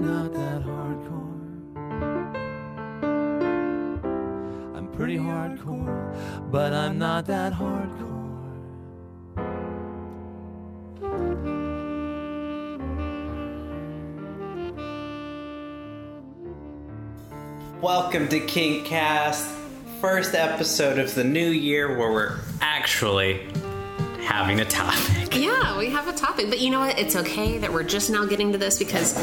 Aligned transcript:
I'm 0.00 0.06
not 0.06 0.32
that 0.32 0.62
hardcore. 0.62 1.36
I'm 4.74 4.88
pretty 4.92 5.18
hardcore, 5.18 6.50
but 6.50 6.72
I'm 6.72 6.98
not 6.98 7.26
that 7.26 7.52
hardcore. 7.52 8.08
Welcome 17.82 18.28
to 18.28 18.40
Kinkcast, 18.40 19.54
first 20.00 20.34
episode 20.34 20.98
of 20.98 21.14
the 21.14 21.24
new 21.24 21.50
year 21.50 21.98
where 21.98 22.10
we're 22.10 22.38
actually 22.62 23.46
having 24.22 24.60
a 24.60 24.64
topic. 24.64 25.36
Yeah, 25.36 25.76
we 25.76 25.90
have 25.90 26.08
a 26.08 26.14
topic, 26.14 26.48
but 26.48 26.58
you 26.58 26.70
know 26.70 26.80
what? 26.80 26.98
It's 26.98 27.16
okay 27.16 27.58
that 27.58 27.70
we're 27.70 27.82
just 27.82 28.08
now 28.08 28.24
getting 28.24 28.52
to 28.52 28.58
this 28.58 28.78
because 28.78 29.14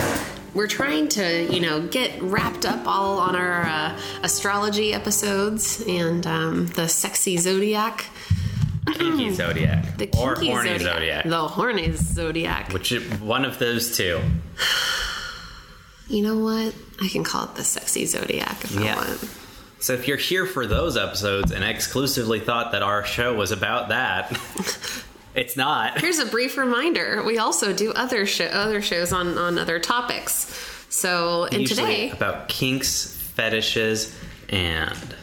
we're 0.58 0.68
trying 0.68 1.08
to, 1.10 1.44
you 1.54 1.60
know, 1.62 1.88
get 1.88 2.22
wrapped 2.22 2.66
up 2.66 2.86
all 2.88 3.20
on 3.20 3.36
our 3.36 3.62
uh, 3.64 4.00
astrology 4.24 4.94
episodes 4.94 5.84
and 5.88 6.26
um, 6.28 6.68
the 6.68 6.88
sexy 6.88 7.38
zodiac, 7.38 8.06
Kinky 8.94 9.32
Zodiac. 9.34 9.98
the 9.98 10.10
or 10.18 10.36
kinky 10.36 10.50
Horny 10.52 10.70
zodiac, 10.80 10.94
Zodiac. 10.94 11.24
the 11.26 11.48
horny 11.48 11.92
zodiac. 11.94 12.74
Which 12.74 12.92
one 13.20 13.46
of 13.46 13.60
those 13.60 13.96
two? 13.96 14.20
You 16.08 16.22
know 16.24 16.38
what? 16.40 16.74
I 17.02 17.10
can 17.10 17.24
call 17.24 17.46
it 17.46 17.56
the 17.56 17.64
sexy 17.64 18.06
zodiac 18.06 18.64
if 18.64 18.72
Yeah. 18.72 18.96
I 18.96 18.96
want. 18.98 19.30
So 19.80 19.94
if 19.94 20.08
you're 20.08 20.18
here 20.18 20.46
for 20.48 20.66
those 20.66 20.98
episodes 20.98 21.52
and 21.52 21.64
exclusively 21.64 22.40
thought 22.40 22.72
that 22.72 22.82
our 22.82 23.04
show 23.06 23.36
was 23.36 23.52
about 23.52 23.90
that, 23.90 24.30
it's 25.38 25.56
not. 25.56 26.02
Here's 26.02 26.20
a 26.20 26.26
brief 26.26 26.58
reminder: 26.58 27.24
we 27.24 27.38
also 27.38 27.74
do 27.74 27.92
other 27.94 28.26
show, 28.26 28.46
other 28.46 28.82
shows 28.82 29.14
on 29.14 29.38
on 29.38 29.58
other 29.58 29.80
topics. 29.80 30.54
So, 30.90 31.46
and 31.46 31.62
Usually 31.62 31.82
today, 31.82 32.10
about 32.12 32.50
kinks, 32.50 33.16
fetishes, 33.36 34.16
and 34.50 35.16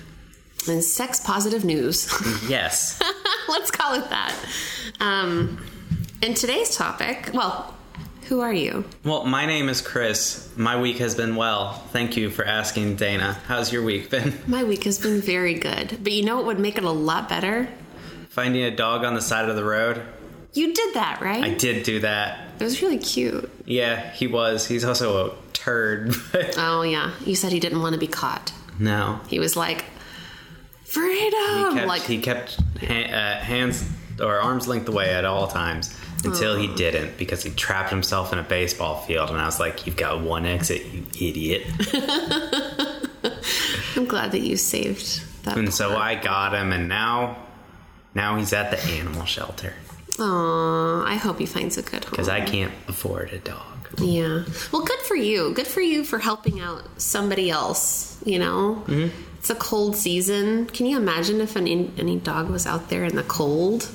in 0.69 0.83
sex 0.83 1.21
positive 1.21 1.65
news. 1.65 2.09
yes. 2.49 3.03
Let's 3.49 3.71
call 3.71 3.95
it 3.95 4.09
that. 4.11 4.35
Um, 5.01 5.65
and 6.23 6.37
today's 6.37 6.77
topic, 6.77 7.31
well, 7.35 7.75
who 8.29 8.41
are 8.41 8.53
you? 8.53 8.85
Well, 9.05 9.25
my 9.25 9.45
name 9.45 9.69
is 9.69 9.83
Chris. 9.83 10.49
My 10.57 10.81
week 10.81 10.99
has 10.99 11.15
been 11.15 11.37
well. 11.37 11.75
Thank 11.93 12.17
you 12.17 12.31
for 12.31 12.45
asking, 12.45 12.97
Dana. 12.97 13.35
How's 13.47 13.73
your 13.73 13.83
week 13.83 14.09
been? 14.09 14.33
My 14.47 14.65
week 14.65 14.85
has 14.85 14.99
been 14.99 15.21
very 15.21 15.55
good. 15.55 15.99
But 16.03 16.13
you 16.13 16.25
know 16.25 16.37
what 16.37 16.47
would 16.47 16.59
make 16.59 16.79
it 16.79 16.85
a 16.85 16.91
lot 16.91 17.29
better? 17.29 17.69
Finding 18.35 18.63
a 18.65 18.71
dog 18.75 19.05
on 19.05 19.15
the 19.15 19.23
side 19.23 19.49
of 19.49 19.55
the 19.57 19.65
road? 19.65 20.03
You 20.53 20.73
did 20.75 20.95
that, 20.95 21.21
right? 21.21 21.43
I 21.45 21.51
did 21.55 21.85
do 21.85 22.01
that. 22.01 22.39
It 22.59 22.65
was 22.65 22.83
really 22.83 22.99
cute. 22.99 23.49
Yeah, 23.65 24.11
he 24.13 24.27
was. 24.27 24.67
He's 24.67 24.85
also 24.85 25.27
a 25.29 25.35
turd, 25.53 26.15
Oh, 26.59 26.83
yeah. 26.83 27.13
You 27.25 27.35
said 27.37 27.53
he 27.53 27.61
didn't 27.61 27.81
want 27.81 27.95
to 27.95 27.99
be 28.01 28.07
caught. 28.09 28.53
no. 28.79 29.21
He 29.29 29.39
was 29.39 29.57
like, 29.57 29.83
He 30.85 30.91
freedom! 30.91 31.75
kept, 31.77 31.87
like, 31.87 32.03
he 32.03 32.19
kept 32.21 32.59
ha- 32.81 33.05
uh, 33.13 33.37
hands 33.41 33.89
or 34.21 34.39
arms 34.41 34.67
length 34.69 34.89
away 34.89 35.11
at 35.15 35.25
all 35.25 35.47
times 35.49 35.97
until 36.25 36.57
he 36.57 36.69
didn't 36.75 37.17
because 37.19 37.43
he 37.43 37.51
trapped 37.51 37.91
himself 37.91 38.33
in 38.33 38.39
a 38.39 38.43
baseball 38.43 39.01
field. 39.03 39.31
And 39.31 39.39
I 39.39 39.45
was 39.47 39.61
like, 39.61 39.87
You've 39.87 39.97
got 39.97 40.23
one 40.23 40.45
exit, 40.47 40.85
you 40.87 41.05
idiot. 41.29 41.67
I'm 43.97 44.07
glad 44.07 44.33
that 44.33 44.41
you 44.41 44.57
saved 44.57 45.23
that. 45.45 45.57
and 45.57 45.73
so 45.73 45.97
I 45.97 46.15
got 46.17 46.53
him, 46.55 46.73
and 46.73 46.89
now. 46.89 47.39
Now 48.15 48.37
he's 48.37 48.53
at 48.53 48.71
the 48.71 48.81
animal 48.93 49.25
shelter 49.25 49.75
Aw, 50.19 51.05
I 51.05 51.17
hope 51.17 51.39
he 51.39 51.47
finds 51.47 51.77
a 51.77 51.83
good 51.83 52.05
home. 52.05 52.11
because 52.11 52.29
I 52.29 52.41
can't 52.41 52.73
afford 52.87 53.33
a 53.33 53.39
dog. 53.39 53.75
Yeah. 53.99 54.45
Well, 54.73 54.85
good 54.85 55.01
for 55.01 55.17
you. 55.17 55.53
Good 55.55 55.67
for 55.67 55.81
you 55.81 56.05
for 56.05 56.19
helping 56.19 56.61
out 56.61 56.83
somebody 57.01 57.51
else. 57.51 58.21
You 58.25 58.39
know, 58.39 58.83
mm-hmm. 58.87 59.09
it's 59.39 59.51
a 59.51 59.55
cold 59.55 59.97
season. 59.97 60.67
Can 60.67 60.87
you 60.87 60.97
imagine 60.97 61.41
if 61.41 61.57
any 61.57 61.91
any 61.99 62.19
dog 62.19 62.49
was 62.49 62.67
out 62.67 62.89
there 62.89 63.05
in 63.05 63.17
the 63.17 63.23
cold? 63.25 63.89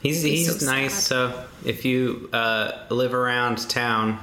He's 0.00 0.22
He's 0.22 0.60
so 0.60 0.66
nice. 0.66 0.94
sad. 0.94 1.02
So 1.02 1.44
if 1.64 1.84
you 1.84 2.30
uh, 2.32 2.86
live 2.90 3.14
around 3.14 3.68
town, 3.68 4.20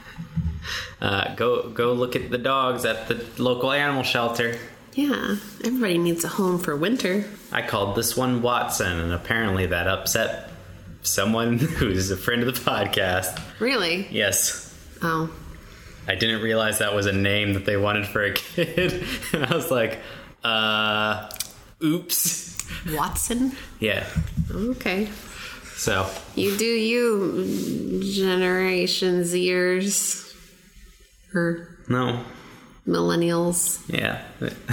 uh, 1.00 1.34
go 1.34 1.68
go 1.68 1.92
look 1.92 2.16
at 2.16 2.30
the 2.30 2.38
dogs 2.38 2.84
at 2.84 3.08
the 3.08 3.24
local 3.42 3.72
animal 3.72 4.02
shelter. 4.02 4.58
Yeah. 4.96 5.36
Everybody 5.64 5.98
needs 5.98 6.24
a 6.24 6.28
home 6.28 6.58
for 6.58 6.74
winter. 6.74 7.24
I 7.52 7.62
called 7.62 7.96
this 7.96 8.16
one 8.16 8.40
Watson, 8.42 8.98
and 8.98 9.12
apparently 9.12 9.66
that 9.66 9.86
upset 9.86 10.50
someone 11.02 11.58
who's 11.78 12.10
a 12.10 12.16
friend 12.16 12.42
of 12.42 12.52
the 12.54 12.60
podcast. 12.70 13.40
Really? 13.60 14.08
Yes. 14.10 14.74
Oh. 15.02 15.30
I 16.08 16.14
didn't 16.14 16.40
realize 16.42 16.78
that 16.78 16.94
was 16.94 17.06
a 17.06 17.12
name 17.12 17.52
that 17.54 17.66
they 17.66 17.76
wanted 17.76 18.06
for 18.06 18.24
a 18.24 18.32
kid. 18.34 19.04
and 19.32 19.44
I 19.44 19.54
was 19.54 19.70
like, 19.70 19.98
uh, 20.42 21.28
oops. 21.84 22.56
Watson. 22.92 23.52
Yeah. 23.78 24.06
Okay. 24.50 25.08
So, 25.74 26.08
You 26.34 26.56
do 26.56 26.64
you, 26.64 28.00
Generation 28.02 29.22
Zers 29.24 30.34
or 31.34 31.76
no. 31.88 32.24
Millennials. 32.86 33.80
Yeah. 33.88 34.22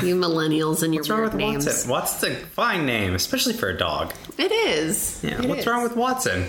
You 0.03 0.15
millennials 0.15 0.83
and 0.83 0.93
your 0.93 1.01
What's 1.01 1.09
wrong 1.09 1.21
with 1.23 1.33
names. 1.35 1.65
Watson? 1.65 1.89
Watson's 1.89 2.37
a 2.37 2.45
fine 2.47 2.85
name, 2.85 3.15
especially 3.15 3.53
for 3.53 3.69
a 3.69 3.77
dog. 3.77 4.13
It 4.37 4.51
is. 4.51 5.23
Yeah. 5.23 5.41
It 5.41 5.49
What's 5.49 5.61
is. 5.61 5.67
wrong 5.67 5.83
with 5.83 5.95
Watson? 5.95 6.45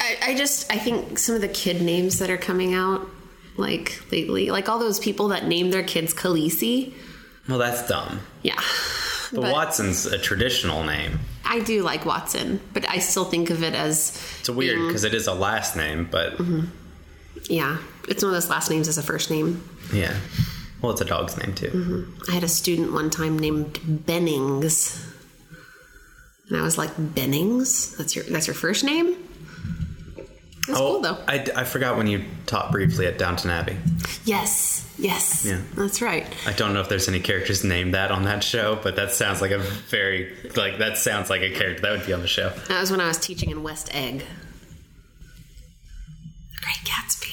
I, 0.00 0.16
I 0.22 0.34
just 0.34 0.70
I 0.72 0.76
think 0.78 1.18
some 1.18 1.34
of 1.34 1.40
the 1.40 1.48
kid 1.48 1.80
names 1.82 2.18
that 2.18 2.30
are 2.30 2.36
coming 2.36 2.74
out 2.74 3.08
like 3.56 4.02
lately, 4.12 4.50
like 4.50 4.68
all 4.68 4.78
those 4.78 5.00
people 5.00 5.28
that 5.28 5.46
name 5.46 5.70
their 5.70 5.82
kids 5.82 6.12
Khaleesi. 6.12 6.92
Well, 7.48 7.58
that's 7.58 7.86
dumb. 7.88 8.20
Yeah. 8.42 8.60
But, 9.32 9.40
But- 9.40 9.52
Watson's 9.52 10.06
a 10.06 10.18
traditional 10.18 10.84
name. 10.84 11.18
I 11.48 11.60
do 11.60 11.82
like 11.82 12.04
Watson, 12.04 12.60
but 12.72 12.88
I 12.88 12.98
still 12.98 13.24
think 13.24 13.50
of 13.50 13.62
it 13.62 13.72
as 13.72 14.20
It's 14.40 14.50
weird 14.50 14.84
because 14.88 15.04
it 15.04 15.14
is 15.14 15.28
a 15.28 15.32
last 15.32 15.76
name, 15.76 16.08
but 16.10 16.32
mm-hmm. 16.38 16.66
yeah, 17.44 17.78
it's 18.08 18.24
one 18.24 18.34
of 18.34 18.34
those 18.34 18.50
last 18.50 18.68
names 18.68 18.88
as 18.88 18.98
a 18.98 19.02
first 19.02 19.30
name. 19.30 19.62
yeah. 19.92 20.16
Well, 20.82 20.92
it's 20.92 21.00
a 21.00 21.04
dog's 21.04 21.36
name 21.38 21.54
too. 21.54 21.68
Mm-hmm. 21.68 22.30
I 22.30 22.34
had 22.34 22.44
a 22.44 22.48
student 22.48 22.92
one 22.92 23.10
time 23.10 23.38
named 23.38 23.80
Bennings. 24.06 25.04
And 26.48 26.58
I 26.58 26.62
was 26.62 26.78
like, 26.78 26.90
Bennings? 26.96 27.96
That's 27.96 28.14
your 28.14 28.24
that's 28.26 28.46
your 28.46 28.54
first 28.54 28.84
name? 28.84 29.16
That's 30.66 30.80
oh, 30.80 30.92
cool 30.92 31.00
though. 31.00 31.16
Oh, 31.18 31.24
I, 31.26 31.46
I 31.56 31.64
forgot 31.64 31.96
when 31.96 32.06
you 32.06 32.24
taught 32.46 32.72
briefly 32.72 33.06
at 33.06 33.18
Downton 33.18 33.50
Abbey. 33.50 33.76
Yes, 34.24 34.92
yes. 34.98 35.44
Yeah. 35.46 35.60
That's 35.74 36.02
right. 36.02 36.26
I 36.46 36.52
don't 36.52 36.74
know 36.74 36.80
if 36.80 36.88
there's 36.88 37.08
any 37.08 37.20
characters 37.20 37.62
named 37.64 37.94
that 37.94 38.10
on 38.10 38.24
that 38.24 38.42
show, 38.42 38.78
but 38.82 38.96
that 38.96 39.12
sounds 39.12 39.40
like 39.40 39.52
a 39.52 39.58
very 39.58 40.34
like 40.56 40.78
that 40.78 40.98
sounds 40.98 41.30
like 41.30 41.42
a 41.42 41.50
character 41.50 41.82
that 41.82 41.92
would 41.92 42.06
be 42.06 42.12
on 42.12 42.20
the 42.20 42.28
show. 42.28 42.50
That 42.68 42.80
was 42.80 42.90
when 42.90 43.00
I 43.00 43.08
was 43.08 43.18
teaching 43.18 43.50
in 43.50 43.62
West 43.62 43.94
Egg. 43.94 44.24
The 46.50 46.62
Great 46.62 46.84
Gatsby. 46.84 47.25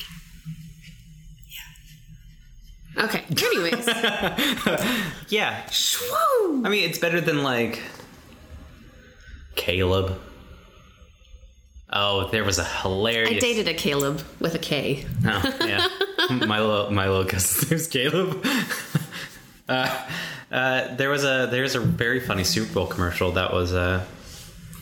Okay. 2.98 3.24
Anyways. 3.30 3.90
Yeah, 5.30 5.64
Shwoo! 5.64 6.64
I 6.64 6.70
mean 6.70 6.88
it's 6.88 7.00
better 7.00 7.20
than 7.20 7.42
like 7.42 7.82
Caleb. 9.56 10.20
Oh, 11.92 12.30
there 12.30 12.44
was 12.44 12.60
a 12.60 12.64
hilarious. 12.64 13.32
I 13.32 13.40
dated 13.40 13.68
a 13.68 13.74
Caleb 13.74 14.22
with 14.40 14.54
a 14.56 14.60
K. 14.60 15.06
Oh, 15.26 15.58
yeah. 15.62 15.88
my 16.46 16.60
little 16.60 16.92
my 16.92 17.08
little 17.08 17.26
cousin's 17.26 17.72
name's 17.72 17.88
Caleb. 17.88 18.46
uh, 19.70 20.06
uh, 20.52 20.96
there 20.96 21.10
was 21.10 21.24
a 21.24 21.48
there's 21.50 21.74
a 21.74 21.80
very 21.80 22.20
funny 22.20 22.44
Super 22.44 22.74
Bowl 22.74 22.88
commercial 22.88 23.32
that 23.32 23.52
was 23.52 23.74
uh, 23.74 24.06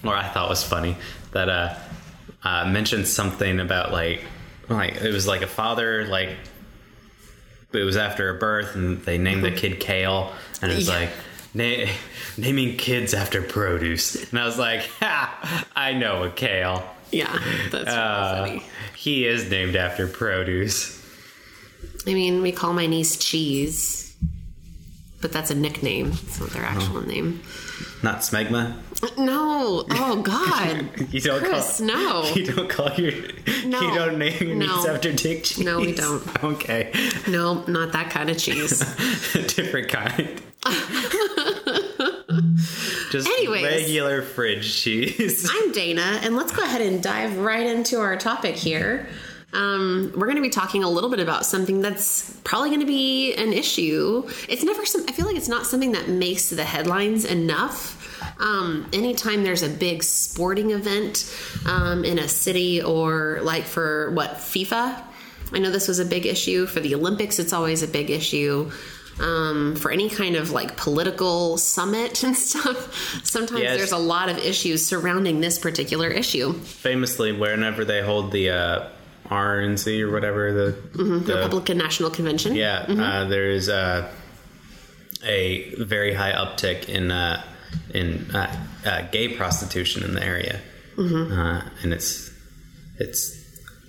or 0.03 0.15
I 0.15 0.27
thought 0.27 0.49
was 0.49 0.63
funny 0.63 0.97
that 1.31 1.47
uh, 1.47 1.75
uh 2.43 2.65
mentioned 2.65 3.07
something 3.07 3.59
about 3.61 3.93
like 3.93 4.21
like 4.67 4.95
it 4.95 5.13
was 5.13 5.27
like 5.27 5.41
a 5.41 5.47
father 5.47 6.05
like 6.07 6.35
it 7.73 7.83
was 7.83 7.97
after 7.97 8.29
a 8.29 8.33
birth 8.37 8.75
and 8.75 9.01
they 9.03 9.17
named 9.17 9.43
the 9.43 9.51
kid 9.51 9.79
Kale 9.79 10.33
and 10.61 10.71
it 10.71 10.75
was 10.75 10.87
Yeah. 10.87 10.99
like 10.99 11.09
Na- 11.53 11.91
naming 12.37 12.77
kids 12.77 13.13
after 13.13 13.41
produce 13.41 14.15
and 14.31 14.39
I 14.39 14.45
was 14.45 14.57
like 14.57 14.81
ha 14.99 15.65
I 15.75 15.93
know 15.93 16.23
a 16.23 16.29
kale 16.29 16.83
Yeah, 17.11 17.31
that's 17.71 17.85
really 17.87 17.87
uh, 17.97 18.45
funny. 18.45 18.63
he 18.95 19.25
is 19.27 19.49
named 19.49 19.75
after 19.75 20.07
produce 20.07 20.99
I 22.07 22.13
mean, 22.15 22.41
we 22.41 22.51
call 22.51 22.73
my 22.73 22.87
niece 22.87 23.15
Cheese, 23.17 24.15
but 25.21 25.31
that's 25.31 25.51
a 25.51 25.55
nickname. 25.55 26.07
It's 26.13 26.39
not 26.39 26.49
their 26.49 26.63
actual 26.63 26.97
Oh. 26.97 27.01
name. 27.01 27.41
not 28.01 28.19
smegma 28.21 28.73
No. 29.17 29.85
Oh 29.89 30.21
God. 30.21 30.89
You 31.11 31.19
don't 31.21 31.39
Chris, 31.43 31.77
call 31.79 31.87
no. 31.87 32.23
You 32.35 32.45
don't 32.45 32.69
call 32.69 32.91
your 32.93 33.11
No. 33.65 33.81
you 33.81 33.93
don't 33.95 34.17
name 34.17 34.47
your 34.47 34.55
No. 34.55 34.75
niece 34.77 34.85
after 34.85 35.11
Dick 35.11 35.43
Cheese. 35.43 35.59
No, 35.59 35.79
we 35.79 35.93
don't. 35.93 36.21
Okay, 36.43 36.91
No, 37.27 37.63
not 37.65 37.91
that 37.93 38.09
kind 38.09 38.29
of 38.29 38.37
cheese. 38.37 38.79
different 39.55 39.89
kind. 39.89 40.41
Just 43.11 43.27
Anyways. 43.27 43.63
regular 43.63 44.21
fridge 44.21 44.73
cheese. 44.81 45.49
I'm 45.51 45.71
Dana, 45.73 46.19
and 46.23 46.35
let's 46.35 46.51
go 46.55 46.63
ahead 46.63 46.81
and 46.81 47.03
dive 47.03 47.37
right 47.37 47.65
into 47.65 47.99
our 47.99 48.15
topic 48.17 48.55
here. 48.55 49.07
Um, 49.53 50.13
we're 50.15 50.27
going 50.27 50.37
to 50.37 50.41
be 50.41 50.49
talking 50.49 50.83
a 50.83 50.89
little 50.89 51.09
bit 51.09 51.19
about 51.19 51.45
something 51.45 51.81
that's 51.81 52.31
probably 52.45 52.69
going 52.69 52.79
to 52.79 52.85
be 52.85 53.33
an 53.35 53.51
issue. 53.51 54.23
It's 54.47 54.63
never 54.63 54.85
some. 54.85 55.03
I 55.09 55.11
feel 55.11 55.25
like 55.25 55.35
it's 55.35 55.49
not 55.49 55.65
something 55.65 55.91
that 55.91 56.07
makes 56.07 56.49
the 56.49 56.63
headlines 56.63 57.25
enough. 57.25 57.97
Um, 58.41 58.87
anytime 58.91 59.43
there's 59.43 59.61
a 59.63 59.69
big 59.69 60.03
sporting 60.03 60.71
event 60.71 61.31
um, 61.65 62.03
in 62.03 62.17
a 62.19 62.27
city, 62.27 62.81
or 62.81 63.39
like 63.43 63.63
for 63.65 64.11
what 64.11 64.31
FIFA, 64.37 65.01
I 65.53 65.59
know 65.59 65.69
this 65.69 65.87
was 65.87 65.99
a 65.99 66.05
big 66.05 66.25
issue 66.25 66.65
for 66.65 66.79
the 66.79 66.95
Olympics. 66.95 67.37
It's 67.39 67.53
always 67.53 67.83
a 67.83 67.87
big 67.87 68.09
issue. 68.09 68.71
Um, 69.19 69.75
for 69.75 69.91
any 69.91 70.09
kind 70.09 70.35
of 70.37 70.51
like 70.51 70.77
political 70.77 71.57
summit 71.57 72.23
and 72.23 72.35
stuff, 72.47 73.21
sometimes 73.23 73.61
Yes. 73.61 73.77
there's 73.77 73.91
a 73.91 73.97
lot 73.97 74.29
of 74.29 74.37
issues 74.39 74.83
surrounding 74.85 75.41
this 75.41 75.59
particular 75.59 76.07
issue. 76.07 76.53
Famously, 76.53 77.31
whenever 77.33 77.85
they 77.85 78.01
hold 78.01 78.31
the 78.31 78.49
uh, 78.49 78.89
RNC 79.29 80.01
or 80.01 80.11
whatever 80.11 80.51
the, 80.53 80.97
the 80.97 81.35
Republican 81.35 81.77
National 81.77 82.09
Convention. 82.09 82.55
yeah, 82.55 82.85
uh, 82.87 83.25
there 83.25 83.51
is 83.51 83.69
uh, 83.69 84.09
a 85.23 85.73
very 85.75 86.13
high 86.13 86.31
uptick 86.31 86.89
in 86.89 87.11
uh, 87.11 87.43
in 87.93 88.29
uh, 88.33 88.65
uh, 88.85 89.01
gay 89.11 89.35
prostitution 89.35 90.03
in 90.03 90.13
the 90.13 90.23
area, 90.23 90.59
uh, 90.97 91.61
and 91.83 91.93
it's 91.93 92.31
it's 92.97 93.39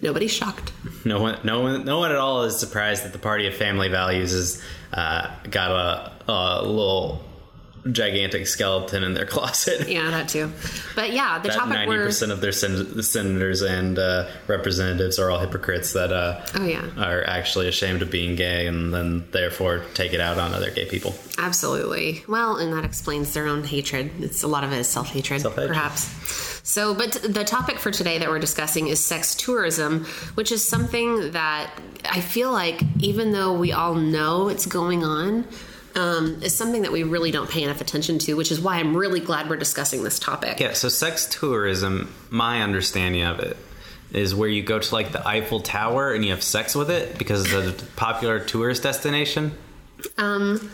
Nobody's 0.02 0.32
shocked. 0.32 0.72
no 1.04 1.20
one 1.20 1.38
no 1.44 1.60
one 1.60 1.84
no 1.84 1.98
one 2.00 2.10
at 2.10 2.18
all 2.18 2.42
is 2.42 2.58
surprised 2.58 3.04
that 3.04 3.12
the 3.12 3.18
Party 3.20 3.46
of 3.46 3.54
Family 3.54 3.88
Values 3.88 4.32
has 4.32 4.62
uh, 4.92 5.30
got 5.48 5.70
a, 5.70 6.32
a 6.32 6.62
little 6.66 7.24
gigantic 7.90 8.46
skeleton 8.46 9.02
in 9.02 9.14
their 9.14 9.26
closet. 9.34 9.88
Yeah, 9.88 10.10
that 10.10 10.28
too. 10.28 10.52
But 10.94 11.12
yeah, 11.12 11.38
the 11.40 11.48
that 11.48 11.54
topic 11.56 11.74
ninety 11.74 11.88
we're 11.88 12.04
percent 12.06 12.30
of 12.30 12.40
their 12.40 12.52
sen- 12.52 13.02
senators 13.02 13.62
and 13.62 13.98
uh, 13.98 14.28
representatives 14.46 15.18
are 15.18 15.30
all 15.30 15.38
hypocrites 15.40 15.92
that 15.94 16.12
uh, 16.12 16.44
Oh, 16.54 16.64
yeah. 16.64 16.86
are 16.96 17.24
actually 17.26 17.68
ashamed 17.68 18.02
of 18.02 18.10
being 18.10 18.36
gay 18.36 18.66
and 18.66 18.94
then 18.94 19.24
therefore 19.32 19.84
take 19.94 20.12
it 20.12 20.20
out 20.20 20.38
on 20.38 20.52
other 20.54 20.70
gay 20.70 20.86
people. 20.86 21.14
absolutely 21.38 22.22
well, 22.28 22.56
and 22.56 22.72
that 22.72 22.84
explains 22.84 23.34
their 23.34 23.46
own 23.46 23.64
hatred. 23.64 24.10
It's 24.20 24.42
a 24.42 24.48
lot 24.48 24.64
of 24.64 24.72
it 24.72 24.78
is 24.78 24.86
self 24.88 25.08
hatred, 25.08 25.40
Self-hatred. 25.40 25.68
perhaps. 25.68 26.04
So, 26.64 26.94
but 26.94 27.12
the 27.14 27.42
topic 27.44 27.78
for 27.80 27.90
today 27.90 28.18
that 28.18 28.28
we're 28.28 28.38
discussing 28.38 28.86
is 28.86 29.00
sex 29.04 29.34
tourism, 29.34 30.04
which 30.34 30.52
is 30.52 30.66
something 30.66 31.32
that 31.32 31.70
I 32.04 32.20
feel 32.20 32.52
like, 32.52 32.80
even 33.00 33.32
though 33.32 33.52
we 33.58 33.72
all 33.72 33.94
know 33.96 34.48
it's 34.48 34.66
going 34.66 35.02
on, 35.02 35.44
um, 35.94 36.42
is 36.42 36.54
something 36.54 36.82
that 36.82 36.92
we 36.92 37.02
really 37.02 37.30
don't 37.30 37.50
pay 37.50 37.62
enough 37.62 37.80
attention 37.80 38.18
to, 38.20 38.34
which 38.34 38.50
is 38.50 38.60
why 38.60 38.76
I'm 38.76 38.96
really 38.96 39.20
glad 39.20 39.48
we're 39.48 39.56
discussing 39.56 40.02
this 40.02 40.18
topic. 40.18 40.60
Yeah, 40.60 40.72
so 40.72 40.88
sex 40.88 41.26
tourism, 41.26 42.14
my 42.30 42.62
understanding 42.62 43.22
of 43.22 43.40
it 43.40 43.56
is 44.12 44.34
where 44.34 44.48
you 44.48 44.62
go 44.62 44.78
to 44.78 44.94
like 44.94 45.12
the 45.12 45.26
Eiffel 45.26 45.60
Tower 45.60 46.12
and 46.12 46.24
you 46.24 46.30
have 46.30 46.42
sex 46.42 46.74
with 46.74 46.90
it 46.90 47.18
because 47.18 47.50
it's 47.50 47.82
a 47.82 47.86
popular 47.96 48.38
tourist 48.40 48.82
destination. 48.82 49.52
Um, 50.18 50.70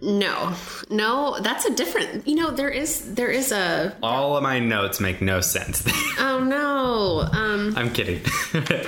no, 0.00 0.54
no, 0.88 1.38
that's 1.40 1.66
a 1.66 1.74
different. 1.74 2.26
You 2.26 2.36
know, 2.36 2.50
there 2.50 2.70
is 2.70 3.14
there 3.14 3.30
is 3.30 3.52
a. 3.52 3.94
All 4.02 4.36
of 4.36 4.42
my 4.42 4.58
notes 4.58 5.00
make 5.00 5.20
no 5.20 5.40
sense. 5.40 5.86
Oh 6.22 6.44
no. 6.44 7.20
Um, 7.32 7.74
I'm 7.76 7.92
kidding. 7.92 8.20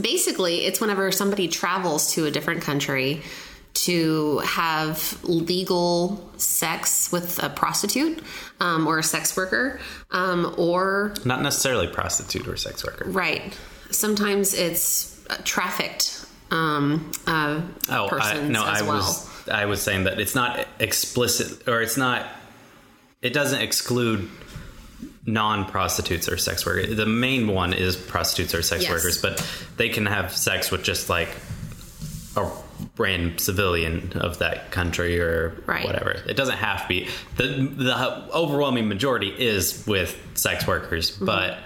basically, 0.00 0.64
it's 0.64 0.80
whenever 0.80 1.10
somebody 1.12 1.48
travels 1.48 2.12
to 2.14 2.26
a 2.26 2.30
different 2.30 2.62
country 2.62 3.22
to 3.84 4.38
have 4.38 5.18
legal 5.24 6.28
sex 6.36 7.10
with 7.12 7.42
a 7.42 7.48
prostitute 7.50 8.22
um, 8.60 8.86
or 8.86 8.98
a 8.98 9.02
sex 9.02 9.36
worker, 9.36 9.80
um, 10.10 10.54
or 10.56 11.14
Not 11.24 11.42
necessarily 11.42 11.86
prostitute 11.88 12.46
or 12.48 12.56
sex 12.56 12.84
worker. 12.84 13.04
right. 13.08 13.56
Sometimes 13.90 14.52
it's 14.54 15.24
trafficked 15.44 16.24
um, 16.50 17.10
uh, 17.26 17.60
Oh, 17.90 18.08
I, 18.12 18.40
no, 18.42 18.62
I 18.64 18.82
well. 18.82 18.96
was 18.98 19.28
I 19.48 19.64
was 19.66 19.80
saying 19.82 20.04
that 20.04 20.18
it's 20.20 20.34
not 20.34 20.66
explicit 20.80 21.68
or 21.68 21.80
it's 21.82 21.96
not 21.96 22.26
it 23.22 23.32
doesn't 23.32 23.60
exclude 23.62 24.28
non-prostitutes 25.24 26.28
or 26.28 26.36
sex 26.36 26.64
workers. 26.64 26.94
The 26.96 27.06
main 27.06 27.48
one 27.48 27.72
is 27.72 27.96
prostitutes 27.96 28.54
or 28.54 28.62
sex 28.62 28.82
Yes. 28.84 28.90
workers, 28.92 29.20
but 29.20 29.44
they 29.76 29.88
can 29.88 30.06
have 30.06 30.36
sex 30.36 30.70
with 30.70 30.82
just 30.84 31.08
like 31.08 31.28
a 32.36 32.50
random 32.98 33.38
civilian 33.38 34.12
of 34.16 34.38
that 34.38 34.70
country 34.70 35.18
or 35.20 35.54
Right. 35.66 35.84
whatever. 35.84 36.10
It 36.28 36.36
doesn't 36.36 36.58
have 36.58 36.82
to 36.82 36.88
be. 36.88 37.08
The 37.36 37.46
the 37.74 38.28
overwhelming 38.34 38.88
majority 38.88 39.28
is 39.28 39.84
with 39.86 40.16
sex 40.34 40.66
workers, 40.66 41.12
Mm-hmm. 41.12 41.24
but 41.24 41.58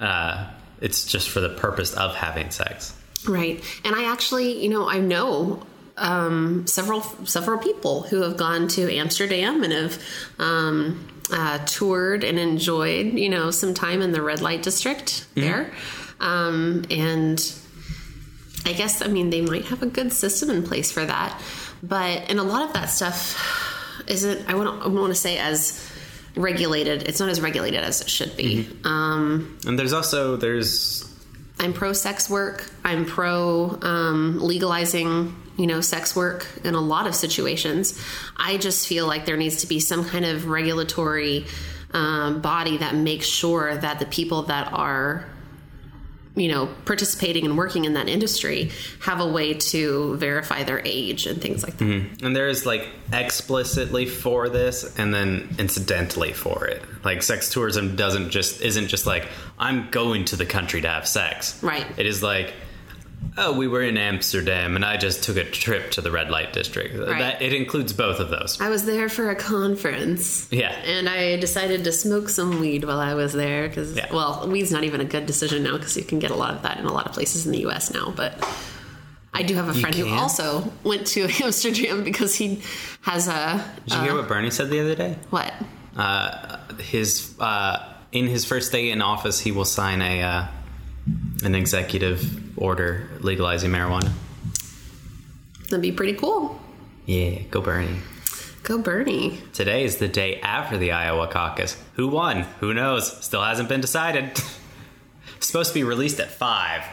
uh, 0.00 0.46
it's 0.80 1.06
just 1.06 1.28
for 1.30 1.40
the 1.40 1.48
purpose 1.50 1.94
of 1.94 2.14
having 2.14 2.50
sex. 2.50 2.94
Right. 3.26 3.62
And 3.84 3.96
I 3.96 4.04
actually, 4.12 4.62
you 4.62 4.68
know, 4.68 4.88
I 4.88 4.98
know 5.00 5.62
um, 5.96 6.66
several 6.68 7.00
several 7.24 7.58
people 7.58 8.02
who 8.02 8.22
have 8.22 8.36
gone 8.36 8.68
to 8.68 8.92
Amsterdam 8.94 9.64
and 9.64 9.72
have 9.72 9.98
um, 10.38 11.08
uh, 11.32 11.58
toured 11.66 12.22
and 12.22 12.38
enjoyed, 12.38 13.14
you 13.14 13.28
know, 13.28 13.50
some 13.50 13.74
time 13.74 14.02
in 14.02 14.12
the 14.12 14.22
red 14.22 14.40
light 14.40 14.62
district 14.62 15.26
there. 15.34 15.72
Um, 16.20 16.84
and 16.90 17.38
I 18.64 18.72
guess, 18.72 19.02
I 19.02 19.08
mean, 19.08 19.30
they 19.30 19.40
might 19.40 19.66
have 19.66 19.82
a 19.82 19.86
good 19.86 20.12
system 20.12 20.50
in 20.50 20.62
place 20.62 20.92
for 20.92 21.04
that. 21.04 21.40
But, 21.82 22.28
and 22.28 22.38
a 22.38 22.42
lot 22.42 22.62
of 22.66 22.72
that 22.74 22.86
stuff 22.90 24.02
isn't, 24.06 24.48
I 24.48 24.54
wouldn't, 24.54 24.76
I 24.76 24.84
wouldn't 24.84 25.00
want 25.00 25.12
to 25.12 25.20
say 25.20 25.38
as 25.38 25.90
regulated. 26.36 27.02
It's 27.08 27.20
not 27.20 27.28
as 27.28 27.40
regulated 27.40 27.82
as 27.82 28.00
it 28.00 28.10
should 28.10 28.36
be. 28.36 28.68
Um, 28.84 29.58
And 29.66 29.78
there's 29.78 29.92
also 29.92 30.36
there's 30.36 31.04
I'm 31.60 31.72
pro 31.72 31.92
sex 31.92 32.30
work. 32.30 32.70
I'm 32.84 33.04
pro 33.04 33.78
um, 33.82 34.38
legalizing, 34.40 35.34
you 35.56 35.66
know, 35.66 35.80
sex 35.80 36.14
work 36.14 36.46
in 36.62 36.74
a 36.74 36.80
lot 36.80 37.06
of 37.06 37.14
situations. 37.14 38.00
I 38.36 38.58
just 38.58 38.86
feel 38.86 39.06
like 39.06 39.26
there 39.26 39.36
needs 39.36 39.58
to 39.58 39.66
be 39.66 39.80
some 39.80 40.04
kind 40.04 40.24
of 40.24 40.48
regulatory 40.48 41.46
um, 41.92 42.40
body 42.40 42.76
that 42.76 42.94
makes 42.94 43.26
sure 43.26 43.76
that 43.76 43.98
the 43.98 44.06
people 44.06 44.42
that 44.42 44.72
are, 44.72 45.26
you 46.38 46.48
know, 46.48 46.68
participating 46.84 47.44
and 47.44 47.56
working 47.56 47.84
in 47.84 47.94
that 47.94 48.08
industry 48.08 48.70
have 49.00 49.20
a 49.20 49.26
way 49.26 49.54
to 49.54 50.16
verify 50.16 50.62
their 50.62 50.80
age 50.84 51.26
and 51.26 51.40
things 51.40 51.62
like 51.62 51.76
that. 51.78 51.84
Mm-hmm. 51.84 52.24
And 52.24 52.36
there's 52.36 52.64
like 52.64 52.88
explicitly 53.12 54.06
for 54.06 54.48
this 54.48 54.96
and 54.98 55.14
then 55.14 55.54
incidentally 55.58 56.32
for 56.32 56.66
it. 56.66 56.82
Like 57.04 57.22
sex 57.22 57.50
tourism 57.50 57.96
doesn't 57.96 58.30
just 58.30 58.60
isn't 58.60 58.88
just 58.88 59.06
like 59.06 59.28
I'm 59.58 59.90
going 59.90 60.24
to 60.26 60.36
the 60.36 60.46
country 60.46 60.80
to 60.80 60.88
have 60.88 61.06
sex. 61.06 61.62
Right. 61.62 61.86
It 61.96 62.06
is 62.06 62.22
like 62.22 62.52
oh, 63.36 63.56
we 63.56 63.68
were 63.68 63.82
in 63.82 63.96
Amsterdam 63.96 64.74
and 64.76 64.84
I 64.84 64.96
just 64.96 65.22
took 65.22 65.36
a 65.36 65.44
trip 65.44 65.90
to 65.92 66.00
the 66.00 66.10
red 66.10 66.30
light 66.30 66.52
district. 66.52 66.96
That 66.96 67.40
it 67.42 67.52
includes 67.52 67.92
both 67.92 68.20
of 68.20 68.30
those. 68.30 68.60
I 68.60 68.68
was 68.68 68.84
there 68.84 69.08
for 69.08 69.30
a 69.30 69.36
conference. 69.36 70.48
Yeah. 70.52 70.70
And 70.70 71.08
I 71.08 71.36
decided 71.36 71.84
to 71.84 71.92
smoke 71.92 72.28
some 72.28 72.60
weed 72.60 72.84
while 72.84 73.00
I 73.00 73.14
was 73.14 73.32
there 73.32 73.68
because, 73.68 73.96
Yeah. 73.96 74.12
well, 74.12 74.48
weed's 74.48 74.72
not 74.72 74.84
even 74.84 75.00
a 75.00 75.04
good 75.04 75.26
decision 75.26 75.62
now 75.62 75.76
because 75.76 75.96
you 75.96 76.04
can 76.04 76.18
get 76.18 76.30
a 76.30 76.36
lot 76.36 76.54
of 76.54 76.62
that 76.62 76.78
in 76.78 76.86
a 76.86 76.92
lot 76.92 77.06
of 77.06 77.12
places 77.12 77.46
in 77.46 77.52
the 77.52 77.60
U.S. 77.60 77.92
now. 77.92 78.12
But 78.14 78.34
I 79.34 79.42
do 79.42 79.54
have 79.54 79.68
a 79.68 79.74
friend 79.74 79.94
who 79.94 80.08
also 80.08 80.72
went 80.82 81.06
to 81.08 81.22
Amsterdam 81.42 82.02
because 82.04 82.34
he 82.34 82.60
has 83.02 83.28
a 83.28 83.64
Did 83.86 83.94
you 83.94 84.00
hear 84.02 84.14
what 84.14 84.26
Bernie 84.28 84.50
said 84.50 84.70
the 84.70 84.80
other 84.80 84.94
day? 84.94 85.16
what? 85.30 85.52
Uh, 85.96 86.58
his 86.78 87.34
uh, 87.40 87.92
in 88.12 88.26
his 88.26 88.44
first 88.44 88.72
day 88.72 88.90
in 88.90 89.02
office, 89.02 89.38
he 89.40 89.52
will 89.52 89.64
sign 89.64 90.00
a 90.00 90.22
uh, 90.22 90.46
an 91.42 91.54
executive 91.54 92.58
order 92.58 93.08
legalizing 93.20 93.70
marijuana. 93.70 94.12
That'd 95.64 95.82
be 95.82 95.92
pretty 95.92 96.14
cool. 96.14 96.60
Yeah, 97.06 97.40
go 97.50 97.60
Bernie. 97.60 97.98
Go 98.62 98.78
Bernie. 98.78 99.38
Today 99.52 99.84
is 99.84 99.98
the 99.98 100.08
day 100.08 100.40
after 100.40 100.76
the 100.76 100.92
Iowa 100.92 101.28
caucus. 101.28 101.76
Who 101.94 102.08
won? 102.08 102.42
Who 102.60 102.74
knows? 102.74 103.24
Still 103.24 103.42
hasn't 103.42 103.68
been 103.68 103.80
decided. 103.80 104.38
Supposed 105.40 105.70
to 105.70 105.74
be 105.74 105.84
released 105.84 106.20
at 106.20 106.30
5. 106.30 106.84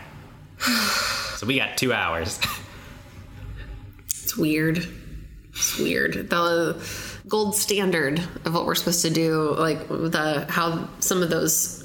so 1.38 1.48
we 1.48 1.58
got 1.58 1.78
two 1.78 1.92
hours. 1.92 2.40
It's 4.08 4.38
weird. 4.38 4.88
It's 5.50 5.78
weird. 5.80 6.30
The 6.30 6.82
gold 7.28 7.56
standard 7.56 8.20
of 8.46 8.54
what 8.54 8.66
we're 8.66 8.76
supposed 8.76 9.02
to 9.02 9.10
do, 9.10 9.56
like 9.58 9.88
the 9.88 10.46
how 10.50 10.90
some 11.00 11.24
of 11.24 11.30
those 11.30 11.85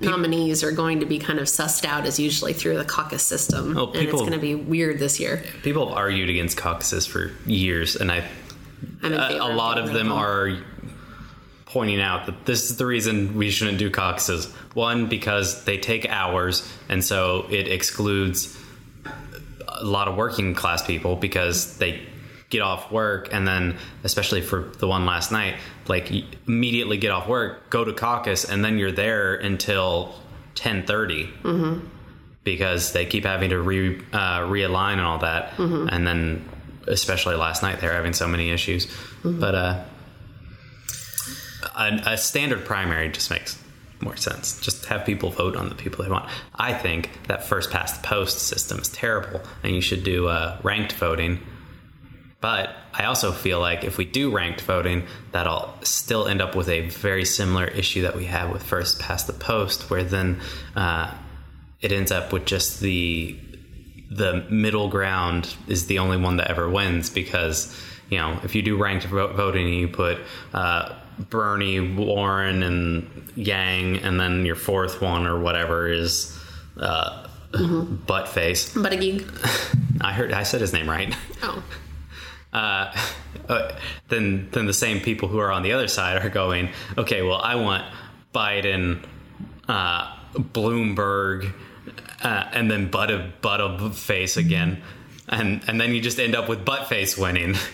nominees 0.00 0.62
are 0.62 0.72
going 0.72 1.00
to 1.00 1.06
be 1.06 1.18
kind 1.18 1.38
of 1.38 1.46
sussed 1.46 1.84
out 1.84 2.06
is 2.06 2.18
usually 2.18 2.52
through 2.52 2.78
the 2.78 2.84
caucus 2.84 3.22
system. 3.22 3.76
Oh, 3.76 3.92
and 3.92 4.08
it's 4.08 4.12
going 4.12 4.32
to 4.32 4.38
be 4.38 4.54
weird 4.54 4.98
this 4.98 5.20
year. 5.20 5.44
People 5.62 5.88
have 5.88 5.96
argued 5.96 6.30
against 6.30 6.56
caucuses 6.56 7.06
for 7.06 7.32
years, 7.46 7.96
and 7.96 8.10
I 8.10 8.24
a, 9.02 9.36
a 9.36 9.52
lot 9.54 9.78
of 9.78 9.92
them. 9.92 10.10
are 10.10 10.58
pointing 11.72 12.02
out 12.02 12.26
that 12.26 12.44
this 12.44 12.70
is 12.70 12.76
the 12.76 12.84
reason 12.84 13.34
we 13.34 13.50
shouldn't 13.50 13.78
do 13.78 13.90
caucuses. 13.90 14.46
One, 14.74 15.06
because 15.06 15.64
they 15.64 15.78
take 15.78 16.06
hours, 16.08 16.70
and 16.90 17.02
so 17.02 17.46
it 17.48 17.66
excludes 17.66 18.56
a 19.66 19.84
lot 19.84 20.06
of 20.06 20.16
working 20.16 20.54
class 20.54 20.86
people 20.86 21.16
because 21.16 21.78
they 21.78 22.06
get 22.52 22.60
off 22.62 22.92
work 22.92 23.28
and 23.32 23.48
then 23.48 23.76
especially 24.04 24.40
for 24.42 24.70
the 24.78 24.86
one 24.86 25.04
last 25.06 25.32
night 25.32 25.54
like 25.88 26.12
immediately 26.46 26.96
get 26.98 27.10
off 27.10 27.26
work 27.26 27.68
go 27.70 27.84
to 27.84 27.92
caucus 27.92 28.44
and 28.44 28.64
then 28.64 28.78
you're 28.78 28.92
there 28.92 29.34
until 29.34 30.14
10:30 30.54 31.80
because 32.44 32.92
they 32.92 33.06
keep 33.06 33.24
having 33.24 33.50
to 33.50 33.60
re 33.60 33.98
uh, 34.12 34.40
realign 34.40 34.94
and 34.94 35.00
all 35.02 35.18
that, 35.18 35.58
and 35.58 36.06
then 36.06 36.48
especially 36.88 37.36
last 37.36 37.62
night 37.62 37.80
they're 37.80 37.92
having 37.94 38.12
so 38.12 38.26
many 38.28 38.50
issues. 38.50 38.86
But 39.24 39.54
uh, 39.54 39.84
a, 41.76 42.00
a 42.06 42.16
standard 42.18 42.64
primary 42.64 43.08
just 43.10 43.30
makes 43.30 43.58
more 44.00 44.16
sense. 44.16 44.60
Just 44.60 44.86
have 44.86 45.06
people 45.06 45.30
vote 45.30 45.56
on 45.56 45.68
the 45.68 45.76
people 45.76 46.04
they 46.04 46.10
want. 46.10 46.28
I 46.56 46.74
think 46.74 47.10
that 47.28 47.44
first 47.44 47.70
past 47.70 48.02
the 48.02 48.08
post 48.08 48.40
system 48.40 48.78
is 48.80 48.88
terrible, 48.88 49.40
and 49.62 49.74
you 49.74 49.80
should 49.80 50.02
do 50.04 50.26
uh, 50.28 50.58
ranked 50.62 50.94
voting. 50.94 51.40
But 52.42 52.74
I 52.92 53.04
also 53.04 53.30
feel 53.30 53.60
like 53.60 53.84
if 53.84 53.96
we 53.96 54.04
do 54.04 54.30
ranked 54.30 54.60
voting, 54.62 55.06
that'll 55.30 55.72
still 55.82 56.26
end 56.26 56.42
up 56.42 56.56
with 56.56 56.68
a 56.68 56.88
very 56.88 57.24
similar 57.24 57.66
issue 57.66 58.02
that 58.02 58.16
we 58.16 58.24
have 58.26 58.50
with 58.50 58.64
first 58.64 58.98
past 58.98 59.28
the 59.28 59.32
post, 59.32 59.88
where 59.88 60.02
then 60.02 60.40
uh, 60.74 61.14
it 61.80 61.92
ends 61.92 62.10
up 62.10 62.32
with 62.32 62.44
just 62.44 62.80
the 62.80 63.38
the 64.10 64.44
middle 64.50 64.88
ground 64.88 65.54
is 65.68 65.86
the 65.86 65.98
only 66.00 66.18
one 66.18 66.36
that 66.36 66.50
ever 66.50 66.68
wins 66.68 67.08
because 67.08 67.74
you 68.10 68.18
know 68.18 68.38
if 68.44 68.54
you 68.54 68.60
do 68.60 68.76
ranked 68.76 69.06
vo- 69.06 69.32
voting 69.32 69.66
and 69.66 69.74
you 69.76 69.88
put 69.88 70.18
uh, 70.52 70.94
Bernie, 71.30 71.94
Warren, 71.94 72.62
and 72.62 73.30
Yang, 73.36 73.98
and 73.98 74.18
then 74.18 74.44
your 74.44 74.56
fourth 74.56 75.00
one 75.00 75.26
or 75.26 75.38
whatever 75.38 75.86
is 75.88 76.36
uh, 76.76 77.26
butt 78.06 78.28
face. 78.28 78.74
But 78.74 78.92
a 78.92 78.96
gig. 78.96 79.30
I 80.00 80.12
heard 80.12 80.32
I 80.32 80.42
said 80.42 80.60
his 80.60 80.72
name 80.72 80.90
right. 80.90 81.14
Oh. 81.42 81.62
Uh, 82.52 82.94
uh, 83.48 83.72
then 84.08 84.48
then 84.52 84.66
the 84.66 84.74
same 84.74 85.00
people 85.00 85.28
who 85.28 85.38
are 85.38 85.50
on 85.50 85.62
the 85.62 85.72
other 85.72 85.88
side 85.88 86.24
are 86.24 86.28
going, 86.28 86.70
okay, 86.98 87.22
well, 87.22 87.40
I 87.40 87.56
want 87.56 87.84
Biden, 88.34 89.04
uh, 89.68 90.16
Bloomberg, 90.34 91.52
uh, 92.22 92.44
and 92.52 92.70
then 92.70 92.90
butt 92.90 93.10
of 93.10 93.40
butt 93.40 93.60
of 93.60 93.96
face 93.96 94.36
again, 94.36 94.82
and 95.28 95.62
and 95.66 95.80
then 95.80 95.94
you 95.94 96.00
just 96.00 96.18
end 96.18 96.34
up 96.34 96.48
with 96.48 96.64
butt 96.64 96.88
face 96.88 97.16
winning. 97.16 97.54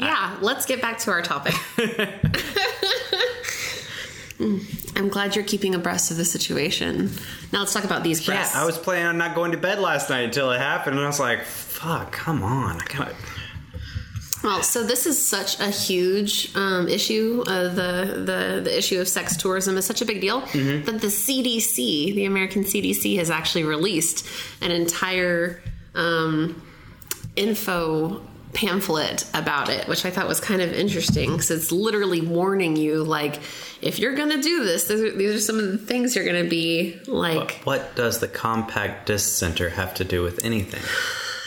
Yeah, 0.00 0.36
let's 0.40 0.64
get 0.64 0.80
back 0.80 0.98
to 0.98 1.10
our 1.10 1.22
topic. 1.22 1.54
Mm, 4.38 4.96
I'm 4.96 5.08
glad 5.08 5.34
you're 5.34 5.44
keeping 5.44 5.74
abreast 5.74 6.10
of 6.10 6.16
the 6.16 6.24
situation. 6.24 7.10
Now 7.52 7.60
let's 7.60 7.72
talk 7.72 7.84
about 7.84 8.04
these 8.04 8.26
Yeah. 8.26 8.48
I 8.54 8.64
was 8.64 8.78
planning 8.78 9.06
on 9.06 9.18
not 9.18 9.34
going 9.34 9.50
to 9.52 9.58
bed 9.58 9.80
last 9.80 10.10
night 10.10 10.20
until 10.20 10.52
it 10.52 10.58
happened, 10.58 10.96
and 10.96 11.04
I 11.04 11.08
was 11.08 11.18
like, 11.18 11.42
fuck, 11.44 12.12
come 12.12 12.42
on, 12.42 12.80
I 12.80 12.84
gotta. 12.86 13.14
Well, 14.44 14.62
so 14.62 14.84
this 14.84 15.06
is 15.06 15.20
such 15.20 15.58
a 15.58 15.68
huge 15.70 16.54
um, 16.54 16.86
issue. 16.86 17.42
Uh, 17.46 17.64
the, 17.64 18.22
the 18.24 18.60
the 18.62 18.78
issue 18.78 19.00
of 19.00 19.08
sex 19.08 19.36
tourism 19.36 19.76
is 19.76 19.84
such 19.84 20.00
a 20.00 20.04
big 20.04 20.20
deal 20.20 20.40
that 20.40 21.00
the 21.00 21.08
CDC, 21.08 22.14
the 22.14 22.24
American 22.24 22.62
CDC, 22.62 23.16
has 23.18 23.30
actually 23.30 23.64
released 23.64 24.24
an 24.60 24.70
entire 24.70 25.60
um, 25.96 26.62
info 27.34 28.22
pamphlet 28.52 29.24
about 29.34 29.68
it, 29.68 29.86
which 29.88 30.04
I 30.04 30.10
thought 30.10 30.26
was 30.26 30.40
kind 30.40 30.62
of 30.62 30.72
interesting 30.72 31.32
because 31.32 31.50
it's 31.50 31.70
literally 31.70 32.20
warning 32.20 32.76
you, 32.76 33.04
like, 33.04 33.40
if 33.82 33.98
you're 33.98 34.14
going 34.14 34.30
to 34.30 34.40
do 34.40 34.64
this, 34.64 34.84
these 34.88 35.00
are, 35.00 35.16
these 35.16 35.34
are 35.34 35.40
some 35.40 35.58
of 35.58 35.70
the 35.70 35.78
things 35.78 36.16
you're 36.16 36.24
going 36.24 36.42
to 36.42 36.50
be 36.50 36.98
like. 37.06 37.60
What 37.64 37.94
does 37.94 38.20
the 38.20 38.28
compact 38.28 39.06
disc 39.06 39.38
center 39.38 39.68
have 39.68 39.94
to 39.94 40.04
do 40.04 40.22
with 40.22 40.44
anything? 40.44 40.82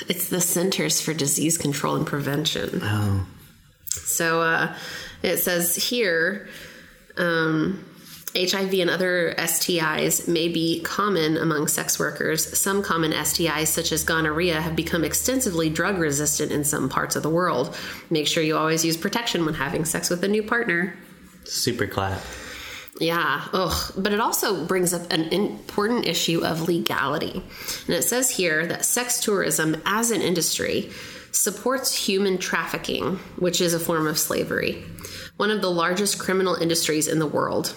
It's 0.08 0.30
the 0.30 0.42
Centers 0.42 1.00
for 1.02 1.14
Disease 1.14 1.58
Control 1.58 1.96
and 1.96 2.06
Prevention. 2.08 2.82
Oh, 2.84 3.28
So 3.90 4.42
uh, 4.42 4.76
it 5.22 5.38
says 5.38 5.76
here 5.76 6.50
um, 7.18 7.86
HIV 8.36 8.74
and 8.76 8.90
other 8.90 9.34
STIs 9.38 10.28
may 10.28 10.48
be 10.48 10.82
common 10.82 11.38
among 11.38 11.68
sex 11.68 12.00
workers. 12.00 12.58
Some 12.58 12.82
common 12.82 13.12
STIs, 13.12 13.68
such 13.68 13.92
as 13.92 14.04
gonorrhea, 14.04 14.62
have 14.62 14.76
become 14.76 15.04
extensively 15.04 15.70
drug 15.70 15.98
resistant 15.98 16.52
in 16.52 16.64
some 16.64 16.88
parts 16.88 17.16
of 17.16 17.24
the 17.24 17.30
world. 17.30 17.76
Make 18.10 18.28
sure 18.28 18.42
you 18.42 18.58
always 18.58 18.86
use 18.86 18.96
protection 18.96 19.46
when 19.46 19.54
having 19.54 19.84
sex 19.84 20.10
with 20.10 20.24
a 20.24 20.28
new 20.28 20.44
partner. 20.44 20.96
super 21.44 21.88
clap. 21.88 22.22
Yeah, 23.00 23.48
ugh. 23.52 23.94
But 23.98 24.14
it 24.14 24.20
also 24.20 24.66
brings 24.66 24.94
up 24.94 25.12
an 25.12 25.24
important 25.30 26.06
issue 26.06 26.46
of 26.46 26.68
legality. 26.68 27.44
And 27.88 27.96
it 27.96 28.04
says 28.04 28.30
here 28.30 28.66
that 28.68 28.86
sex 28.86 29.20
tourism 29.20 29.82
as 29.86 30.12
an 30.12 30.22
industry 30.22 30.92
supports 31.32 31.96
human 31.96 32.38
trafficking, 32.38 33.16
which 33.38 33.60
is 33.60 33.74
a 33.74 33.80
form 33.80 34.06
of 34.06 34.20
slavery, 34.20 34.84
one 35.38 35.50
of 35.50 35.62
the 35.62 35.72
largest 35.72 36.20
criminal 36.20 36.56
industries 36.56 37.08
in 37.08 37.20
the 37.20 37.28
world. 37.28 37.74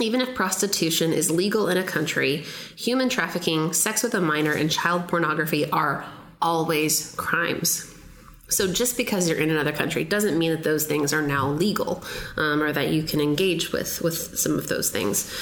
Even 0.00 0.20
if 0.20 0.34
prostitution 0.34 1.12
is 1.12 1.30
legal 1.30 1.68
in 1.68 1.76
a 1.76 1.82
country, 1.82 2.44
human 2.76 3.08
trafficking, 3.08 3.72
sex 3.72 4.02
with 4.02 4.14
a 4.14 4.20
minor, 4.20 4.52
and 4.52 4.70
child 4.70 5.06
pornography 5.06 5.70
are 5.70 6.04
always 6.40 7.14
crimes. 7.16 7.88
So 8.48 8.70
just 8.70 8.96
because 8.96 9.28
you're 9.28 9.38
in 9.38 9.50
another 9.50 9.72
country 9.72 10.04
doesn't 10.04 10.38
mean 10.38 10.50
that 10.50 10.62
those 10.62 10.84
things 10.84 11.12
are 11.12 11.22
now 11.22 11.48
legal, 11.48 12.04
um, 12.36 12.62
or 12.62 12.70
that 12.72 12.90
you 12.90 13.02
can 13.02 13.20
engage 13.20 13.72
with 13.72 14.02
with 14.02 14.38
some 14.38 14.58
of 14.58 14.68
those 14.68 14.90
things. 14.90 15.32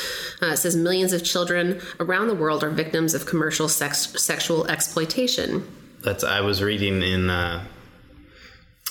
Uh, 0.40 0.46
it 0.46 0.58
says 0.58 0.76
millions 0.76 1.12
of 1.12 1.24
children 1.24 1.80
around 1.98 2.28
the 2.28 2.34
world 2.34 2.62
are 2.62 2.70
victims 2.70 3.14
of 3.14 3.26
commercial 3.26 3.68
sex 3.68 4.22
sexual 4.22 4.66
exploitation. 4.68 5.66
That's 6.02 6.22
I 6.22 6.40
was 6.40 6.62
reading 6.62 7.02
in 7.02 7.30
uh, 7.30 7.64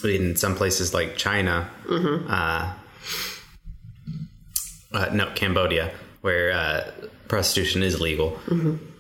in 0.04 0.36
some 0.36 0.56
places 0.56 0.94
like 0.94 1.16
China, 1.16 1.70
uh, 1.90 2.74
uh, 4.94 5.10
no 5.14 5.32
Cambodia, 5.36 5.92
where 6.22 6.52
uh, 6.52 6.92
prostitution 7.28 7.84
is 7.84 8.00
legal. 8.02 8.40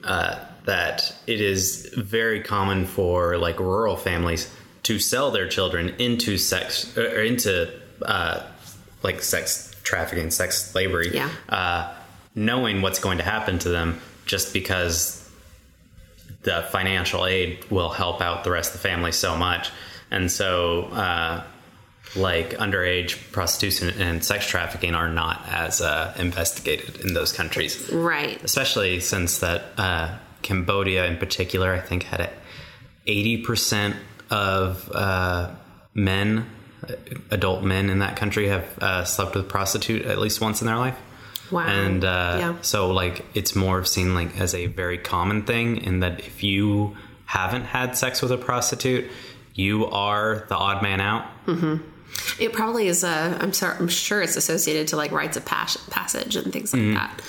Uh, 0.03 0.39
that 0.65 1.15
it 1.27 1.41
is 1.41 1.91
very 1.97 2.41
common 2.43 2.85
for 2.85 3.37
like 3.37 3.59
rural 3.59 3.95
families 3.95 4.53
to 4.83 4.99
sell 4.99 5.31
their 5.31 5.47
children 5.47 5.89
into 5.99 6.37
sex 6.37 6.95
or 6.97 7.21
into 7.23 7.69
uh, 8.03 8.43
like 9.03 9.21
sex 9.21 9.73
trafficking, 9.83 10.29
sex 10.31 10.71
slavery, 10.71 11.09
Yeah. 11.13 11.29
uh, 11.49 11.91
knowing 12.35 12.81
what's 12.81 12.99
going 12.99 13.17
to 13.17 13.23
happen 13.23 13.57
to 13.59 13.69
them 13.69 13.99
just 14.25 14.53
because 14.53 15.27
the 16.43 16.65
financial 16.71 17.25
aid 17.25 17.65
will 17.71 17.89
help 17.89 18.21
out 18.21 18.43
the 18.43 18.51
rest 18.51 18.73
of 18.75 18.81
the 18.81 18.87
family 18.87 19.11
so 19.11 19.35
much. 19.35 19.71
And 20.11 20.31
so, 20.31 20.83
uh, 20.85 21.43
like 22.15 22.51
underage 22.57 23.31
prostitution 23.31 23.89
and 24.01 24.23
sex 24.23 24.47
trafficking 24.47 24.95
are 24.95 25.09
not 25.09 25.43
as 25.49 25.79
uh, 25.81 26.13
investigated 26.17 27.01
in 27.01 27.13
those 27.13 27.31
countries, 27.31 27.89
Right. 27.91 28.43
especially 28.43 28.99
since 28.99 29.39
that 29.39 29.63
uh, 29.77 30.17
Cambodia 30.41 31.05
in 31.05 31.17
particular, 31.17 31.73
I 31.73 31.79
think, 31.79 32.03
had 32.03 32.29
eighty 33.05 33.37
percent 33.43 33.95
of 34.29 34.89
uh, 34.93 35.51
men, 35.93 36.45
uh, 36.87 36.93
adult 37.31 37.63
men 37.63 37.89
in 37.89 37.99
that 37.99 38.15
country, 38.15 38.47
have 38.47 38.65
uh, 38.79 39.03
slept 39.05 39.35
with 39.35 39.45
a 39.45 39.47
prostitute 39.47 40.05
at 40.05 40.17
least 40.19 40.39
once 40.41 40.61
in 40.61 40.67
their 40.67 40.77
life. 40.77 40.97
Wow. 41.51 41.61
And 41.67 42.05
uh, 42.05 42.35
Yeah. 42.39 42.55
so, 42.61 42.91
like, 42.91 43.25
it's 43.33 43.55
more 43.55 43.83
seen 43.83 44.13
like 44.13 44.39
as 44.39 44.53
a 44.53 44.67
very 44.67 44.97
common 44.99 45.43
thing 45.43 45.77
in 45.77 45.99
that 46.01 46.19
if 46.19 46.43
you 46.43 46.95
haven't 47.25 47.63
had 47.65 47.97
sex 47.97 48.21
with 48.21 48.31
a 48.31 48.37
prostitute, 48.37 49.09
you 49.55 49.87
are 49.87 50.45
the 50.47 50.55
odd 50.55 50.81
man 50.83 51.01
out. 51.01 51.25
It 52.39 52.53
probably 52.53 52.87
is. 52.87 53.03
Uh, 53.03 53.37
I'm 53.41 53.53
sorry. 53.53 53.77
I'm 53.79 53.87
sure 53.87 54.21
it's 54.21 54.35
associated 54.35 54.87
to 54.89 54.95
like 54.97 55.11
rites 55.11 55.37
of 55.37 55.45
pas- 55.45 55.77
passage 55.89 56.35
and 56.35 56.51
things 56.53 56.73
like 56.73 56.93
that. 56.93 57.21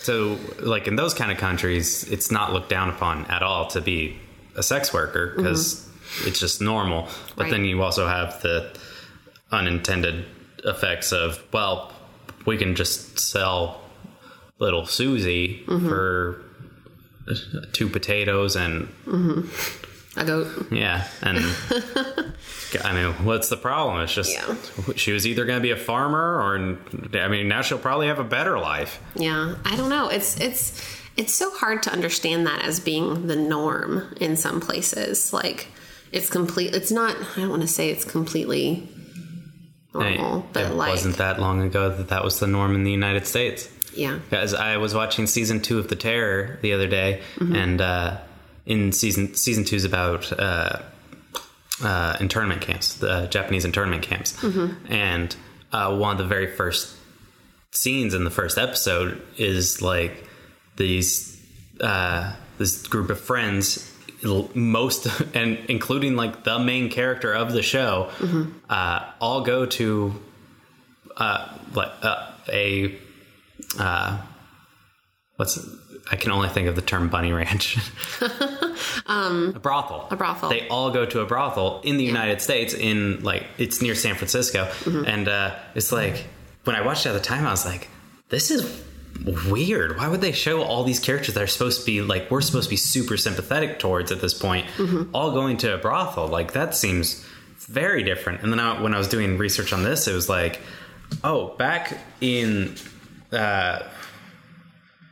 So, 0.00 0.38
like 0.60 0.86
in 0.86 0.96
those 0.96 1.12
kind 1.14 1.30
of 1.32 1.38
countries, 1.38 2.04
it's 2.10 2.30
not 2.30 2.52
looked 2.52 2.68
down 2.70 2.88
upon 2.90 3.24
at 3.26 3.42
all 3.42 3.66
to 3.68 3.80
be 3.80 4.16
a 4.56 4.62
sex 4.62 4.92
worker 4.92 5.34
because 5.36 5.88
it's 6.24 6.40
just 6.40 6.60
normal. 6.60 7.02
But 7.02 7.10
Mm-hmm. 7.10 7.40
Right. 7.42 7.50
then 7.50 7.64
you 7.64 7.82
also 7.82 8.06
have 8.06 8.40
the 8.42 8.70
unintended 9.50 10.24
effects 10.64 11.12
of, 11.12 11.42
well, 11.52 11.92
we 12.46 12.56
can 12.58 12.74
just 12.74 13.18
sell 13.18 13.80
little 14.58 14.86
Susie 14.86 15.64
Mm-hmm. 15.66 15.88
for 15.88 16.42
two 17.72 17.88
potatoes 17.88 18.56
and 18.56 18.88
I 20.18 20.24
go. 20.24 20.50
yeah, 20.70 21.06
and 21.22 21.38
I 22.84 22.92
mean, 22.92 23.12
what's 23.24 23.48
the 23.48 23.56
problem? 23.56 24.00
It's 24.02 24.12
just 24.12 24.32
Yeah. 24.32 24.54
she 24.96 25.12
was 25.12 25.26
either 25.26 25.44
going 25.44 25.58
to 25.58 25.62
be 25.62 25.70
a 25.70 25.76
farmer 25.76 26.40
or 26.40 26.78
I 27.18 27.28
mean, 27.28 27.48
now 27.48 27.62
she'll 27.62 27.78
probably 27.78 28.08
have 28.08 28.18
a 28.18 28.24
better 28.24 28.58
life. 28.58 29.00
Yeah, 29.14 29.54
I 29.64 29.76
don't 29.76 29.88
know. 29.90 30.08
It's 30.08 30.38
it's 30.40 30.82
it's 31.16 31.34
so 31.34 31.50
hard 31.50 31.82
to 31.84 31.92
understand 31.92 32.46
that 32.46 32.62
as 32.62 32.80
being 32.80 33.26
the 33.26 33.36
norm 33.36 34.14
in 34.20 34.36
some 34.36 34.60
places. 34.60 35.32
Like 35.32 35.68
it's 36.12 36.28
complete. 36.30 36.74
It's 36.74 36.90
not. 36.90 37.16
I 37.36 37.40
don't 37.40 37.50
want 37.50 37.62
to 37.62 37.68
say 37.68 37.90
it's 37.90 38.04
completely 38.04 38.88
normal, 39.94 40.46
but 40.52 40.66
it 40.70 40.74
like 40.74 40.90
wasn't 40.90 41.16
that 41.16 41.40
long 41.40 41.62
ago 41.62 41.88
that 41.96 42.08
that 42.08 42.24
was 42.24 42.38
the 42.40 42.46
norm 42.46 42.74
in 42.74 42.84
the 42.84 42.90
United 42.92 43.26
States. 43.26 43.68
yeah, 43.94 44.18
because 44.30 44.54
I 44.54 44.76
was 44.76 44.94
watching 44.94 45.26
season 45.26 45.60
two 45.60 45.78
of 45.78 45.88
The 45.88 45.96
Terror 45.96 46.58
the 46.62 46.72
other 46.72 46.86
day, 46.86 47.22
Mm-hmm. 47.36 47.54
and 47.56 47.80
uh, 47.80 48.16
in 48.68 48.92
season 48.92 49.34
season 49.34 49.64
two 49.64 49.74
is 49.76 49.84
about 49.84 50.32
uh, 50.38 50.78
uh, 51.82 52.16
internment 52.20 52.60
camps, 52.60 52.94
the 52.94 53.26
Japanese 53.26 53.64
internment 53.64 54.02
camps, 54.02 54.32
Mm-hmm. 54.42 54.92
and 54.92 55.34
uh, 55.72 55.96
one 55.96 56.12
of 56.12 56.18
the 56.18 56.24
very 56.36 56.46
first 56.46 56.94
scenes 57.72 58.14
in 58.14 58.24
the 58.24 58.30
first 58.30 58.56
episode 58.58 59.20
is 59.36 59.82
like 59.82 60.24
these 60.76 61.36
uh, 61.80 62.32
this 62.58 62.86
group 62.86 63.10
of 63.10 63.18
friends 63.20 63.92
most 64.54 65.06
and 65.34 65.58
including 65.68 66.16
like 66.16 66.42
the 66.44 66.58
main 66.58 66.88
character 66.90 67.32
of 67.32 67.52
the 67.52 67.62
show 67.62 68.10
uh, 68.68 69.04
all 69.20 69.42
go 69.42 69.64
to 69.66 70.12
uh, 71.16 71.46
like 71.74 71.92
uh, 72.02 72.26
a 72.48 72.98
uh, 73.78 74.18
what's 75.36 75.56
I 76.10 76.16
can 76.16 76.30
only 76.32 76.48
think 76.48 76.68
of 76.68 76.74
the 76.76 76.82
term 76.82 77.08
bunny 77.08 77.32
ranch. 77.32 77.76
a 79.06 79.58
brothel. 79.60 80.08
a 80.10 80.16
brothel. 80.16 80.48
They 80.50 80.66
all 80.68 80.90
go 80.90 81.04
to 81.06 81.20
a 81.20 81.26
brothel 81.26 81.80
in 81.84 81.96
the 81.96 82.04
United 82.04 82.40
States. 82.40 82.74
In 82.74 83.22
like 83.22 83.44
it's 83.58 83.82
near 83.82 83.94
San 83.94 84.14
Francisco, 84.14 84.64
Mm-hmm. 84.84 85.04
and 85.06 85.28
uh, 85.28 85.54
it's 85.74 85.92
like 85.92 86.26
when 86.64 86.76
I 86.76 86.82
watched 86.82 87.06
it 87.06 87.10
at 87.10 87.12
the 87.12 87.20
time, 87.20 87.46
I 87.46 87.50
was 87.50 87.64
like, 87.66 87.88
"This 88.28 88.50
is 88.50 88.84
weird. 89.50 89.96
Why 89.96 90.08
would 90.08 90.20
they 90.20 90.32
show 90.32 90.62
all 90.62 90.84
these 90.84 91.00
characters 91.00 91.34
that 91.34 91.42
are 91.42 91.46
supposed 91.48 91.80
to 91.80 91.86
be 91.86 92.00
like 92.02 92.30
we're 92.30 92.40
supposed 92.40 92.64
to 92.68 92.70
be 92.70 92.76
super 92.76 93.16
sympathetic 93.16 93.78
towards 93.78 94.12
at 94.12 94.20
this 94.20 94.34
point, 94.34 94.66
Mm-hmm. 94.76 95.10
all 95.14 95.32
going 95.32 95.56
to 95.58 95.74
a 95.74 95.78
brothel? 95.78 96.28
Like 96.28 96.52
that 96.52 96.74
seems 96.74 97.24
very 97.58 98.02
different." 98.02 98.42
And 98.42 98.52
then 98.52 98.60
I, 98.60 98.80
when 98.80 98.94
I 98.94 98.98
was 98.98 99.08
doing 99.08 99.38
research 99.38 99.72
on 99.72 99.82
this, 99.82 100.08
it 100.08 100.14
was 100.14 100.28
like, 100.28 100.60
"Oh, 101.22 101.54
back 101.56 101.98
in." 102.20 102.74
Uh, 103.32 103.82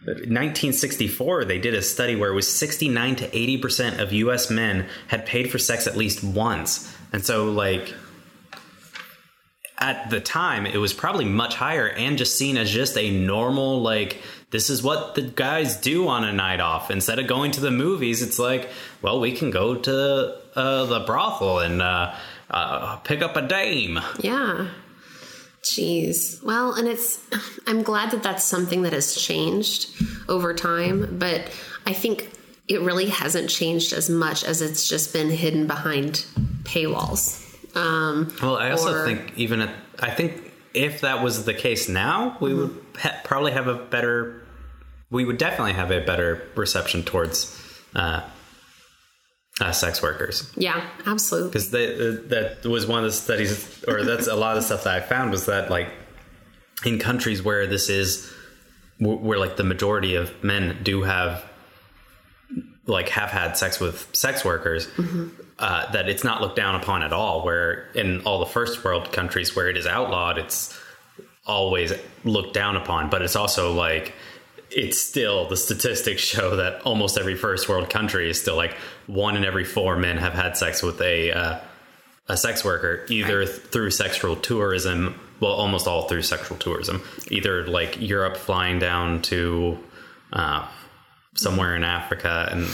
1964, 0.06 1.44
they 1.44 1.58
did 1.58 1.74
a 1.74 1.82
study 1.82 2.16
where 2.16 2.30
it 2.30 2.34
was 2.34 2.52
69 2.52 3.16
to 3.16 3.36
80 3.36 3.58
percent 3.58 4.00
of 4.00 4.12
U.S. 4.12 4.50
men 4.50 4.86
had 5.08 5.26
paid 5.26 5.50
for 5.50 5.58
sex 5.58 5.86
at 5.86 5.96
least 5.96 6.22
once, 6.22 6.94
and 7.12 7.24
so 7.24 7.50
like 7.50 7.92
at 9.78 10.08
the 10.08 10.20
time, 10.20 10.66
it 10.66 10.78
was 10.78 10.92
probably 10.92 11.24
much 11.24 11.54
higher 11.54 11.88
and 11.88 12.16
just 12.16 12.36
seen 12.36 12.56
as 12.56 12.70
just 12.70 12.96
a 12.96 13.10
normal 13.10 13.82
like 13.82 14.22
this 14.50 14.70
is 14.70 14.82
what 14.82 15.14
the 15.14 15.22
guys 15.22 15.76
do 15.76 16.08
on 16.08 16.24
a 16.24 16.32
night 16.32 16.60
off. 16.60 16.90
Instead 16.90 17.18
of 17.18 17.26
going 17.26 17.50
to 17.52 17.60
the 17.60 17.70
movies, 17.70 18.22
it's 18.22 18.38
like, 18.38 18.68
well, 19.02 19.20
we 19.20 19.32
can 19.32 19.50
go 19.50 19.74
to 19.74 20.38
uh, 20.54 20.84
the 20.86 21.00
brothel 21.00 21.58
and 21.58 21.82
uh, 21.82 22.14
uh, 22.50 22.96
pick 22.98 23.22
up 23.22 23.36
a 23.36 23.42
dame. 23.42 23.98
Yeah. 24.20 24.68
Jeez. 25.70 26.42
Well, 26.42 26.74
and 26.74 26.86
it's, 26.88 27.18
I'm 27.66 27.82
glad 27.82 28.10
that 28.12 28.22
that's 28.22 28.44
something 28.44 28.82
that 28.82 28.92
has 28.92 29.14
changed 29.14 29.90
over 30.28 30.54
time, 30.54 31.18
but 31.18 31.50
I 31.86 31.92
think 31.92 32.30
it 32.68 32.80
really 32.80 33.06
hasn't 33.06 33.50
changed 33.50 33.92
as 33.92 34.08
much 34.10 34.44
as 34.44 34.60
it's 34.62 34.88
just 34.88 35.12
been 35.12 35.30
hidden 35.30 35.66
behind 35.66 36.24
paywalls. 36.64 37.42
Um, 37.76 38.34
Well, 38.42 38.56
I 38.56 38.70
also 38.70 38.94
or- 38.94 39.04
think 39.06 39.32
even 39.36 39.60
at, 39.62 39.74
I 40.00 40.10
think 40.10 40.52
if 40.74 41.00
that 41.02 41.22
was 41.22 41.44
the 41.44 41.54
case 41.54 41.88
now, 41.88 42.36
we 42.40 42.54
would 42.54 42.76
ha- 42.98 43.20
probably 43.24 43.52
have 43.52 43.66
a 43.66 43.74
better, 43.74 44.42
we 45.10 45.24
would 45.24 45.38
definitely 45.38 45.72
have 45.74 45.90
a 45.90 46.00
better 46.04 46.42
reception 46.54 47.02
towards 47.02 47.56
uh, 47.94 48.20
uh, 49.60 49.72
sex 49.72 50.02
workers. 50.02 50.50
Yeah, 50.56 50.86
absolutely. 51.06 51.50
because 51.50 51.70
that 51.70 52.58
was 52.64 52.86
one 52.86 52.98
of 52.98 53.04
the 53.04 53.12
studies, 53.12 53.84
or 53.88 54.04
that's 54.04 54.26
a 54.26 54.36
lot 54.36 54.56
of 54.56 54.64
stuff 54.64 54.84
that 54.84 54.94
I 54.94 55.00
found 55.00 55.30
was 55.30 55.46
that 55.46 55.70
like 55.70 55.88
in 56.84 56.98
countries 56.98 57.42
where 57.42 57.66
this 57.66 57.88
is, 57.88 58.30
wh- 58.98 59.22
where 59.22 59.38
like 59.38 59.56
the 59.56 59.64
majority 59.64 60.14
of 60.14 60.32
men 60.44 60.78
do 60.82 61.02
have 61.02 61.44
like 62.86 63.08
have 63.08 63.30
had 63.30 63.56
sex 63.56 63.80
with 63.80 64.08
sex 64.14 64.44
workers 64.44 64.86
uh, 65.58 65.90
that 65.90 66.08
it's 66.08 66.22
not 66.22 66.40
looked 66.40 66.54
down 66.54 66.76
upon 66.76 67.02
at 67.02 67.12
all 67.12 67.44
where 67.44 67.88
in 67.96 68.20
all 68.20 68.38
the 68.38 68.46
first 68.46 68.84
world 68.84 69.10
countries 69.10 69.56
where 69.56 69.68
it 69.68 69.76
is 69.76 69.88
outlawed 69.88 70.38
it's 70.38 70.78
always 71.46 71.92
looked 72.24 72.54
down 72.54 72.76
upon. 72.76 73.08
But 73.10 73.22
it's 73.22 73.36
also 73.36 73.72
like 73.72 74.12
it's 74.76 74.98
still 75.00 75.48
the 75.48 75.56
statistics 75.56 76.20
show 76.22 76.56
that 76.56 76.82
almost 76.82 77.16
every 77.18 77.34
first 77.34 77.68
world 77.68 77.88
country 77.88 78.28
is 78.28 78.38
still 78.40 78.56
like 78.56 78.74
one 79.06 79.34
in 79.36 79.44
every 79.44 79.64
four 79.64 79.96
men 79.96 80.18
have 80.18 80.34
had 80.34 80.56
sex 80.56 80.82
with 80.82 81.00
a 81.00 81.32
uh, 81.32 81.58
a 82.28 82.36
sex 82.36 82.64
worker 82.64 83.04
either 83.08 83.38
Right. 83.38 83.48
th- 83.48 83.60
through 83.72 83.90
sexual 83.90 84.36
tourism 84.36 85.18
well 85.40 85.52
almost 85.52 85.86
all 85.86 86.02
through 86.08 86.22
sexual 86.22 86.56
tourism 86.58 87.00
either 87.30 87.66
like 87.66 87.98
europe 88.00 88.36
flying 88.36 88.78
down 88.78 89.22
to 89.22 89.78
uh, 90.32 90.66
somewhere 91.34 91.74
in 91.76 91.84
africa 91.84 92.48
and 92.50 92.64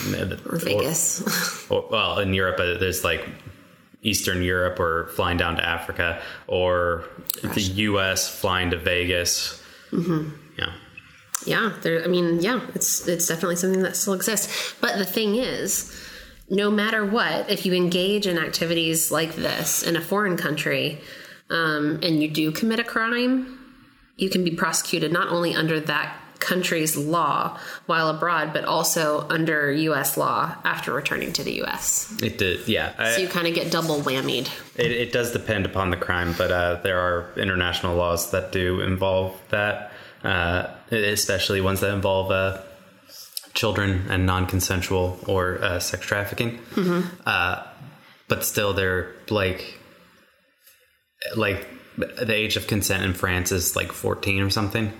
Or 0.46 0.56
Vegas. 0.58 1.22
or, 1.70 1.86
well 1.90 2.18
in 2.18 2.32
europe 2.34 2.58
uh, 2.58 2.78
there's 2.78 3.04
like 3.04 3.24
eastern 4.02 4.42
europe 4.42 4.80
or 4.80 5.06
flying 5.14 5.36
down 5.38 5.54
to 5.56 5.64
africa 5.64 6.20
or 6.48 7.04
the 7.54 7.60
us 7.62 8.28
flying 8.28 8.70
to 8.70 8.76
vegas 8.78 9.62
yeah 9.92 10.72
yeah, 11.46 11.72
there, 11.82 12.02
I 12.02 12.06
mean, 12.06 12.40
yeah, 12.40 12.60
it's 12.74 13.06
it's 13.08 13.26
definitely 13.26 13.56
something 13.56 13.82
that 13.82 13.96
still 13.96 14.14
exists. 14.14 14.74
But 14.80 14.98
the 14.98 15.04
thing 15.04 15.36
is, 15.36 15.92
no 16.50 16.70
matter 16.70 17.04
what, 17.04 17.50
if 17.50 17.64
you 17.66 17.72
engage 17.74 18.26
in 18.26 18.38
activities 18.38 19.10
like 19.10 19.34
this 19.34 19.82
in 19.82 19.96
a 19.96 20.00
foreign 20.00 20.36
country, 20.36 21.00
um, 21.50 22.00
and 22.02 22.22
you 22.22 22.28
do 22.30 22.52
commit 22.52 22.78
a 22.80 22.84
crime, 22.84 23.58
you 24.16 24.28
can 24.30 24.44
be 24.44 24.50
prosecuted 24.52 25.12
not 25.12 25.28
only 25.28 25.54
under 25.54 25.80
that 25.80 26.18
country's 26.40 26.96
law 26.96 27.56
while 27.86 28.08
abroad, 28.08 28.52
but 28.52 28.64
also 28.64 29.24
under 29.28 29.70
U.S. 29.70 30.16
law 30.16 30.56
after 30.64 30.92
returning 30.92 31.32
to 31.34 31.44
the 31.44 31.52
U.S. 31.58 32.12
it 32.20 32.36
did 32.36 32.66
yeah 32.66 32.92
I- 32.98 33.12
So 33.12 33.20
you 33.22 33.28
kind 33.28 33.46
of 33.46 33.54
get 33.54 33.70
double 33.70 34.00
whammied. 34.00 34.48
It, 34.76 34.90
it 34.90 35.12
does 35.12 35.30
depend 35.32 35.66
upon 35.66 35.90
the 35.90 35.96
crime, 35.96 36.34
but 36.36 36.50
uh, 36.50 36.80
there 36.82 36.98
are 36.98 37.32
international 37.36 37.94
laws 37.96 38.32
that 38.32 38.50
do 38.50 38.80
involve 38.80 39.40
that, 39.50 39.92
uh, 40.24 40.68
especially 40.90 41.60
ones 41.60 41.80
that 41.80 41.92
involve 41.94 42.30
uh, 42.30 42.60
children 43.54 44.06
and 44.10 44.26
non-consensual 44.26 45.18
or 45.26 45.62
uh, 45.62 45.78
sex 45.80 46.04
trafficking. 46.06 46.58
Uh, 47.26 47.62
but 48.28 48.44
still, 48.44 48.72
they're 48.72 49.12
like, 49.30 49.78
like 51.36 51.66
the 51.96 52.32
age 52.34 52.56
of 52.56 52.66
consent 52.66 53.04
in 53.04 53.12
France 53.14 53.52
is 53.52 53.76
like 53.76 53.92
fourteen 53.92 54.42
or 54.42 54.50
something. 54.50 54.92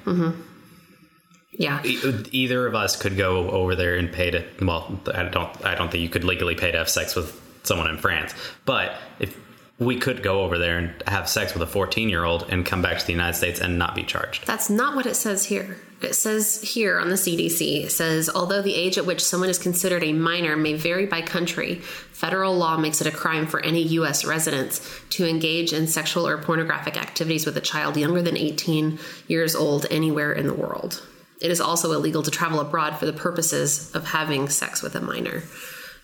Yeah. 1.58 1.82
E- 1.84 2.24
Either 2.32 2.66
of 2.66 2.74
us 2.74 2.96
could 2.96 3.16
go 3.16 3.50
over 3.50 3.74
there 3.74 3.96
and 3.96 4.12
pay 4.12 4.30
to. 4.30 4.44
Well, 4.60 5.00
I 5.14 5.24
don't. 5.24 5.64
I 5.64 5.74
don't 5.74 5.90
think 5.90 6.02
you 6.02 6.08
could 6.10 6.24
legally 6.24 6.54
pay 6.54 6.70
to 6.72 6.78
have 6.78 6.88
sex 6.88 7.14
with 7.14 7.38
someone 7.62 7.88
in 7.88 7.96
France. 7.98 8.34
But 8.64 8.96
if 9.20 9.38
we 9.84 9.98
could 9.98 10.22
go 10.22 10.42
over 10.42 10.58
there 10.58 10.78
and 10.78 11.02
have 11.06 11.28
sex 11.28 11.52
with 11.52 11.62
a 11.62 11.66
14 11.66 12.08
year 12.08 12.24
old 12.24 12.46
and 12.48 12.64
come 12.64 12.82
back 12.82 12.98
to 12.98 13.06
the 13.06 13.12
United 13.12 13.34
States 13.34 13.60
and 13.60 13.78
not 13.78 13.94
be 13.94 14.02
charged. 14.02 14.46
That's 14.46 14.70
not 14.70 14.94
what 14.94 15.06
it 15.06 15.14
says 15.14 15.44
here. 15.44 15.76
It 16.00 16.14
says 16.14 16.60
here 16.60 16.98
on 16.98 17.10
the 17.10 17.14
CDC, 17.14 17.84
it 17.84 17.92
says, 17.92 18.28
although 18.28 18.60
the 18.60 18.74
age 18.74 18.98
at 18.98 19.06
which 19.06 19.24
someone 19.24 19.48
is 19.48 19.58
considered 19.58 20.02
a 20.02 20.12
minor 20.12 20.56
may 20.56 20.74
vary 20.74 21.06
by 21.06 21.22
country, 21.22 21.76
federal 21.76 22.56
law 22.56 22.76
makes 22.76 23.00
it 23.00 23.06
a 23.06 23.12
crime 23.12 23.46
for 23.46 23.64
any 23.64 23.82
U.S. 23.82 24.24
residents 24.24 24.80
to 25.10 25.28
engage 25.28 25.72
in 25.72 25.86
sexual 25.86 26.26
or 26.26 26.38
pornographic 26.38 26.96
activities 26.96 27.46
with 27.46 27.56
a 27.56 27.60
child 27.60 27.96
younger 27.96 28.20
than 28.20 28.36
18 28.36 28.98
years 29.28 29.54
old 29.54 29.86
anywhere 29.90 30.32
in 30.32 30.48
the 30.48 30.54
world. 30.54 31.06
It 31.40 31.50
is 31.50 31.60
also 31.60 31.92
illegal 31.92 32.22
to 32.22 32.30
travel 32.30 32.60
abroad 32.60 32.98
for 32.98 33.06
the 33.06 33.12
purposes 33.12 33.94
of 33.94 34.06
having 34.06 34.48
sex 34.48 34.82
with 34.82 34.96
a 34.96 35.00
minor. 35.00 35.42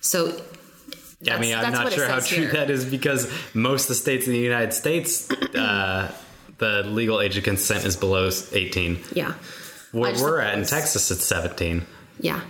So, 0.01 0.41
I 1.27 1.39
mean, 1.39 1.55
I'm 1.55 1.73
not 1.73 1.93
sure 1.93 2.07
how 2.07 2.21
true 2.21 2.43
here. 2.43 2.53
that 2.53 2.71
is 2.71 2.85
because 2.85 3.31
most 3.55 3.85
of 3.85 3.89
the 3.89 3.95
states 3.97 4.27
in 4.27 4.33
the 4.33 4.39
United 4.39 4.73
States, 4.73 5.29
uh, 5.31 6.13
the 6.59 6.85
legal 6.85 7.21
age 7.21 7.37
of 7.37 7.45
consent 7.45 7.85
is 7.85 7.97
below 7.97 8.31
18. 8.53 8.99
yeah. 9.13 9.35
Where 9.91 10.13
we're 10.13 10.41
at 10.41 10.59
in 10.59 10.65
Texas, 10.65 11.11
it's 11.11 11.25
17. 11.25 11.85
Yeah. 12.21 12.43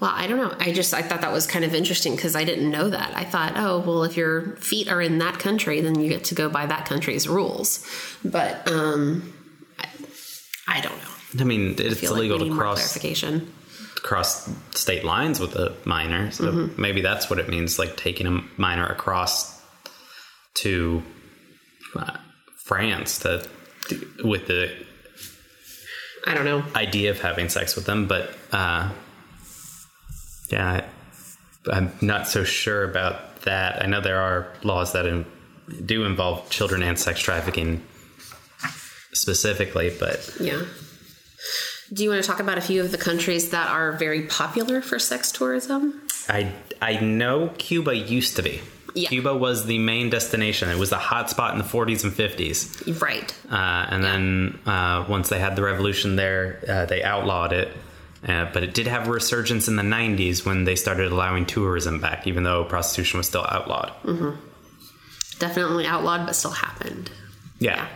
Well, 0.00 0.12
I 0.14 0.26
don't 0.26 0.36
know. 0.36 0.54
I 0.60 0.72
just 0.72 0.92
I 0.92 1.02
thought 1.02 1.22
that 1.22 1.32
was 1.32 1.46
kind 1.46 1.64
of 1.64 1.74
interesting 1.74 2.14
because 2.14 2.36
I 2.36 2.44
didn't 2.44 2.70
know 2.70 2.90
that. 2.90 3.16
I 3.16 3.24
thought, 3.24 3.54
oh, 3.56 3.78
well, 3.78 4.04
if 4.04 4.16
your 4.16 4.56
feet 4.56 4.88
are 4.88 5.00
in 5.00 5.18
that 5.18 5.38
country, 5.38 5.80
then 5.80 5.98
you 5.98 6.08
get 6.08 6.24
to 6.24 6.34
go 6.34 6.48
by 6.50 6.66
that 6.66 6.84
country's 6.84 7.26
rules. 7.26 7.86
But 8.24 8.70
um, 8.70 9.32
I, 9.78 9.88
I 10.68 10.80
don't 10.82 10.96
know. 10.98 11.40
I 11.40 11.44
mean, 11.44 11.76
I 11.78 11.82
it's 11.84 12.00
feel 12.00 12.14
illegal 12.14 12.38
need 12.38 12.50
to 12.50 12.54
cross 12.54 12.78
clarification. 12.78 13.52
Cross 14.04 14.48
state 14.72 15.02
lines 15.04 15.40
with 15.40 15.56
a 15.56 15.74
minor. 15.84 16.30
So 16.30 16.44
Mm-hmm. 16.44 16.80
maybe 16.80 17.00
that's 17.00 17.28
what 17.30 17.38
it 17.40 17.48
means, 17.48 17.78
like 17.78 17.96
taking 17.96 18.26
a 18.26 18.40
minor 18.56 18.86
across 18.86 19.60
to 20.62 21.02
uh, 21.96 22.16
France 22.64 23.18
to 23.20 23.42
with 24.22 24.46
the 24.46 24.70
I 26.26 26.34
don't 26.34 26.44
know. 26.44 26.62
idea 26.76 27.10
of 27.10 27.20
having 27.20 27.48
sex 27.48 27.74
with 27.76 27.86
them. 27.86 28.06
But 28.06 28.30
uh, 28.52 28.90
yeah, 30.50 30.82
I, 31.66 31.70
I'm 31.76 31.90
not 32.02 32.28
so 32.28 32.44
sure 32.44 32.84
about 32.84 33.40
that. 33.42 33.82
I 33.82 33.86
know 33.86 34.00
there 34.00 34.20
are 34.20 34.52
laws 34.62 34.92
that 34.92 35.06
in, 35.06 35.24
do 35.84 36.04
involve 36.04 36.48
children 36.50 36.82
and 36.82 36.98
sex 36.98 37.20
trafficking 37.20 37.82
specifically, 39.12 39.94
but 39.98 40.30
Yeah. 40.40 40.62
Do 41.94 42.02
you 42.02 42.10
want 42.10 42.22
to 42.24 42.28
talk 42.28 42.40
about 42.40 42.58
a 42.58 42.60
few 42.60 42.82
of 42.82 42.90
the 42.90 42.98
countries 42.98 43.50
that 43.50 43.70
are 43.70 43.92
very 43.92 44.22
popular 44.22 44.80
for 44.80 44.98
sex 44.98 45.30
tourism? 45.30 46.02
I 46.28 46.52
I 46.82 46.96
know 46.98 47.50
Cuba 47.56 47.94
used 47.94 48.34
to 48.36 48.42
be. 48.42 48.60
Yeah. 48.94 49.08
Cuba 49.08 49.36
was 49.36 49.66
the 49.66 49.78
main 49.78 50.10
destination. 50.10 50.70
It 50.70 50.76
was 50.78 50.90
the 50.90 50.98
hot 50.98 51.30
spot 51.30 51.52
in 51.52 51.58
the 51.58 51.64
40s 51.64 52.04
and 52.04 52.12
50s. 52.12 53.00
Right. 53.00 53.34
Uh, 53.50 53.86
and 53.90 54.04
then 54.04 54.58
uh, 54.66 55.04
once 55.08 55.28
they 55.28 55.38
had 55.38 55.56
the 55.56 55.62
revolution 55.62 56.16
there, 56.16 56.60
uh, 56.68 56.86
they 56.86 57.02
outlawed 57.02 57.52
it. 57.52 57.76
Uh, 58.26 58.48
but 58.52 58.62
it 58.62 58.72
did 58.72 58.86
have 58.86 59.08
a 59.08 59.10
resurgence 59.10 59.68
in 59.68 59.76
the 59.76 59.82
90s 59.82 60.46
when 60.46 60.64
they 60.64 60.76
started 60.76 61.10
allowing 61.12 61.44
tourism 61.44 62.00
back, 62.00 62.26
even 62.26 62.42
though 62.44 62.64
prostitution 62.64 63.18
was 63.18 63.26
still 63.26 63.46
outlawed. 63.48 63.92
Definitely 65.38 65.86
outlawed, 65.86 66.24
but 66.24 66.34
still 66.36 66.52
happened. 66.52 67.10
Yeah. 67.58 67.88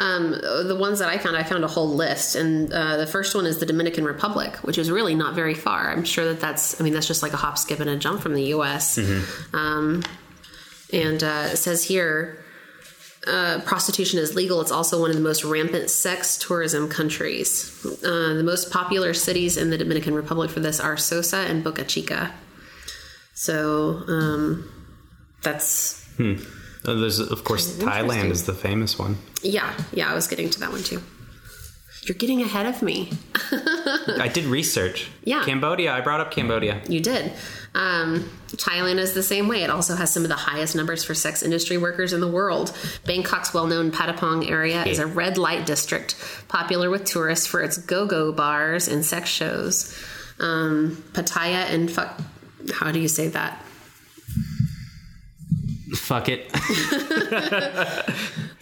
Um, 0.00 0.30
the 0.32 0.76
ones 0.78 0.98
that 1.00 1.10
I 1.10 1.18
found, 1.18 1.36
I 1.36 1.42
found 1.42 1.62
a 1.62 1.68
whole 1.68 1.88
list, 1.88 2.34
and 2.34 2.72
uh, 2.72 2.96
the 2.96 3.06
first 3.06 3.34
one 3.34 3.44
is 3.44 3.58
the 3.58 3.66
Dominican 3.66 4.04
Republic, 4.04 4.56
which 4.62 4.78
is 4.78 4.90
really 4.90 5.14
not 5.14 5.34
very 5.34 5.52
far. 5.52 5.90
I'm 5.90 6.04
sure 6.04 6.24
that 6.24 6.40
that's, 6.40 6.80
I 6.80 6.84
mean, 6.84 6.94
that's 6.94 7.06
just 7.06 7.22
like 7.22 7.34
a 7.34 7.36
hop, 7.36 7.58
skip, 7.58 7.80
and 7.80 7.90
a 7.90 7.96
jump 7.96 8.22
from 8.22 8.32
the 8.32 8.44
U.S. 8.44 8.96
Um, 9.52 10.02
and 10.90 11.22
uh, 11.22 11.48
it 11.52 11.58
says 11.58 11.84
here, 11.84 12.42
uh, 13.26 13.60
prostitution 13.66 14.18
is 14.18 14.34
legal. 14.34 14.62
It's 14.62 14.72
also 14.72 14.98
one 15.02 15.10
of 15.10 15.16
the 15.16 15.22
most 15.22 15.44
rampant 15.44 15.90
sex 15.90 16.38
tourism 16.38 16.88
countries. 16.88 17.84
Uh, 18.02 18.32
the 18.32 18.42
most 18.42 18.70
popular 18.70 19.12
cities 19.12 19.58
in 19.58 19.68
the 19.68 19.76
Dominican 19.76 20.14
Republic 20.14 20.50
for 20.50 20.60
this 20.60 20.80
are 20.80 20.96
Sosua 20.96 21.44
and 21.44 21.62
Boca 21.62 21.84
Chica. 21.84 22.32
So 23.34 24.02
um, 24.08 24.70
that's 25.42 26.08
Uh, 26.84 26.94
There's, 26.94 27.18
of 27.18 27.44
course, 27.44 27.76
Thailand 27.76 28.30
is 28.30 28.46
the 28.46 28.54
famous 28.54 28.98
one. 28.98 29.18
yeah, 29.42 29.72
yeah. 29.92 30.10
I 30.10 30.14
was 30.14 30.26
getting 30.28 30.48
to 30.50 30.60
that 30.60 30.70
one 30.72 30.82
too. 30.82 31.02
You're 32.04 32.16
getting 32.16 32.40
ahead 32.40 32.64
of 32.64 32.80
me. 32.80 33.10
I 33.52 34.30
did 34.32 34.46
research. 34.46 35.10
Yeah. 35.22 35.44
Cambodia. 35.44 35.92
I 35.92 36.00
brought 36.00 36.20
up 36.20 36.30
Cambodia. 36.30 36.80
You 36.88 37.00
did. 37.00 37.32
Um, 37.74 38.30
Thailand 38.48 38.96
is 38.98 39.12
the 39.12 39.22
same 39.22 39.48
way. 39.48 39.62
It 39.62 39.68
also 39.70 39.94
has 39.94 40.10
some 40.10 40.22
of 40.22 40.30
the 40.30 40.34
highest 40.34 40.74
numbers 40.74 41.04
for 41.04 41.14
sex 41.14 41.42
industry 41.42 41.76
workers 41.76 42.14
in 42.14 42.20
the 42.20 42.28
world. 42.30 42.70
Bangkok's 43.04 43.52
well 43.52 43.66
known 43.66 43.90
Patpong 43.92 44.50
area 44.50 44.82
is 44.84 44.98
a 44.98 45.06
red 45.06 45.36
light 45.36 45.66
district, 45.66 46.16
popular 46.48 46.88
with 46.88 47.04
tourists 47.04 47.46
for 47.46 47.60
its 47.62 47.76
go 47.76 48.06
go 48.06 48.32
bars 48.32 48.88
and 48.88 49.04
sex 49.04 49.28
shows. 49.28 49.94
Um, 50.40 51.04
Pattaya 51.12 51.68
and 51.70 51.90
fuck. 51.90 52.18
How 52.72 52.90
do 52.92 52.98
you 52.98 53.08
say 53.08 53.28
that? 53.28 53.62
Fuck 55.96 56.28
it. 56.28 56.50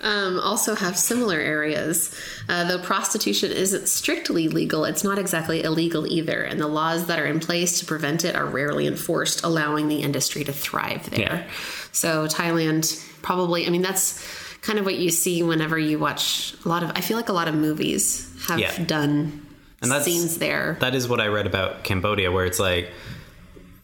um, 0.01 0.39
also 0.41 0.75
have 0.75 0.97
similar 0.99 1.39
areas. 1.39 2.15
Uh, 2.49 2.65
though 2.65 2.79
prostitution 2.79 3.53
isn't 3.53 3.89
strictly 3.89 4.49
legal, 4.49 4.85
it's 4.85 5.05
not 5.05 5.19
exactly 5.19 5.63
illegal 5.63 6.07
either, 6.07 6.43
and 6.43 6.61
the 6.61 6.67
laws 6.69 7.07
that 7.07 7.19
are 7.19 7.27
in 7.27 7.41
place 7.41 7.79
to 7.81 7.87
prevent 7.87 8.25
it 8.25 8.35
are 8.35 8.47
rarely 8.47 8.87
enforced, 8.87 9.45
allowing 9.45 9.89
the 9.89 10.01
industry 10.03 10.45
to 10.45 10.53
thrive 10.53 11.09
there. 11.11 11.21
Yeah. 11.21 11.51
So 11.93 12.27
Thailand 12.27 13.05
probably, 13.23 13.67
I 13.67 13.71
mean, 13.71 13.83
that's 13.83 14.25
kind 14.63 14.79
of 14.79 14.85
what 14.85 14.97
you 14.97 15.11
see 15.11 15.43
whenever 15.43 15.79
you 15.79 15.99
watch 15.99 16.55
a 16.65 16.69
lot 16.69 16.83
of. 16.83 16.91
I 16.95 17.01
feel 17.01 17.17
like 17.17 17.29
a 17.29 17.33
lot 17.33 17.49
of 17.49 17.55
movies 17.55 18.29
have 18.49 18.59
Yeah. 18.59 18.85
done 18.85 19.47
And 19.83 19.91
that's- 19.91 20.05
scenes 20.05 20.39
there. 20.39 20.77
That 20.81 20.95
is 20.95 21.09
what 21.09 21.21
I 21.21 21.29
read 21.29 21.47
about 21.47 21.85
Cambodia, 21.85 22.33
where 22.33 22.45
it's 22.47 22.59
like 22.59 22.91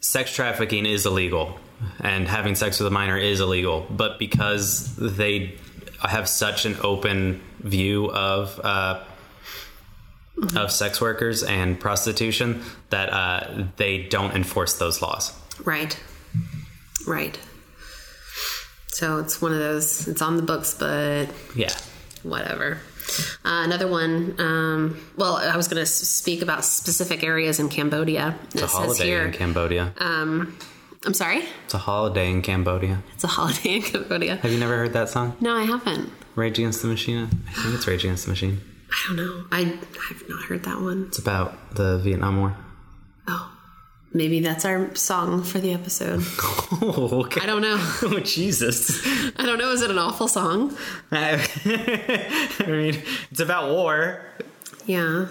sex 0.01 0.35
trafficking 0.35 0.87
is 0.87 1.07
illegal 1.07 1.59
and 2.01 2.29
having 2.29 2.55
sex 2.55 2.79
with 2.79 2.87
a 2.87 2.91
minor 2.91 3.17
is 3.17 3.41
illegal, 3.41 3.87
but 3.91 4.19
because 4.19 4.95
they 4.97 5.57
have 6.01 6.29
such 6.29 6.67
an 6.67 6.77
open 6.83 7.41
view 7.61 8.11
of 8.11 8.61
uh, 8.63 9.03
of 10.57 10.71
sex 10.73 11.01
workers 11.01 11.43
and 11.43 11.79
prostitution 11.79 12.63
that 12.91 13.11
uh, 13.13 13.65
they 13.77 14.03
don't 14.03 14.35
enforce 14.35 14.75
those 14.79 15.01
laws. 15.01 15.33
Right. 15.65 15.99
Right. 17.07 17.39
So 18.89 19.19
it's 19.19 19.41
one 19.41 19.53
of 19.53 19.59
those. 19.59 20.07
It's 20.09 20.23
on 20.23 20.37
the 20.37 20.43
books, 20.43 20.75
but 20.79 21.29
Yeah, 21.55 21.73
whatever. 22.23 22.79
Uh, 23.45 23.63
another 23.65 23.87
one. 23.87 24.35
Um, 24.41 24.97
well, 25.17 25.37
I 25.37 25.57
was 25.57 25.69
going 25.69 25.81
to 25.83 25.87
speak 25.87 26.43
about 26.43 26.65
specific 26.65 27.23
areas 27.23 27.61
in 27.61 27.69
Cambodia. 27.69 28.35
it's 28.53 28.63
a 28.63 28.67
holiday 28.67 29.05
here. 29.05 29.25
in 29.27 29.33
Cambodia. 29.33 29.93
um, 29.99 30.57
I'm 31.07 31.15
sorry. 31.15 31.45
it's 31.65 31.75
a 31.75 31.79
holiday 31.79 32.31
in 32.31 32.41
Cambodia. 32.43 33.03
It's 33.15 33.25
a 33.25 33.29
holiday 33.29 33.77
in 33.77 33.83
Cambodia. 33.83 34.37
Have 34.37 34.51
you 34.53 34.59
never 34.59 34.77
heard 34.77 34.93
that 34.95 35.09
song? 35.11 35.37
No, 35.41 35.55
I 35.55 35.65
haven't. 35.65 36.11
Rage 36.35 36.59
Against 36.59 36.83
the 36.83 36.89
Machine. 36.89 37.29
I 37.49 37.53
think 37.63 37.75
it's 37.75 37.87
Rage 37.87 38.05
Against 38.05 38.25
the 38.25 38.31
Machine. 38.31 38.61
I 38.91 39.07
don't 39.09 39.17
know. 39.17 39.45
I 39.53 39.61
I've 40.11 40.29
not 40.29 40.43
heard 40.45 40.65
that 40.65 40.81
one. 40.81 41.05
It's 41.09 41.19
about 41.19 41.75
the 41.75 41.99
Vietnam 41.99 42.39
War. 42.39 42.57
Oh, 43.29 43.53
maybe 44.15 44.41
that's 44.41 44.65
our 44.65 44.95
song 44.95 45.43
for 45.43 45.59
the 45.59 45.73
episode. 45.73 46.23
Oh, 46.83 47.23
okay. 47.27 47.41
I 47.41 47.47
don't 47.47 47.63
know. 47.63 47.77
Oh, 48.03 48.19
Jesus. 48.21 49.01
I 49.37 49.45
don't 49.47 49.59
know. 49.59 49.71
Is 49.71 49.81
it 49.83 49.91
an 49.91 49.99
awful 49.99 50.27
song? 50.29 50.77
I 51.13 51.37
mean, 52.67 53.01
it's 53.31 53.41
about 53.41 53.71
war. 53.71 54.21
Yeah. 54.87 55.29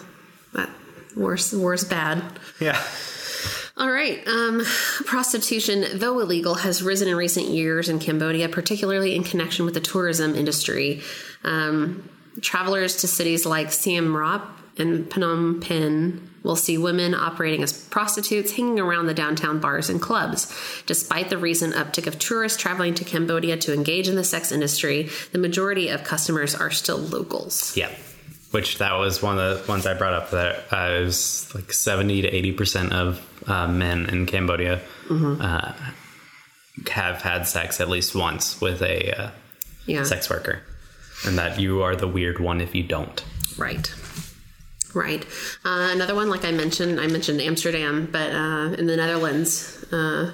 That 0.54 0.70
war's 1.18 1.52
war's 1.54 1.84
bad. 1.84 2.24
Yeah. 2.60 2.82
All 3.76 3.90
right. 3.90 4.26
Um, 4.28 4.64
prostitution, 5.06 5.86
though 5.96 6.20
illegal, 6.20 6.56
has 6.56 6.84
risen 6.84 7.08
in 7.08 7.16
recent 7.16 7.48
years 7.48 7.90
in 7.90 8.00
Cambodia, 8.00 8.50
particularly 8.50 9.16
in 9.16 9.24
connection 9.24 9.66
with 9.66 9.74
the 9.74 9.82
tourism 9.82 10.36
industry. 10.36 11.02
Um, 11.44 12.10
travelers 12.42 12.98
to 12.98 13.08
cities 13.08 13.46
like 13.46 13.72
Siem 13.72 14.16
Reap 14.16 14.42
and 14.78 15.10
Phnom 15.10 15.62
Penh 15.62 16.30
will 16.42 16.56
see 16.56 16.78
women 16.78 17.14
operating 17.14 17.64
as 17.64 17.72
prostitutes 17.72 18.52
hanging 18.52 18.80
around 18.80 19.06
the 19.06 19.14
downtown 19.14 19.60
bars 19.60 19.90
and 19.90 20.02
clubs. 20.02 20.54
Despite 20.86 21.30
the 21.30 21.38
recent 21.38 21.74
uptick 21.76 22.06
of 22.06 22.20
tourists 22.20 22.62
traveling 22.62 22.94
to 22.96 23.06
Cambodia 23.06 23.56
to 23.58 23.74
engage 23.74 24.10
in 24.10 24.16
the 24.16 24.24
sex 24.24 24.52
industry, 24.52 25.10
the 25.32 25.40
majority 25.40 25.88
of 25.90 26.04
customers 26.04 26.54
are 26.54 26.72
still 26.72 26.98
locals. 26.98 27.76
Yeah. 27.78 27.92
Which 28.52 28.78
that 28.80 28.94
was 28.94 29.22
one 29.22 29.40
of 29.40 29.66
the 29.66 29.72
ones 29.72 29.88
I 29.88 29.94
brought 29.94 30.14
up 30.14 30.32
that 30.32 30.66
uh, 30.72 31.04
was 31.04 31.50
like 31.56 31.72
70 31.72 32.24
to 32.24 32.32
80% 32.56 32.92
of 32.92 33.22
uh, 33.48 33.68
men 33.68 34.06
in 34.10 34.26
Cambodia 34.26 34.82
uh, 35.10 35.74
have 36.90 37.22
had 37.22 37.48
sex 37.48 37.80
at 37.82 37.90
least 37.90 38.16
once 38.16 38.60
with 38.62 38.82
a 38.82 39.12
uh, 39.26 39.30
Yeah. 39.86 40.04
sex 40.04 40.30
worker. 40.30 40.62
And 41.26 41.38
that 41.38 41.60
you 41.60 41.84
are 41.84 41.96
the 41.96 42.08
weird 42.08 42.40
one 42.40 42.60
if 42.62 42.76
you 42.76 42.84
don't. 42.84 43.24
Right. 43.58 43.94
Right. 44.94 45.24
Uh, 45.66 45.90
another 45.92 46.16
one, 46.16 46.30
like 46.30 46.44
I 46.46 46.52
mentioned, 46.52 47.00
I 47.00 47.08
mentioned 47.08 47.42
Amsterdam, 47.42 48.08
but 48.12 48.32
uh, 48.32 48.76
in 48.78 48.86
the 48.88 48.96
Netherlands, 48.98 49.84
uh, 49.92 50.32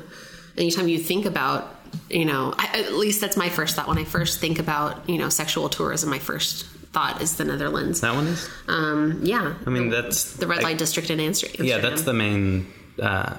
anytime 0.58 0.88
you 0.88 0.98
think 0.98 1.26
about, 1.26 1.76
you 2.10 2.26
know, 2.26 2.54
I, 2.58 2.80
at 2.80 2.94
least 2.94 3.22
that's 3.22 3.38
my 3.38 3.50
first 3.50 3.76
thought. 3.76 3.88
When 3.88 3.98
I 3.98 4.04
first 4.04 4.40
think 4.40 4.60
about, 4.60 5.08
you 5.10 5.18
know, 5.18 5.30
sexual 5.30 5.70
tourism, 5.70 6.10
my 6.10 6.20
first 6.20 6.66
thought 6.92 7.22
is 7.22 7.38
the 7.38 7.46
Netherlands. 7.46 8.02
That 8.02 8.16
one 8.16 8.28
is? 8.28 8.50
Um, 8.68 9.20
yeah. 9.24 9.54
I 9.66 9.70
mean, 9.70 9.90
that's. 9.90 10.34
the 10.34 10.48
red 10.48 10.60
I- 10.60 10.64
light 10.64 10.78
district 10.78 11.10
in 11.10 11.20
Amsterdam. 11.20 11.66
Yeah, 11.66 11.78
that's 11.78 12.02
the 12.02 12.14
main 12.14 12.66
uh, 13.02 13.38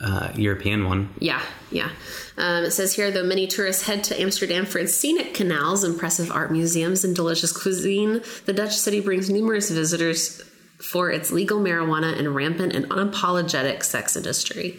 uh, 0.00 0.32
European 0.36 0.86
one. 0.86 1.14
Yeah, 1.18 1.42
yeah. 1.70 1.90
Um, 2.36 2.64
it 2.64 2.72
says 2.72 2.94
here, 2.94 3.10
though 3.10 3.24
many 3.24 3.46
tourists 3.46 3.86
head 3.86 4.04
to 4.04 4.20
Amsterdam 4.20 4.66
for 4.66 4.78
its 4.78 4.94
scenic 4.94 5.34
canals, 5.34 5.84
impressive 5.84 6.30
art 6.30 6.52
museums, 6.52 7.04
and 7.04 7.14
delicious 7.14 7.52
cuisine, 7.52 8.22
the 8.44 8.52
Dutch 8.52 8.76
city 8.76 9.00
brings 9.00 9.30
numerous 9.30 9.70
visitors 9.70 10.42
for 10.78 11.10
its 11.10 11.30
legal 11.30 11.60
marijuana 11.60 12.18
and 12.18 12.34
rampant 12.34 12.74
and 12.74 12.88
unapologetic 12.90 13.82
sex 13.82 14.16
industry. 14.16 14.78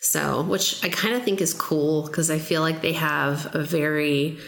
So, 0.00 0.42
which 0.42 0.82
I 0.82 0.88
kind 0.88 1.14
of 1.14 1.22
think 1.22 1.40
is 1.40 1.52
cool 1.52 2.06
because 2.06 2.30
I 2.30 2.38
feel 2.38 2.62
like 2.62 2.80
they 2.80 2.94
have 2.94 3.54
a 3.54 3.62
very 3.62 4.38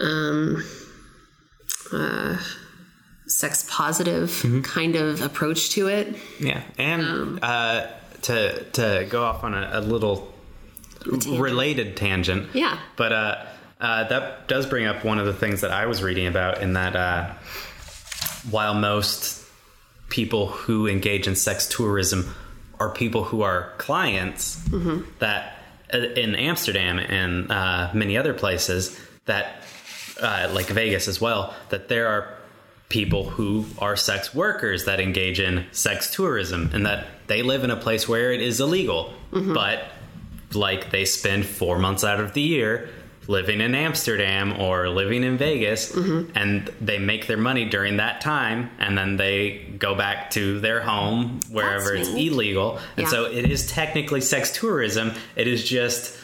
um, 0.00 0.64
uh, 1.92 2.36
sex 3.36 3.66
positive 3.68 4.44
kind 4.64 4.96
of 4.96 5.20
approach 5.22 5.70
to 5.70 5.88
it. 5.88 6.16
Yeah, 6.40 6.62
and 6.78 7.02
Um, 7.02 7.38
uh, 7.42 7.86
to 8.22 8.64
to 8.72 9.06
go 9.10 9.22
off 9.24 9.44
on 9.44 9.52
a, 9.54 9.70
a 9.74 9.80
little 9.80 10.32
related 11.26 11.96
tangent. 11.96 12.48
Yeah. 12.54 12.78
but 12.96 13.12
uh, 13.12 13.44
uh, 13.80 14.04
that 14.08 14.48
does 14.48 14.66
bring 14.66 14.86
up 14.86 15.04
one 15.04 15.18
of 15.18 15.26
the 15.26 15.34
things 15.34 15.60
that 15.60 15.70
I 15.70 15.86
was 15.86 16.02
reading 16.02 16.26
about. 16.26 16.62
In 16.62 16.72
that, 16.74 16.96
uh, 16.96 17.32
while 18.50 18.74
most 18.74 19.44
people 20.08 20.46
who 20.48 20.86
engage 20.88 21.26
in 21.26 21.34
sex 21.36 21.66
tourism 21.66 22.34
are 22.80 22.90
people 22.90 23.24
who 23.24 23.42
are 23.42 23.72
clients, 23.78 24.56
Mm-hmm. 24.70 25.02
that 25.20 25.58
uh, 25.94 25.98
in 25.98 26.34
Amsterdam 26.34 26.98
and 26.98 27.50
uh, 27.50 27.90
many 27.94 28.16
other 28.16 28.34
places 28.34 28.98
that 29.26 29.62
uh, 30.20 30.48
like 30.52 30.66
Vegas 30.66 31.06
as 31.08 31.20
well, 31.20 31.54
that 31.68 31.88
there 31.88 32.08
are 32.08 32.35
people 32.88 33.30
who 33.30 33.64
are 33.78 33.96
sex 33.96 34.34
workers 34.34 34.84
that 34.84 35.00
engage 35.00 35.40
in 35.40 35.66
sex 35.72 36.10
tourism 36.10 36.70
and 36.72 36.86
that 36.86 37.06
they 37.26 37.42
live 37.42 37.64
in 37.64 37.70
a 37.70 37.76
place 37.76 38.08
where 38.08 38.32
it 38.32 38.40
is 38.40 38.60
illegal. 38.60 39.12
But 39.32 39.84
like 40.54 40.90
they 40.90 41.04
spend 41.04 41.44
four 41.44 41.78
months 41.78 42.04
out 42.04 42.20
of 42.20 42.32
the 42.32 42.40
year 42.40 42.88
living 43.28 43.60
in 43.60 43.74
Amsterdam 43.74 44.60
or 44.60 44.88
living 44.88 45.24
in 45.24 45.36
Vegas 45.36 45.92
and 45.94 46.70
they 46.80 46.98
make 47.00 47.26
their 47.26 47.36
money 47.36 47.64
during 47.64 47.96
that 47.96 48.20
time 48.20 48.70
and 48.78 48.96
then 48.96 49.16
they 49.16 49.66
go 49.78 49.96
back 49.96 50.30
to 50.30 50.60
their 50.60 50.80
home 50.80 51.40
wherever 51.50 51.96
That's 51.96 52.06
it's 52.06 52.14
neat. 52.14 52.30
illegal. 52.32 52.78
And 52.96 53.06
Yeah. 53.06 53.10
so 53.10 53.24
it 53.24 53.50
is 53.50 53.68
technically 53.70 54.20
sex 54.20 54.52
tourism. 54.52 55.12
It 55.34 55.48
is 55.48 55.64
just 55.64 56.16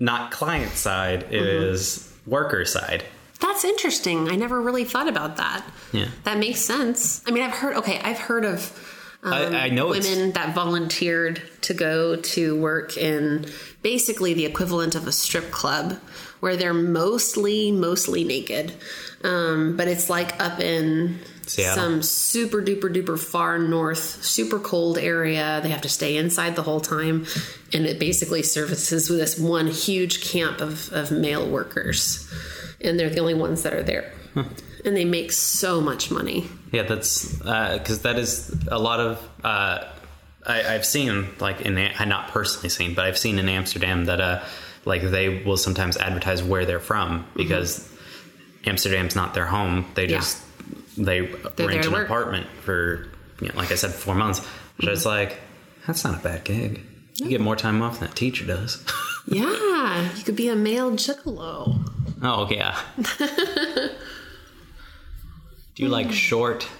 not 0.00 0.30
client 0.30 0.72
side, 0.72 1.24
it 1.30 1.42
Mm-hmm. 1.42 1.64
is 1.74 2.10
worker 2.26 2.64
side. 2.64 3.04
That's 3.40 3.64
interesting. 3.64 4.28
I 4.28 4.36
never 4.36 4.60
really 4.60 4.84
thought 4.84 5.08
about 5.08 5.36
that. 5.36 5.64
Yeah. 5.92 6.08
That 6.24 6.38
makes 6.38 6.60
sense. 6.60 7.22
I 7.26 7.30
mean, 7.30 7.42
I've 7.42 7.54
heard. 7.54 7.76
Okay, 7.76 8.00
I've 8.00 8.18
heard 8.18 8.44
of 8.44 8.72
um, 9.22 9.32
I, 9.32 9.64
I 9.64 9.68
know 9.70 9.92
it's 9.92 10.08
women 10.08 10.32
that 10.32 10.54
volunteered 10.54 11.42
to 11.62 11.74
go 11.74 12.16
to 12.16 12.60
work 12.60 12.96
in 12.96 13.46
basically 13.82 14.34
the 14.34 14.44
equivalent 14.44 14.94
of 14.94 15.06
a 15.06 15.12
strip 15.12 15.50
club, 15.50 15.98
where 16.40 16.56
they're 16.56 16.74
mostly 16.74 17.72
mostly 17.72 18.22
naked, 18.22 18.72
um, 19.24 19.76
but 19.76 19.88
it's 19.88 20.08
like 20.08 20.40
up 20.40 20.60
in 20.60 21.18
Seattle. 21.48 21.82
some 21.82 22.02
super 22.02 22.62
duper 22.62 22.94
duper 22.94 23.18
far 23.18 23.58
north, 23.58 24.22
super 24.24 24.58
cold 24.58 24.98
area. 24.98 25.60
They 25.62 25.70
have 25.70 25.82
to 25.82 25.88
stay 25.88 26.16
inside 26.16 26.56
the 26.56 26.62
whole 26.62 26.80
time, 26.80 27.26
and 27.72 27.86
it 27.86 27.98
basically 27.98 28.42
services 28.42 29.08
with 29.10 29.18
this 29.18 29.38
one 29.38 29.66
huge 29.66 30.22
camp 30.22 30.60
of, 30.60 30.92
of 30.92 31.10
male 31.10 31.48
workers, 31.48 32.32
and 32.80 32.98
they're 32.98 33.10
the 33.10 33.20
only 33.20 33.34
ones 33.34 33.62
that 33.62 33.72
are 33.72 33.82
there, 33.82 34.12
and 34.34 34.96
they 34.96 35.04
make 35.04 35.32
so 35.32 35.80
much 35.80 36.10
money. 36.10 36.46
Yeah, 36.72 36.82
that's 36.82 37.34
because 37.36 38.02
that 38.02 38.18
is 38.18 38.54
a 38.70 38.78
lot 38.78 39.00
of. 39.00 39.28
Uh, 39.42 39.84
I, 40.46 40.74
I've 40.74 40.86
seen 40.86 41.28
like 41.40 41.62
in 41.62 41.76
I 41.76 42.04
not 42.04 42.28
personally 42.28 42.68
seen, 42.68 42.94
but 42.94 43.04
I've 43.04 43.18
seen 43.18 43.38
in 43.38 43.48
Amsterdam 43.48 44.04
that 44.06 44.20
uh, 44.20 44.44
like 44.84 45.02
they 45.02 45.42
will 45.42 45.56
sometimes 45.56 45.96
advertise 45.96 46.42
where 46.42 46.64
they're 46.64 46.80
from 46.80 47.26
because 47.34 47.86
Amsterdam's 48.64 49.14
not 49.16 49.34
their 49.34 49.46
home. 49.46 49.86
They 49.94 50.06
Mm-hmm. 50.06 50.40
Yeah. 50.40 50.47
They 50.98 51.20
there 51.56 51.68
rent 51.68 51.86
an 51.86 51.92
work. 51.92 52.06
apartment 52.06 52.46
for 52.64 53.06
you 53.40 53.48
know, 53.48 53.54
like 53.56 53.70
I 53.72 53.76
said, 53.76 53.92
four 53.92 54.14
months. 54.14 54.40
But 54.78 54.88
it's 54.88 55.00
Mm-hmm. 55.04 55.08
like 55.30 55.40
that's 55.86 56.04
not 56.04 56.20
a 56.20 56.22
bad 56.22 56.44
gig. 56.44 56.80
You 57.16 57.28
get 57.28 57.40
more 57.40 57.56
time 57.56 57.80
off 57.82 58.00
than 58.00 58.08
a 58.10 58.12
teacher 58.12 58.44
does. 58.46 58.84
Yeah, 59.30 60.08
you 60.16 60.24
could 60.24 60.36
be 60.36 60.48
a 60.48 60.56
male 60.56 60.90
gigolo. 60.92 61.86
oh 62.22 62.48
yeah. 62.50 62.80
Do 65.74 65.82
you 65.82 65.88
like 65.88 66.10
short? 66.12 66.66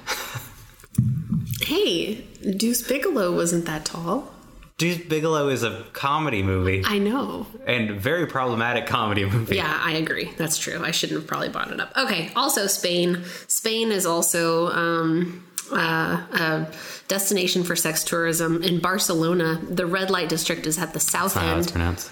Hey, 1.61 2.25
Deuce 2.57 2.81
Bigalow 2.83 3.35
wasn't 3.37 3.67
that 3.67 3.85
tall. 3.85 4.33
Deuce 4.79 4.99
Bigalow 4.99 5.49
is 5.49 5.65
a 5.65 5.85
comedy 5.93 6.43
movie 6.43 6.83
I 6.87 6.99
know. 6.99 7.47
and 7.67 8.01
very 8.01 8.27
problematic 8.27 8.87
comedy 8.87 9.25
movie. 9.25 9.57
Yeah, 9.57 9.81
I 9.83 9.93
agree. 9.95 10.31
That's 10.39 10.57
true. 10.57 10.81
I 10.85 10.93
shouldn't 10.93 11.19
have 11.21 11.27
probably 11.27 11.49
brought 11.49 11.73
it 11.73 11.81
up. 11.81 11.93
Okay. 11.97 12.31
Also, 12.37 12.69
Spain. 12.69 13.25
Spain 13.49 13.91
is 13.91 14.07
also 14.07 14.69
um, 14.69 15.45
uh, 15.73 16.23
a 16.33 16.73
destination 17.09 17.65
for 17.65 17.75
sex 17.75 18.05
tourism. 18.05 18.63
In 18.63 18.79
Barcelona, 18.79 19.61
the 19.69 19.85
red 19.85 20.11
light 20.11 20.29
district 20.29 20.65
is 20.65 20.79
at 20.79 20.93
the 20.93 21.01
south 21.01 21.35
That's 21.35 21.45
how 21.47 21.59
it's 21.59 21.67
end. 21.67 21.73
pronounced. 21.73 22.11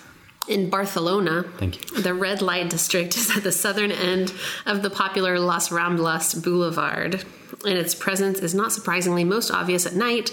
In 0.48 0.68
Barcelona, 0.68 1.44
Thank 1.58 1.90
you. 1.92 2.02
the 2.02 2.14
red 2.14 2.42
light 2.42 2.68
district 2.70 3.16
is 3.16 3.36
at 3.36 3.44
the 3.44 3.52
southern 3.52 3.92
end 3.92 4.32
of 4.64 4.82
the 4.82 4.90
popular 4.90 5.38
Las 5.38 5.68
Ramblas 5.70 6.42
Boulevard, 6.42 7.24
and 7.64 7.78
its 7.78 7.94
presence 7.94 8.40
is 8.40 8.54
not 8.54 8.72
surprisingly 8.72 9.22
most 9.24 9.50
obvious 9.52 9.86
at 9.86 9.94
night. 9.94 10.30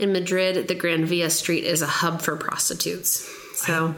In 0.00 0.12
Madrid, 0.12 0.66
the 0.66 0.74
Gran 0.74 1.04
Via 1.04 1.28
Street 1.28 1.64
is 1.64 1.82
a 1.82 1.86
hub 1.86 2.22
for 2.22 2.36
prostitutes. 2.36 3.28
So, 3.54 3.94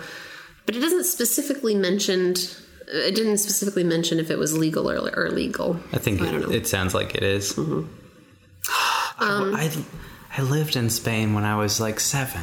but 0.66 0.74
it 0.74 0.80
doesn't 0.80 1.04
specifically 1.04 1.74
mentioned. 1.76 2.56
It 2.88 3.14
didn't 3.14 3.38
specifically 3.38 3.84
mention 3.84 4.18
if 4.18 4.28
it 4.30 4.36
was 4.38 4.58
legal 4.58 4.90
or, 4.90 4.96
or 5.16 5.26
illegal. 5.26 5.78
I 5.92 5.98
think 5.98 6.18
So 6.18 6.26
I 6.26 6.32
don't 6.32 6.40
know. 6.40 6.46
Mm-hmm. 6.48 6.54
it, 6.54 6.62
it 6.62 6.66
sounds 6.66 6.94
like 6.94 7.14
it 7.14 7.22
is. 7.22 7.56
Um, 9.18 9.54
I, 9.54 9.70
I 10.36 10.42
lived 10.42 10.74
in 10.74 10.90
Spain 10.90 11.32
when 11.34 11.44
I 11.44 11.54
was 11.56 11.78
like 11.80 12.00
seven. 12.00 12.42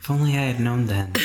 If 0.00 0.10
only 0.10 0.36
I 0.36 0.42
had 0.42 0.60
known 0.60 0.84
then. 0.86 1.12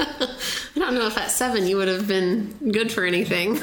I 0.00 0.38
don't 0.76 0.94
know 0.94 1.06
if 1.06 1.16
at 1.16 1.30
seven 1.30 1.66
you 1.66 1.76
would 1.78 1.88
have 1.88 2.06
been 2.06 2.72
good 2.72 2.92
for 2.92 3.04
anything. 3.04 3.58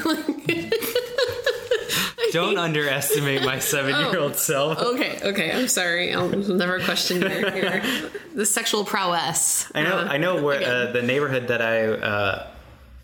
Don't 2.34 2.58
underestimate 2.68 3.42
my 3.44 3.58
seven-year-old 3.60 4.36
self. 4.36 4.78
okay, 4.78 5.18
okay. 5.22 5.52
I'm 5.52 5.68
sorry. 5.68 6.12
I'll 6.12 6.28
never 6.28 6.80
question 6.80 7.20
your, 7.22 7.56
your 7.56 7.82
the 8.34 8.44
sexual 8.44 8.84
prowess. 8.84 9.70
I 9.74 9.82
know. 9.82 9.98
Uh, 9.98 10.04
I 10.10 10.18
know 10.18 10.42
where 10.42 10.56
okay. 10.60 10.88
uh, 10.88 10.92
the 10.92 11.02
neighborhood 11.02 11.48
that 11.48 11.62
I 11.62 11.86
uh, 11.86 12.46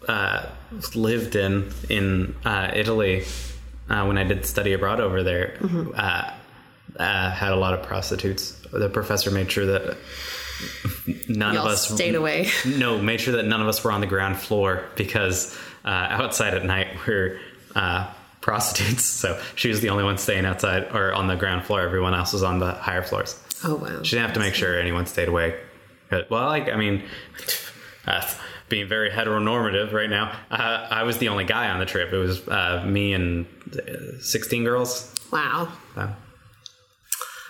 uh, 0.08 0.46
lived 0.94 1.36
in 1.36 1.70
in 1.88 2.34
uh, 2.44 2.72
Italy 2.74 3.24
uh, 3.88 4.04
when 4.06 4.18
I 4.18 4.24
did 4.24 4.44
study 4.46 4.72
abroad 4.72 5.00
over 5.00 5.22
there 5.22 5.56
Mm-hmm. 5.60 5.92
uh, 5.94 6.30
uh, 6.98 7.30
had 7.30 7.52
a 7.52 7.56
lot 7.56 7.72
of 7.72 7.82
prostitutes. 7.84 8.52
The 8.72 8.88
professor 8.88 9.30
made 9.30 9.50
sure 9.50 9.66
that 9.66 9.96
none 11.28 11.54
Y'all 11.54 11.66
of 11.66 11.72
us 11.72 11.88
stayed 11.88 12.14
away. 12.14 12.48
No, 12.66 12.98
made 12.98 13.20
sure 13.20 13.36
that 13.36 13.46
none 13.46 13.62
of 13.62 13.68
us 13.68 13.82
were 13.84 13.92
on 13.92 14.00
the 14.00 14.06
ground 14.06 14.36
floor 14.38 14.84
because 14.96 15.56
uh, 15.84 15.88
outside 15.88 16.54
at 16.54 16.64
night 16.64 16.88
we're 17.06 17.40
uh, 17.74 18.12
prostitutes. 18.40 19.04
So 19.20 19.40
she 19.54 19.68
was 19.68 19.80
the 19.80 19.90
only 19.90 20.04
one 20.04 20.16
staying 20.16 20.46
outside 20.46 20.94
or 20.94 21.12
on 21.12 21.26
the 21.26 21.36
ground 21.36 21.66
floor. 21.66 21.82
Everyone 21.82 22.14
else 22.14 22.32
was 22.32 22.42
on 22.42 22.58
the 22.58 22.72
higher 22.72 23.02
floors. 23.02 23.38
Oh 23.62 23.74
wow. 23.74 24.02
She 24.02 24.16
didn't 24.16 24.26
have 24.26 24.34
to 24.34 24.40
make 24.40 24.54
sure 24.54 24.78
anyone 24.78 25.06
stayed 25.06 25.28
awake. 25.28 25.56
But, 26.08 26.30
well, 26.30 26.46
like 26.46 26.68
I 26.68 26.76
mean, 26.76 27.02
uh, 28.06 28.22
being 28.68 28.88
very 28.88 29.10
heteronormative 29.10 29.92
right 29.92 30.08
now, 30.08 30.34
uh, 30.50 30.86
I 30.90 31.02
was 31.02 31.18
the 31.18 31.28
only 31.28 31.44
guy 31.44 31.68
on 31.68 31.80
the 31.80 31.86
trip. 31.86 32.12
It 32.12 32.16
was 32.16 32.46
uh, 32.48 32.82
me 32.86 33.12
and 33.12 33.46
uh, 33.74 34.18
sixteen 34.20 34.64
girls. 34.64 35.14
Wow. 35.30 35.72
Wow. 35.96 36.16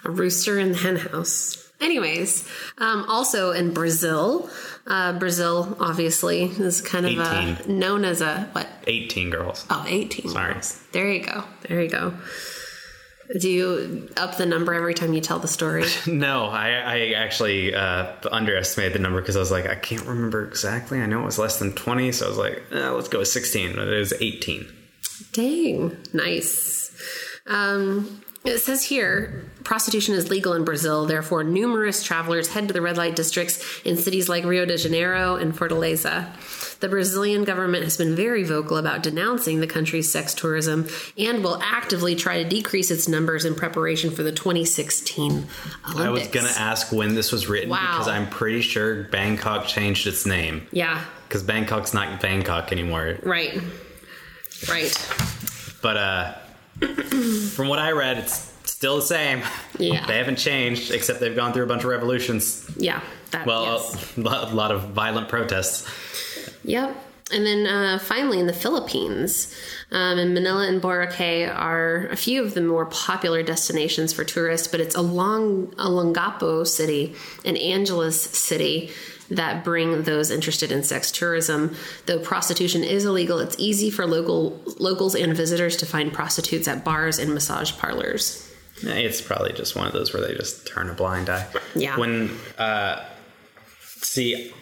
A 0.05 0.11
rooster 0.11 0.59
in 0.59 0.73
the 0.73 0.79
hen 0.79 0.97
house. 0.97 1.60
Anyways, 1.81 2.47
um, 2.79 3.05
also 3.09 3.53
in 3.53 3.73
Brazil, 3.73 4.51
uh, 4.87 5.19
Brazil 5.19 5.77
obviously 5.81 6.45
is 6.45 6.81
kind 6.83 7.07
of 7.07 7.19
a, 7.19 7.71
known 7.71 8.05
as 8.05 8.21
a 8.21 8.49
what? 8.53 8.69
Eighteen 8.87 9.31
girls. 9.31 9.67
Oh, 9.71 9.85
18. 9.89 10.29
Sorry. 10.29 10.53
girls. 10.55 10.79
There 10.93 11.11
you 11.11 11.25
go. 11.25 11.45
There 11.69 11.83
you 11.83 11.89
go. 11.89 12.15
Do 13.39 13.49
you 13.49 14.09
up 14.17 14.37
the 14.39 14.47
number 14.47 14.75
every 14.75 14.93
time 14.93 15.13
you 15.13 15.21
tell 15.21 15.39
the 15.39 15.49
story? 15.49 15.85
No, 16.07 16.47
I, 16.47 16.71
I 16.71 17.13
actually 17.13 17.73
uh, 17.75 18.13
underestimated 18.31 18.95
the 18.95 18.99
number 18.99 19.21
because 19.21 19.37
I 19.37 19.39
was 19.39 19.53
like, 19.53 19.67
I 19.67 19.77
can't 19.77 20.05
remember 20.05 20.45
exactly. 20.47 21.01
I 21.01 21.07
know 21.07 21.23
it 21.23 21.27
was 21.27 21.39
less 21.39 21.59
than 21.61 21.73
20, 21.73 22.11
so 22.13 22.27
I 22.27 22.29
was 22.29 22.39
like, 22.39 22.63
eh, 22.73 22.89
let's 22.89 23.09
go 23.09 23.21
with 23.21 23.29
16. 23.29 23.77
But 23.77 23.87
it 23.87 23.99
was 23.99 24.13
18. 24.13 24.67
Dang, 25.33 25.97
nice. 26.13 26.91
Um, 27.47 28.21
it 28.45 28.59
says 28.59 28.85
here 28.85 29.45
prostitution 29.65 30.15
is 30.15 30.31
legal 30.31 30.55
in 30.55 30.65
Brazil, 30.65 31.05
therefore, 31.07 31.45
numerous 31.45 32.03
travelers 32.03 32.49
head 32.49 32.67
to 32.69 32.75
the 32.75 32.81
red 32.81 32.97
light 32.97 33.15
districts 33.15 33.63
in 33.85 33.97
cities 33.97 34.29
like 34.29 34.45
Rio 34.45 34.65
de 34.65 34.77
Janeiro 34.79 35.37
and 35.37 35.55
Fortaleza. 35.55 36.27
The 36.81 36.89
Brazilian 36.89 37.45
government 37.45 37.85
has 37.85 37.99
been 37.99 38.17
very 38.17 38.43
vocal 38.43 38.79
about 38.79 39.03
denouncing 39.03 39.61
the 39.61 39.67
country's 39.67 40.11
sex 40.11 40.33
tourism 40.33 40.89
and 41.19 41.45
will 41.45 41.61
actively 41.63 42.17
try 42.17 42.43
to 42.43 42.49
decrease 42.49 42.91
its 42.91 43.07
numbers 43.07 43.45
in 43.45 43.55
preparation 43.55 44.11
for 44.11 44.23
the 44.23 44.33
2016 44.33 45.31
Olympics. 45.31 45.47
I 45.99 46.09
was 46.09 46.27
going 46.29 46.47
to 46.47 46.59
ask 46.59 46.91
when 46.91 47.15
this 47.15 47.31
was 47.33 47.49
written 47.49 47.69
Wow. 47.69 47.79
because 47.93 48.09
I'm 48.09 48.29
pretty 48.31 48.63
sure 48.63 49.05
Bangkok 49.05 49.67
changed 49.67 50.07
its 50.07 50.25
name. 50.25 50.67
Yeah, 50.73 51.05
Because 51.29 51.43
Bangkok's 51.43 51.93
not 51.93 52.21
Bangkok 52.23 52.73
anymore. 52.73 53.19
right. 53.23 53.61
Right. 54.69 55.15
But 55.83 55.97
uh, 55.97 56.35
from 57.55 57.69
what 57.69 57.79
I 57.79 57.93
read, 57.93 58.19
it's 58.19 58.53
still 58.65 58.97
the 58.97 59.03
same. 59.03 59.43
Yeah. 59.79 60.07
They 60.07 60.17
haven't 60.19 60.37
changed, 60.37 60.91
except 60.93 61.21
they've 61.21 61.37
gone 61.37 61.53
through 61.53 61.65
a 61.65 61.69
bunch 61.69 61.85
of 61.85 61.91
revolutions. 61.91 62.71
Yeah. 62.77 63.01
That, 63.33 63.47
Well, 63.47 63.65
yes. 63.65 64.17
a 64.17 64.21
lot- 64.29 64.51
a 64.53 64.55
lot 64.55 64.73
of 64.73 64.91
violent 64.91 65.29
protests. 65.29 65.89
Yep. 66.65 66.97
And 67.33 67.47
then 67.47 67.67
uh, 67.67 67.99
finally, 68.01 68.41
in 68.41 68.49
the 68.49 68.53
Philippines, 68.53 69.55
um, 69.93 70.19
in 70.19 70.35
Manila 70.35 70.67
and 70.67 70.83
Boracay 70.83 71.49
are 71.55 72.09
a 72.11 72.17
few 72.17 72.43
of 72.43 72.55
the 72.55 72.61
more 72.61 72.87
popular 72.87 73.43
destinations 73.45 74.13
for 74.13 74.25
tourists, 74.25 74.67
but 74.67 74.81
it's 74.81 74.97
along 74.97 75.69
Olongapo 75.77 76.67
City 76.67 77.15
and 77.45 77.57
Angeles 77.57 78.21
City 78.21 78.91
that 79.31 79.65
bring 79.65 80.03
those 80.03 80.31
interested 80.31 80.73
in 80.73 80.83
sex 80.83 81.11
tourism. 81.11 81.75
Though 82.07 82.19
prostitution 82.19 82.85
is 82.85 83.05
illegal, 83.05 83.39
it's 83.39 83.57
easy 83.59 83.91
for 83.91 84.07
local 84.07 84.61
locals 84.79 85.15
and 85.15 85.35
visitors 85.37 85.77
to 85.79 85.87
find 85.87 86.13
prostitutes 86.13 86.69
at 86.69 86.85
bars 86.85 87.19
and 87.19 87.33
massage 87.33 87.77
parlors. 87.79 88.47
It's 88.83 89.21
probably 89.21 89.53
just 89.53 89.77
one 89.77 89.87
of 89.87 89.93
those 89.93 90.13
where 90.13 90.27
they 90.27 90.35
just 90.35 90.67
turn 90.67 90.89
a 90.89 90.95
blind 90.95 91.29
eye. 91.29 91.47
Yeah. 91.75 91.99
When 91.99 92.31
uh, 92.59 93.05
see 93.81 94.53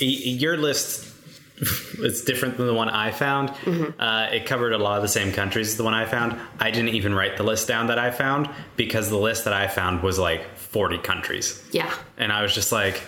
your 0.00 0.56
list 0.56 1.06
is 1.98 2.22
different 2.22 2.56
than 2.56 2.66
the 2.66 2.74
one 2.74 2.88
I 2.88 3.10
found. 3.10 3.50
Mm-hmm. 3.50 4.00
Uh, 4.00 4.28
it 4.32 4.46
covered 4.46 4.72
a 4.72 4.78
lot 4.78 4.96
of 4.96 5.02
the 5.02 5.08
same 5.08 5.32
countries 5.32 5.68
as 5.68 5.76
the 5.76 5.84
one 5.84 5.94
I 5.94 6.04
found. 6.04 6.38
I 6.60 6.70
didn't 6.70 6.90
even 6.90 7.14
write 7.14 7.36
the 7.36 7.42
list 7.42 7.66
down 7.66 7.88
that 7.88 7.98
I 7.98 8.10
found 8.10 8.48
because 8.76 9.10
the 9.10 9.18
list 9.18 9.44
that 9.44 9.52
I 9.52 9.66
found 9.66 10.02
was 10.02 10.18
like 10.18 10.56
40 10.56 10.98
countries. 10.98 11.62
Yeah. 11.72 11.92
And 12.16 12.32
I 12.32 12.42
was 12.42 12.54
just 12.54 12.70
like, 12.70 13.02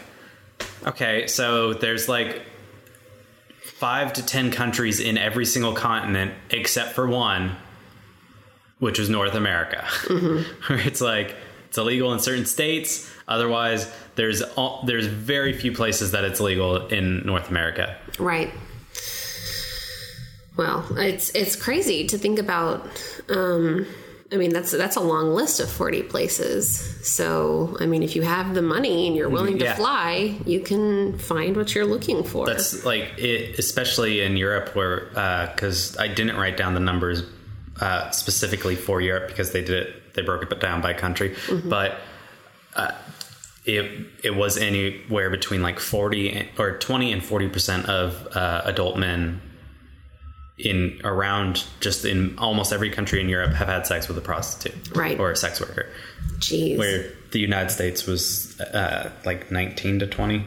okay, 0.87 1.27
so 1.27 1.75
there's 1.75 2.09
like 2.09 2.43
five 3.63 4.13
to 4.15 4.25
10 4.25 4.51
countries 4.51 5.01
in 5.01 5.17
every 5.17 5.47
single 5.47 5.73
continent 5.73 6.35
except 6.51 6.93
for 6.93 7.07
one, 7.07 7.57
which 8.79 8.99
was 8.99 9.09
North 9.09 9.35
America. 9.35 9.87
Where 10.09 10.79
it's 10.87 11.01
like, 11.01 11.35
it's 11.69 11.79
illegal 11.79 12.13
in 12.13 12.19
certain 12.19 12.47
states. 12.47 13.11
Otherwise, 13.29 13.91
there's 14.17 14.43
all, 14.43 14.83
there's 14.87 15.07
very 15.07 15.53
few 15.53 15.73
places 15.73 16.11
that 16.11 16.25
it's 16.25 16.41
legal 16.41 16.89
in 16.89 17.25
North 17.25 17.49
America. 17.49 17.97
Right. 18.19 18.53
Well, 20.57 20.85
it's 20.99 21.31
it's 21.31 21.57
crazy 21.57 22.07
to 22.09 22.19
think 22.19 22.39
about. 22.39 22.87
Um, 23.31 23.87
I 24.33 24.37
mean, 24.37 24.53
that's 24.53 24.71
that's 24.71 24.97
a 24.97 25.01
long 25.01 25.35
list 25.35 25.59
of 25.59 25.69
forty 25.69 26.03
places. 26.03 26.79
So, 27.03 27.77
I 27.81 27.87
mean, 27.87 28.03
if 28.03 28.15
you 28.15 28.23
have 28.23 28.55
the 28.55 28.63
money 28.63 29.09
and 29.09 29.17
you're 29.17 29.29
willing 29.29 29.59
to 29.59 29.65
Yeah. 29.65 29.75
fly, 29.75 30.37
you 30.47 30.61
can 30.61 31.19
find 31.19 31.57
what 31.57 31.75
you're 31.75 31.85
looking 31.85 32.23
for. 32.23 32.47
That's 32.47 32.85
like 32.85 33.13
it, 33.19 33.59
especially 33.59 34.21
in 34.21 34.37
Europe, 34.37 34.77
where 34.77 35.07
because 35.55 35.97
I 35.99 36.07
didn't 36.07 36.37
write 36.37 36.57
down 36.57 36.75
the 36.75 36.81
numbers 36.81 37.25
uh, 37.81 38.11
specifically 38.11 38.77
for 38.77 39.01
Europe 39.01 39.29
because 39.29 39.51
they 39.51 39.63
did 39.63 39.87
it, 39.89 40.15
they 40.15 40.23
broke 40.23 40.43
it 40.43 40.61
down 40.61 40.81
by 40.81 40.93
country, 40.93 41.35
but 41.65 41.99
uh, 42.77 42.93
it 43.65 44.07
it 44.23 44.37
was 44.37 44.57
anywhere 44.57 45.31
between 45.31 45.61
like 45.63 45.81
forty 45.81 46.49
or 46.57 46.79
twenty 46.79 47.11
and 47.13 47.25
forty 47.25 47.49
percent 47.49 47.89
of 47.89 48.29
uh, 48.37 48.63
adult 48.65 48.97
men 48.97 49.41
in 50.65 51.01
around 51.05 51.65
just 51.81 52.05
in 52.05 52.39
almost 52.39 52.73
every 52.73 52.91
country 52.91 53.21
in 53.21 53.29
Europe 53.29 53.53
have 53.53 53.69
had 53.69 53.87
sex 53.87 54.09
with 54.09 54.19
a 54.19 54.21
prostitute, 54.21 54.95
Right. 54.97 55.19
or 55.19 55.31
a 55.31 55.37
sex 55.37 55.61
worker. 55.61 55.87
Jeez. 56.39 56.79
Where 56.79 57.11
the 57.33 57.39
United 57.41 57.71
States 57.71 58.07
was 58.07 58.59
uh, 58.61 59.11
like 59.25 59.51
nineteen 59.51 59.99
to 60.01 60.07
twenty. 60.07 60.45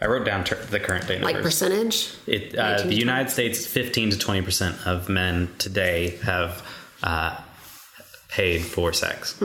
I 0.00 0.06
wrote 0.06 0.26
down 0.26 0.44
ter- 0.44 0.62
the 0.66 0.80
current 0.80 1.06
date 1.06 1.22
like 1.22 1.40
percentage? 1.40 2.10
It, 2.26 2.56
uh, 2.58 2.82
the 2.82 2.94
United 2.96 3.30
States, 3.30 3.64
15 3.66 4.10
to 4.10 4.18
20 4.18 4.42
percent 4.42 4.86
of 4.86 5.08
men 5.08 5.48
today 5.58 6.18
have 6.22 6.62
uh, 7.02 7.40
paid 8.28 8.62
for 8.62 8.92
sex. 8.92 9.40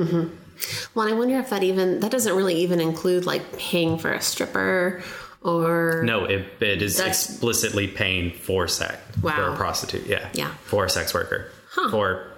Well, 0.94 1.08
I 1.08 1.14
wonder 1.14 1.38
if 1.40 1.50
that 1.52 1.64
even 1.64 2.02
that 2.02 2.12
doesn't 2.12 2.36
really 2.36 2.56
even 2.56 2.82
include 2.82 3.26
like 3.26 3.58
paying 3.58 3.98
for 3.98 4.12
a 4.12 4.20
stripper 4.22 5.02
or 5.42 6.02
No, 6.04 6.26
it, 6.26 6.46
it 6.62 6.82
is 6.82 7.00
explicitly 7.00 7.88
paying 7.88 8.32
for 8.34 8.68
sex 8.68 8.98
for 9.22 9.30
a 9.30 9.56
prostitute. 9.56 10.06
Yeah, 10.08 10.30
Yeah. 10.34 10.54
for 10.66 10.86
a 10.86 10.90
sex 10.90 11.14
worker. 11.14 11.52
Huh. 11.72 11.90
For 11.92 12.32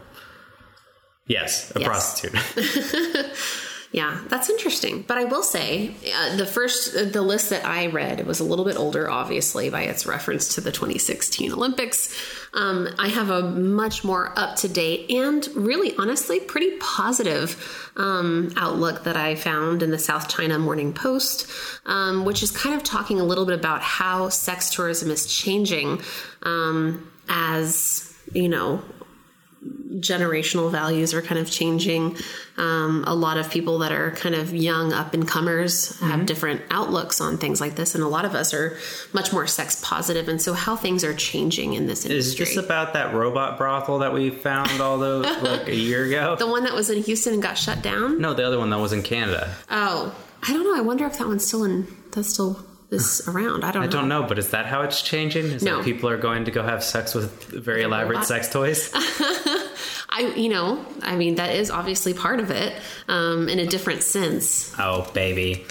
yes, 1.27 1.71
a 1.75 1.79
Yes. 1.79 1.87
prostitute. 1.87 2.39
Yeah, 3.93 4.21
that's 4.29 4.49
interesting. 4.49 5.03
But 5.05 5.17
I 5.17 5.25
will 5.25 5.43
say, 5.43 5.93
uh, 6.15 6.37
the 6.37 6.45
first, 6.45 6.95
uh, 6.95 7.03
the 7.03 7.21
list 7.21 7.49
that 7.49 7.65
I 7.65 7.87
read, 7.87 8.25
was 8.25 8.39
a 8.39 8.43
little 8.45 8.63
bit 8.63 8.77
older, 8.77 9.09
obviously, 9.09 9.69
by 9.69 9.81
its 9.81 10.05
reference 10.05 10.55
to 10.55 10.61
the 10.61 10.71
2016 10.71 11.51
Olympics. 11.51 12.15
Um, 12.53 12.87
I 12.97 13.09
have 13.09 13.29
a 13.29 13.41
much 13.41 14.05
more 14.05 14.31
up 14.39 14.55
to 14.57 14.69
date 14.69 15.11
and 15.11 15.45
really, 15.55 15.93
honestly, 15.97 16.39
pretty 16.39 16.77
positive 16.77 17.91
um, 17.97 18.53
outlook 18.55 19.03
that 19.03 19.17
I 19.17 19.35
found 19.35 19.83
in 19.83 19.91
the 19.91 19.99
South 19.99 20.29
China 20.29 20.57
Morning 20.57 20.93
Post, 20.93 21.51
um, 21.85 22.23
which 22.23 22.43
is 22.43 22.51
kind 22.51 22.73
of 22.75 22.83
talking 22.83 23.19
a 23.19 23.25
little 23.25 23.45
bit 23.45 23.59
about 23.59 23.81
how 23.81 24.29
sex 24.29 24.73
tourism 24.73 25.11
is 25.11 25.27
changing 25.27 26.01
um, 26.43 27.11
as, 27.27 28.13
you 28.31 28.47
know, 28.47 28.81
generational 29.99 30.71
values 30.71 31.13
are 31.13 31.21
kind 31.21 31.39
of 31.39 31.49
changing. 31.49 32.15
Um, 32.57 33.03
a 33.07 33.13
lot 33.15 33.37
of 33.37 33.49
people 33.49 33.79
that 33.79 33.91
are 33.91 34.11
kind 34.11 34.35
of 34.35 34.53
young 34.53 34.93
up 34.93 35.13
and 35.13 35.27
comers 35.27 35.99
have 35.99 36.25
different 36.25 36.61
outlooks 36.69 37.19
on 37.19 37.37
things 37.37 37.59
like 37.59 37.75
this, 37.75 37.95
and 37.95 38.03
a 38.03 38.07
lot 38.07 38.25
of 38.25 38.35
us 38.35 38.53
are 38.53 38.77
much 39.13 39.33
more 39.33 39.47
sex 39.47 39.81
positive. 39.83 40.27
And 40.27 40.41
so, 40.41 40.53
how 40.53 40.75
things 40.75 41.03
are 41.03 41.13
changing 41.13 41.73
in 41.73 41.87
this 41.87 42.05
industry 42.05 42.43
is 42.43 42.55
this 42.55 42.63
about 42.63 42.93
that 42.93 43.13
robot 43.13 43.57
brothel 43.57 43.99
that 43.99 44.13
we 44.13 44.29
found 44.29 44.81
all 44.81 44.97
those 44.97 45.25
like 45.41 45.67
a 45.67 45.75
year 45.75 46.05
ago? 46.05 46.35
the 46.35 46.47
one 46.47 46.63
that 46.63 46.73
was 46.73 46.89
in 46.89 47.01
Houston 47.03 47.33
and 47.33 47.43
got 47.43 47.57
shut 47.57 47.81
down? 47.81 48.19
no, 48.19 48.33
the 48.33 48.45
other 48.45 48.59
one 48.59 48.69
that 48.69 48.79
was 48.79 48.93
in 48.93 49.01
Canada. 49.03 49.53
Oh, 49.69 50.15
I 50.43 50.53
don't 50.53 50.63
know. 50.63 50.75
I 50.75 50.81
wonder 50.81 51.05
if 51.05 51.17
that 51.17 51.27
one's 51.27 51.45
still 51.45 51.63
in. 51.63 51.87
That's 52.11 52.29
still 52.29 52.65
is 52.91 53.25
around. 53.27 53.63
I 53.63 53.71
don't. 53.71 53.83
I 53.83 53.85
know. 53.85 53.91
don't 53.91 54.09
know, 54.09 54.23
but 54.23 54.37
is 54.37 54.49
that 54.49 54.65
how 54.65 54.81
it's 54.81 55.01
changing? 55.01 55.45
Is 55.45 55.63
No. 55.63 55.77
that 55.77 55.85
people 55.85 56.09
are 56.09 56.17
going 56.17 56.45
to 56.45 56.51
go 56.51 56.61
have 56.63 56.83
sex 56.83 57.15
with 57.15 57.31
very 57.45 57.83
elaborate 57.83 58.25
sex 58.25 58.49
toys? 58.49 58.91
I, 60.13 60.33
you 60.35 60.49
know, 60.49 60.85
I 61.01 61.15
mean, 61.15 61.35
that 61.35 61.55
is 61.55 61.71
obviously 61.71 62.13
part 62.13 62.41
of 62.41 62.51
it, 62.51 62.75
um, 63.07 63.47
in 63.47 63.59
a 63.59 63.65
different 63.65 64.03
sense, 64.03 64.75
oh, 64.77 65.09
baby. 65.13 65.65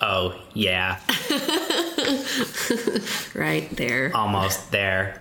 Oh, 0.00 0.38
yeah. 0.54 1.00
right 3.34 3.68
there. 3.76 4.12
Almost 4.14 4.70
there. 4.70 5.18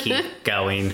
Keep 0.00 0.26
going. 0.44 0.92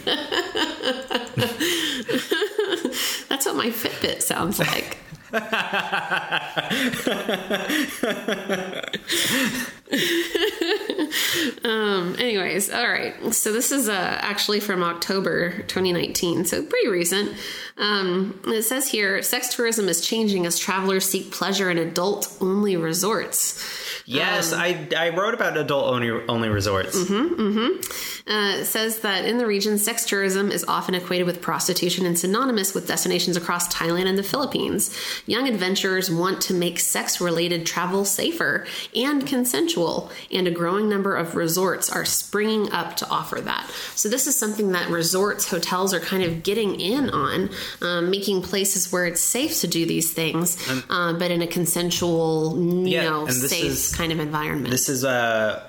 That's 3.28 3.46
what 3.46 3.56
my 3.56 3.70
Fitbit 3.70 4.22
sounds 4.22 4.60
like. 4.60 4.98
um, 11.64 12.16
anyways, 12.18 12.70
all 12.70 12.88
right. 12.88 13.34
So 13.34 13.52
this 13.52 13.72
is 13.72 13.88
uh, 13.88 14.18
actually 14.20 14.60
from 14.60 14.82
October 14.82 15.58
2019, 15.62 16.44
so 16.44 16.64
pretty 16.64 16.88
recent. 16.88 17.32
Um, 17.76 18.40
it 18.46 18.62
says 18.62 18.88
here 18.88 19.22
sex 19.22 19.54
tourism 19.54 19.88
is 19.88 20.06
changing 20.06 20.46
as 20.46 20.58
travelers 20.58 21.04
seek 21.04 21.32
pleasure 21.32 21.70
in 21.70 21.78
adult 21.78 22.36
only 22.40 22.76
resorts. 22.76 23.62
Yes, 24.06 24.52
I, 24.52 24.88
I 24.96 25.10
wrote 25.10 25.34
about 25.34 25.56
adult 25.56 25.92
only, 25.92 26.10
only 26.10 26.48
resorts. 26.48 26.96
Uh, 28.26 28.64
says 28.64 29.00
that 29.00 29.26
in 29.26 29.36
the 29.36 29.46
region, 29.46 29.76
sex 29.76 30.06
tourism 30.06 30.50
is 30.50 30.64
often 30.66 30.94
equated 30.94 31.26
with 31.26 31.42
prostitution 31.42 32.06
and 32.06 32.18
synonymous 32.18 32.72
with 32.72 32.86
destinations 32.88 33.36
across 33.36 33.68
Thailand 33.68 34.06
and 34.06 34.16
the 34.16 34.22
Philippines. 34.22 34.96
Young 35.26 35.46
adventurers 35.46 36.10
want 36.10 36.40
to 36.40 36.54
make 36.54 36.80
sex 36.80 37.20
related 37.20 37.66
travel 37.66 38.06
safer 38.06 38.66
and 38.96 39.26
consensual, 39.26 40.10
and 40.32 40.48
a 40.48 40.50
growing 40.50 40.88
number 40.88 41.14
of 41.14 41.36
resorts 41.36 41.90
are 41.90 42.06
springing 42.06 42.72
up 42.72 42.96
to 42.96 43.06
offer 43.10 43.42
that. 43.42 43.70
So, 43.94 44.08
this 44.08 44.26
is 44.26 44.34
something 44.38 44.72
that 44.72 44.88
resorts, 44.88 45.50
hotels 45.50 45.92
are 45.92 46.00
kind 46.00 46.22
of 46.22 46.42
getting 46.42 46.80
in 46.80 47.10
on, 47.10 47.50
um, 47.82 48.08
making 48.10 48.40
places 48.40 48.90
where 48.90 49.04
it's 49.04 49.20
safe 49.20 49.60
to 49.60 49.66
do 49.66 49.84
these 49.84 50.14
things, 50.14 50.56
uh, 50.88 51.12
but 51.12 51.30
in 51.30 51.42
a 51.42 51.46
consensual, 51.46 52.56
you 52.58 52.86
Yeah, 52.88 53.02
know, 53.10 53.28
safe 53.28 53.64
is- 53.66 53.94
kind 53.94 54.12
of 54.12 54.18
environment. 54.18 54.70
This 54.70 54.88
is 54.88 55.04
uh, 55.04 55.62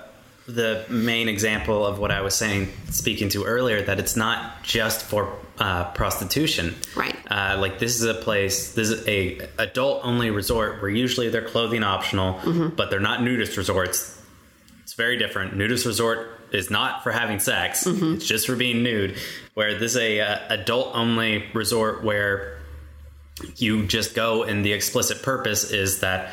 the 0.46 0.84
main 0.88 1.28
example 1.28 1.84
of 1.84 1.98
what 1.98 2.10
I 2.10 2.20
was 2.20 2.34
saying, 2.34 2.68
speaking 2.90 3.28
to 3.30 3.44
earlier, 3.44 3.82
that 3.82 3.98
it's 3.98 4.16
not 4.16 4.62
just 4.62 5.04
for 5.04 5.32
uh, 5.58 5.90
prostitution. 5.92 6.74
Right. 6.94 7.16
Uh, 7.30 7.56
like 7.58 7.78
this 7.78 7.96
is 7.96 8.04
a 8.04 8.14
place, 8.14 8.72
this 8.74 8.90
is 8.90 9.06
a 9.08 9.40
adult 9.58 10.04
only 10.04 10.30
resort 10.30 10.80
where 10.80 10.90
usually 10.90 11.28
they're 11.30 11.48
clothing 11.48 11.82
optional, 11.82 12.34
Mm-hmm. 12.34 12.76
but 12.76 12.90
they're 12.90 13.00
not 13.00 13.22
nudist 13.22 13.56
resorts. 13.56 14.20
It's 14.82 14.94
very 14.94 15.16
different. 15.16 15.56
Nudist 15.56 15.84
resort 15.86 16.28
is 16.52 16.70
not 16.70 17.02
for 17.02 17.10
having 17.10 17.40
sex; 17.40 17.84
Mm-hmm. 17.84 18.14
it's 18.14 18.26
just 18.26 18.46
for 18.46 18.54
being 18.54 18.82
nude. 18.84 19.16
Where 19.54 19.78
this 19.78 19.92
is 19.92 19.98
a 19.98 20.20
uh, 20.20 20.38
adult 20.50 20.94
only 20.94 21.44
resort 21.54 22.04
where 22.04 22.58
you 23.56 23.86
just 23.86 24.14
go 24.14 24.44
and 24.44 24.64
the 24.64 24.72
explicit 24.72 25.22
purpose 25.22 25.70
is 25.70 26.00
that 26.00 26.32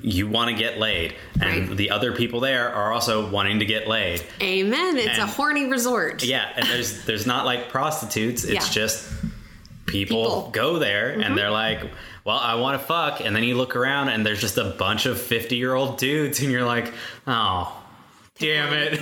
you 0.00 0.26
want 0.26 0.48
to 0.50 0.56
get 0.56 0.78
laid 0.78 1.14
and 1.40 1.68
Right. 1.68 1.76
the 1.76 1.90
other 1.90 2.12
people 2.12 2.40
there 2.40 2.72
are 2.74 2.92
also 2.92 3.28
wanting 3.30 3.58
to 3.58 3.66
get 3.66 3.86
laid 3.86 4.22
Amen. 4.40 4.96
It's 4.96 5.18
a 5.18 5.26
horny 5.26 5.66
resort. 5.66 6.22
yeah 6.24 6.48
and 6.56 6.66
there's 6.66 7.04
there's 7.04 7.26
not 7.26 7.44
like 7.44 7.68
prostitutes 7.68 8.44
it's 8.44 8.68
Yeah. 8.68 8.72
just 8.82 9.08
people, 9.86 10.24
People. 10.24 10.42
Mm-hmm. 10.42 10.50
go 10.52 10.78
there 10.78 11.10
and 11.20 11.36
they're 11.36 11.50
like 11.50 11.80
well 12.24 12.38
i 12.38 12.54
want 12.54 12.80
to 12.80 12.86
fuck 12.86 13.20
and 13.20 13.34
then 13.36 13.42
you 13.44 13.56
look 13.56 13.76
around 13.76 14.08
and 14.08 14.24
there's 14.24 14.40
just 14.40 14.56
a 14.56 14.64
bunch 14.78 15.04
of 15.06 15.20
50 15.20 15.56
year 15.56 15.74
old 15.74 15.98
dudes 15.98 16.40
and 16.40 16.50
you're 16.50 16.64
like 16.64 16.92
oh 17.26 17.76
damn 18.42 18.72
it 18.72 19.00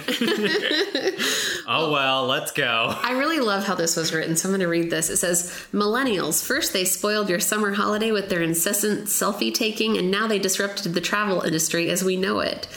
oh 1.66 1.90
well 1.90 2.26
let's 2.26 2.52
go 2.52 2.94
I 3.02 3.12
really 3.12 3.40
love 3.40 3.64
how 3.64 3.74
this 3.74 3.96
was 3.96 4.12
written, 4.12 4.36
so 4.36 4.48
I'm 4.48 4.52
going 4.52 4.60
to 4.60 4.66
read 4.68 4.90
this. 4.90 5.10
It 5.10 5.16
says, 5.16 5.50
Millennials, 5.72 6.44
first 6.44 6.72
they 6.72 6.84
spoiled 6.84 7.28
your 7.28 7.40
summer 7.40 7.72
holiday 7.72 8.10
with 8.12 8.28
their 8.28 8.42
incessant 8.42 9.06
selfie 9.06 9.52
taking, 9.52 9.96
and 9.96 10.10
now 10.10 10.26
they 10.26 10.38
disrupted 10.38 10.94
the 10.94 11.00
travel 11.00 11.42
industry 11.42 11.90
as 11.90 12.04
we 12.04 12.16
know 12.16 12.40
it. 12.40 12.68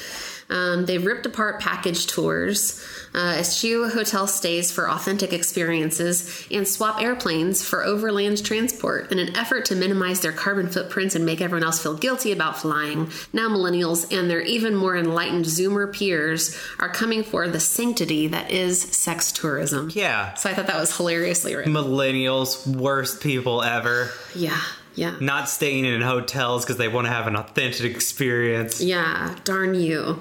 Um, 0.53 0.85
they've 0.85 1.03
ripped 1.03 1.25
apart 1.25 1.59
package 1.59 2.05
tours, 2.05 2.79
uh, 3.15 3.37
eschew 3.39 3.89
hotel 3.89 4.27
stays 4.27 4.71
for 4.71 4.87
authentic 4.89 5.33
experiences, 5.33 6.47
and 6.51 6.67
swap 6.67 7.01
airplanes 7.01 7.63
for 7.63 7.83
overland 7.83 8.45
transport 8.45 9.11
in 9.11 9.17
an 9.17 9.35
effort 9.35 9.65
to 9.65 9.75
minimize 9.75 10.19
their 10.21 10.31
carbon 10.31 10.69
footprints 10.69 11.15
and 11.15 11.25
make 11.25 11.41
everyone 11.41 11.63
else 11.63 11.81
feel 11.81 11.95
guilty 11.95 12.31
about 12.31 12.57
flying. 12.59 13.09
Now, 13.33 13.49
millennials 13.49 14.15
and 14.15 14.29
their 14.29 14.41
even 14.41 14.75
more 14.75 14.95
enlightened 14.95 15.45
Zoomer 15.45 15.91
peers 15.91 16.55
are 16.79 16.89
coming 16.89 17.23
for 17.23 17.47
the 17.47 17.59
sanctity 17.59 18.27
that 18.27 18.51
is 18.51 18.79
sex 18.81 19.31
tourism. 19.31 19.89
yeah 19.93 20.33
So 20.35 20.49
I 20.49 20.53
thought 20.53 20.67
that 20.67 20.79
was 20.79 20.95
hilariously 20.95 21.55
written. 21.55 21.73
millennials 21.73 22.65
worst 22.67 23.21
people 23.21 23.63
ever 23.63 24.11
Yeah. 24.35 24.59
Yeah. 24.95 25.15
Not 25.19 25.49
staying 25.49 25.85
in 25.85 26.01
hotels 26.01 26.63
because 26.63 26.77
they 26.77 26.87
want 26.87 27.07
to 27.07 27.11
have 27.11 27.27
an 27.27 27.35
authentic 27.35 27.91
experience. 27.95 28.81
Yeah, 28.81 29.35
darn 29.43 29.73
you. 29.73 30.19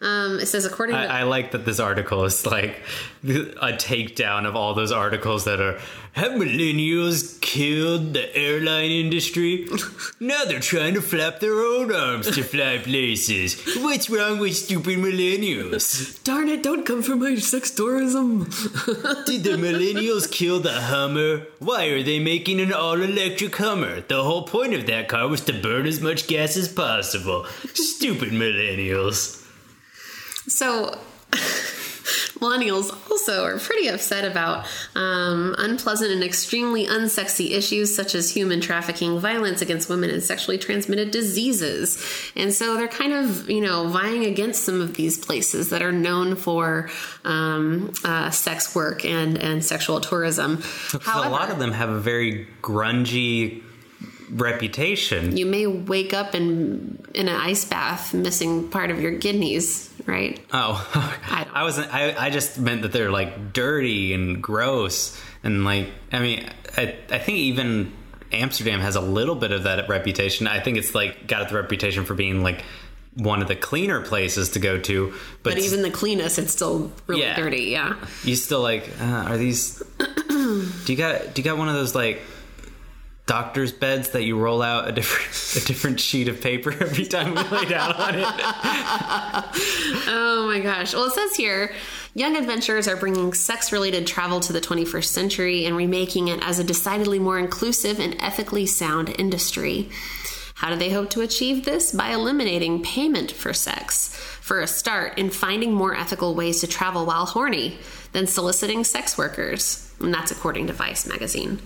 Um, 0.00 0.38
it 0.40 0.46
says 0.46 0.64
according 0.64 0.96
to 0.96 1.02
I, 1.02 1.20
I 1.20 1.22
like 1.24 1.52
that 1.52 1.64
this 1.64 1.80
article 1.80 2.24
is 2.24 2.46
like 2.46 2.82
a 3.24 3.72
takedown 3.72 4.46
of 4.46 4.56
all 4.56 4.74
those 4.74 4.92
articles 4.92 5.44
that 5.44 5.60
are 5.60 5.78
have 6.14 6.32
millennials 6.32 7.40
killed 7.40 8.14
the 8.14 8.36
airline 8.36 8.92
industry? 8.92 9.66
now 10.20 10.44
they're 10.44 10.60
trying 10.60 10.94
to 10.94 11.02
flap 11.02 11.40
their 11.40 11.58
own 11.58 11.92
arms 11.92 12.30
to 12.30 12.44
fly 12.44 12.78
places. 12.78 13.60
What's 13.78 14.08
wrong 14.08 14.38
with 14.38 14.54
stupid 14.54 14.98
millennials? 14.98 16.22
darn 16.22 16.48
it, 16.48 16.62
don't 16.62 16.86
come 16.86 17.02
for 17.02 17.16
my 17.16 17.34
sex 17.34 17.72
tourism. 17.72 18.44
Did 19.26 19.42
the 19.42 19.56
millennials 19.58 20.30
kill 20.30 20.60
the 20.60 20.72
Hummer? 20.72 21.46
Why 21.58 21.86
are 21.86 22.02
they 22.04 22.20
making 22.20 22.60
an 22.60 22.72
all 22.72 23.00
electric 23.02 23.56
Hummer? 23.56 24.02
The 24.02 24.13
whole 24.22 24.42
point 24.42 24.74
of 24.74 24.86
that 24.86 25.08
car 25.08 25.28
was 25.28 25.40
to 25.42 25.52
burn 25.52 25.86
as 25.86 26.00
much 26.00 26.26
gas 26.26 26.56
as 26.56 26.68
possible. 26.68 27.46
Stupid 27.74 28.30
millennials. 28.30 29.40
So, 30.46 30.98
millennials 32.44 32.92
also 33.10 33.44
are 33.44 33.58
pretty 33.58 33.88
upset 33.88 34.30
about 34.30 34.66
um, 34.94 35.54
unpleasant 35.58 36.10
and 36.12 36.22
extremely 36.22 36.86
unsexy 36.86 37.52
issues 37.52 37.94
such 37.94 38.14
as 38.14 38.30
human 38.30 38.60
trafficking, 38.60 39.18
violence 39.18 39.62
against 39.62 39.88
women, 39.88 40.10
and 40.10 40.22
sexually 40.22 40.58
transmitted 40.58 41.10
diseases. 41.10 42.04
And 42.36 42.52
so 42.52 42.76
they're 42.76 42.88
kind 42.88 43.12
of, 43.12 43.48
you 43.48 43.60
know, 43.60 43.88
vying 43.88 44.24
against 44.24 44.64
some 44.64 44.80
of 44.80 44.94
these 44.94 45.18
places 45.18 45.70
that 45.70 45.82
are 45.82 45.92
known 45.92 46.36
for 46.36 46.90
um, 47.24 47.92
uh, 48.04 48.30
sex 48.30 48.74
work 48.74 49.04
and, 49.04 49.38
and 49.38 49.64
sexual 49.64 50.00
tourism. 50.00 50.62
a 50.92 51.30
lot 51.30 51.50
of 51.50 51.58
them 51.58 51.72
have 51.72 51.88
a 51.88 52.00
very 52.00 52.46
grungy 52.62 53.62
reputation. 54.30 55.36
you 55.36 55.46
may 55.46 55.66
wake 55.66 56.12
up 56.14 56.34
in 56.34 57.04
in 57.14 57.28
an 57.28 57.36
ice 57.36 57.64
bath 57.64 58.14
missing 58.14 58.68
part 58.68 58.90
of 58.90 59.00
your 59.00 59.18
kidneys, 59.18 59.90
right? 60.06 60.40
Oh, 60.52 60.88
I 60.94 61.46
I 61.52 61.62
wasn't. 61.64 61.92
I, 61.94 62.14
I 62.26 62.30
just 62.30 62.58
meant 62.58 62.82
that 62.82 62.92
they're 62.92 63.10
like 63.10 63.52
dirty 63.52 64.14
and 64.14 64.42
gross 64.42 65.20
and 65.42 65.64
like. 65.64 65.88
I 66.12 66.18
mean, 66.20 66.48
I 66.76 66.96
I 67.10 67.18
think 67.18 67.38
even 67.38 67.92
Amsterdam 68.32 68.80
has 68.80 68.96
a 68.96 69.00
little 69.00 69.34
bit 69.34 69.52
of 69.52 69.64
that 69.64 69.88
reputation. 69.88 70.46
I 70.46 70.60
think 70.60 70.78
it's 70.78 70.94
like 70.94 71.26
got 71.26 71.48
the 71.48 71.54
reputation 71.56 72.04
for 72.04 72.14
being 72.14 72.42
like 72.42 72.64
one 73.16 73.40
of 73.42 73.46
the 73.46 73.54
cleaner 73.54 74.00
places 74.00 74.50
to 74.50 74.58
go 74.58 74.76
to. 74.80 75.10
But, 75.44 75.54
But 75.54 75.58
even 75.58 75.82
the 75.82 75.90
cleanest, 75.90 76.36
it's 76.40 76.50
still 76.52 76.90
really 77.06 77.22
Yeah. 77.22 77.36
dirty. 77.36 77.64
Yeah. 77.64 77.94
you 78.24 78.34
still 78.34 78.60
like. 78.60 78.88
Uh, 79.00 79.04
are 79.04 79.36
these? 79.36 79.80
do 80.28 80.66
you 80.86 80.96
got? 80.96 81.32
Do 81.34 81.40
you 81.40 81.44
got 81.44 81.56
one 81.58 81.68
of 81.68 81.74
those 81.74 81.94
like? 81.94 82.20
Doctor's 83.26 83.72
beds 83.72 84.10
that 84.10 84.24
you 84.24 84.38
roll 84.38 84.60
out 84.60 84.86
a 84.86 84.92
different 84.92 85.56
a 85.62 85.66
different 85.66 85.98
sheet 85.98 86.28
of 86.28 86.42
paper 86.42 86.72
every 86.72 87.06
time 87.06 87.34
we 87.34 87.42
lay 87.42 87.64
down 87.64 87.92
on 87.92 88.14
it. 88.16 88.26
Oh 90.06 90.46
my 90.46 90.60
gosh. 90.60 90.92
Well, 90.92 91.06
it 91.06 91.12
says 91.12 91.34
here 91.34 91.72
young 92.14 92.36
adventurers 92.36 92.86
are 92.86 92.96
bringing 92.96 93.32
sex 93.32 93.72
related 93.72 94.06
travel 94.06 94.40
to 94.40 94.52
the 94.52 94.60
21st 94.60 95.06
century 95.06 95.64
and 95.64 95.76
remaking 95.76 96.28
it 96.28 96.46
as 96.46 96.58
a 96.58 96.64
decidedly 96.64 97.18
more 97.18 97.38
inclusive 97.38 97.98
and 97.98 98.14
ethically 98.20 98.66
sound 98.66 99.14
industry. 99.18 99.88
How 100.56 100.70
do 100.70 100.76
they 100.76 100.90
hope 100.90 101.10
to 101.10 101.20
achieve 101.20 101.64
this? 101.64 101.92
By 101.92 102.10
eliminating 102.10 102.82
payment 102.82 103.32
for 103.32 103.52
sex. 103.52 104.14
For 104.40 104.60
a 104.60 104.66
start, 104.66 105.18
in 105.18 105.30
finding 105.30 105.72
more 105.72 105.94
ethical 105.96 106.34
ways 106.34 106.60
to 106.60 106.66
travel 106.66 107.06
while 107.06 107.26
horny 107.26 107.78
than 108.12 108.26
soliciting 108.26 108.84
sex 108.84 109.18
workers. 109.18 109.90
And 110.00 110.14
that's 110.14 110.30
according 110.30 110.68
to 110.68 110.72
Vice 110.72 111.06
magazine. 111.06 111.60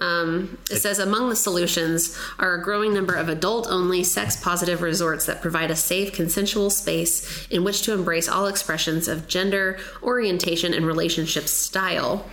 Um, 0.00 0.58
it 0.70 0.76
says 0.76 1.00
among 1.00 1.28
the 1.28 1.36
solutions 1.36 2.16
are 2.38 2.54
a 2.54 2.62
growing 2.62 2.94
number 2.94 3.14
of 3.14 3.28
adult 3.28 3.66
only 3.68 4.04
sex 4.04 4.36
positive 4.36 4.80
resorts 4.80 5.26
that 5.26 5.42
provide 5.42 5.70
a 5.72 5.76
safe, 5.76 6.12
consensual 6.12 6.70
space 6.70 7.48
in 7.48 7.64
which 7.64 7.82
to 7.82 7.92
embrace 7.94 8.28
all 8.28 8.46
expressions 8.46 9.08
of 9.08 9.26
gender, 9.26 9.78
orientation, 10.02 10.72
and 10.72 10.86
relationship 10.86 11.44
style. 11.48 12.24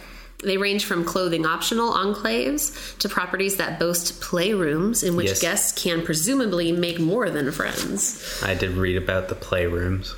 They 0.43 0.57
range 0.57 0.85
from 0.85 1.05
clothing 1.05 1.45
optional 1.45 1.93
enclaves 1.93 2.97
to 2.99 3.09
properties 3.09 3.55
that 3.55 3.79
boast 3.79 4.21
playrooms 4.21 5.03
in 5.03 5.15
which 5.15 5.27
Yes. 5.27 5.41
guests 5.41 5.81
can 5.83 6.03
presumably 6.03 6.71
make 6.71 6.99
more 6.99 7.31
than 7.31 7.51
friends. 7.51 8.21
I 8.43 8.53
did 8.53 8.71
read 8.71 8.97
about 8.97 9.29
the 9.29 9.35
playrooms. 9.35 10.13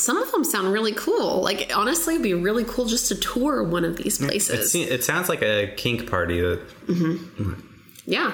Some 0.00 0.16
of 0.16 0.30
them 0.32 0.44
sound 0.44 0.72
really 0.72 0.92
cool. 0.92 1.40
Like, 1.42 1.70
honestly, 1.76 2.14
it'd 2.14 2.22
be 2.24 2.34
really 2.34 2.64
cool 2.64 2.86
just 2.86 3.08
to 3.08 3.14
tour 3.14 3.62
one 3.62 3.84
of 3.84 3.96
these 3.96 4.20
It, 4.20 4.26
places. 4.28 4.72
se- 4.72 4.82
it 4.82 5.04
sounds 5.04 5.28
like 5.28 5.42
a 5.42 5.72
kink 5.76 6.08
party. 6.10 6.40
That, 6.40 6.60
Yeah. 8.06 8.32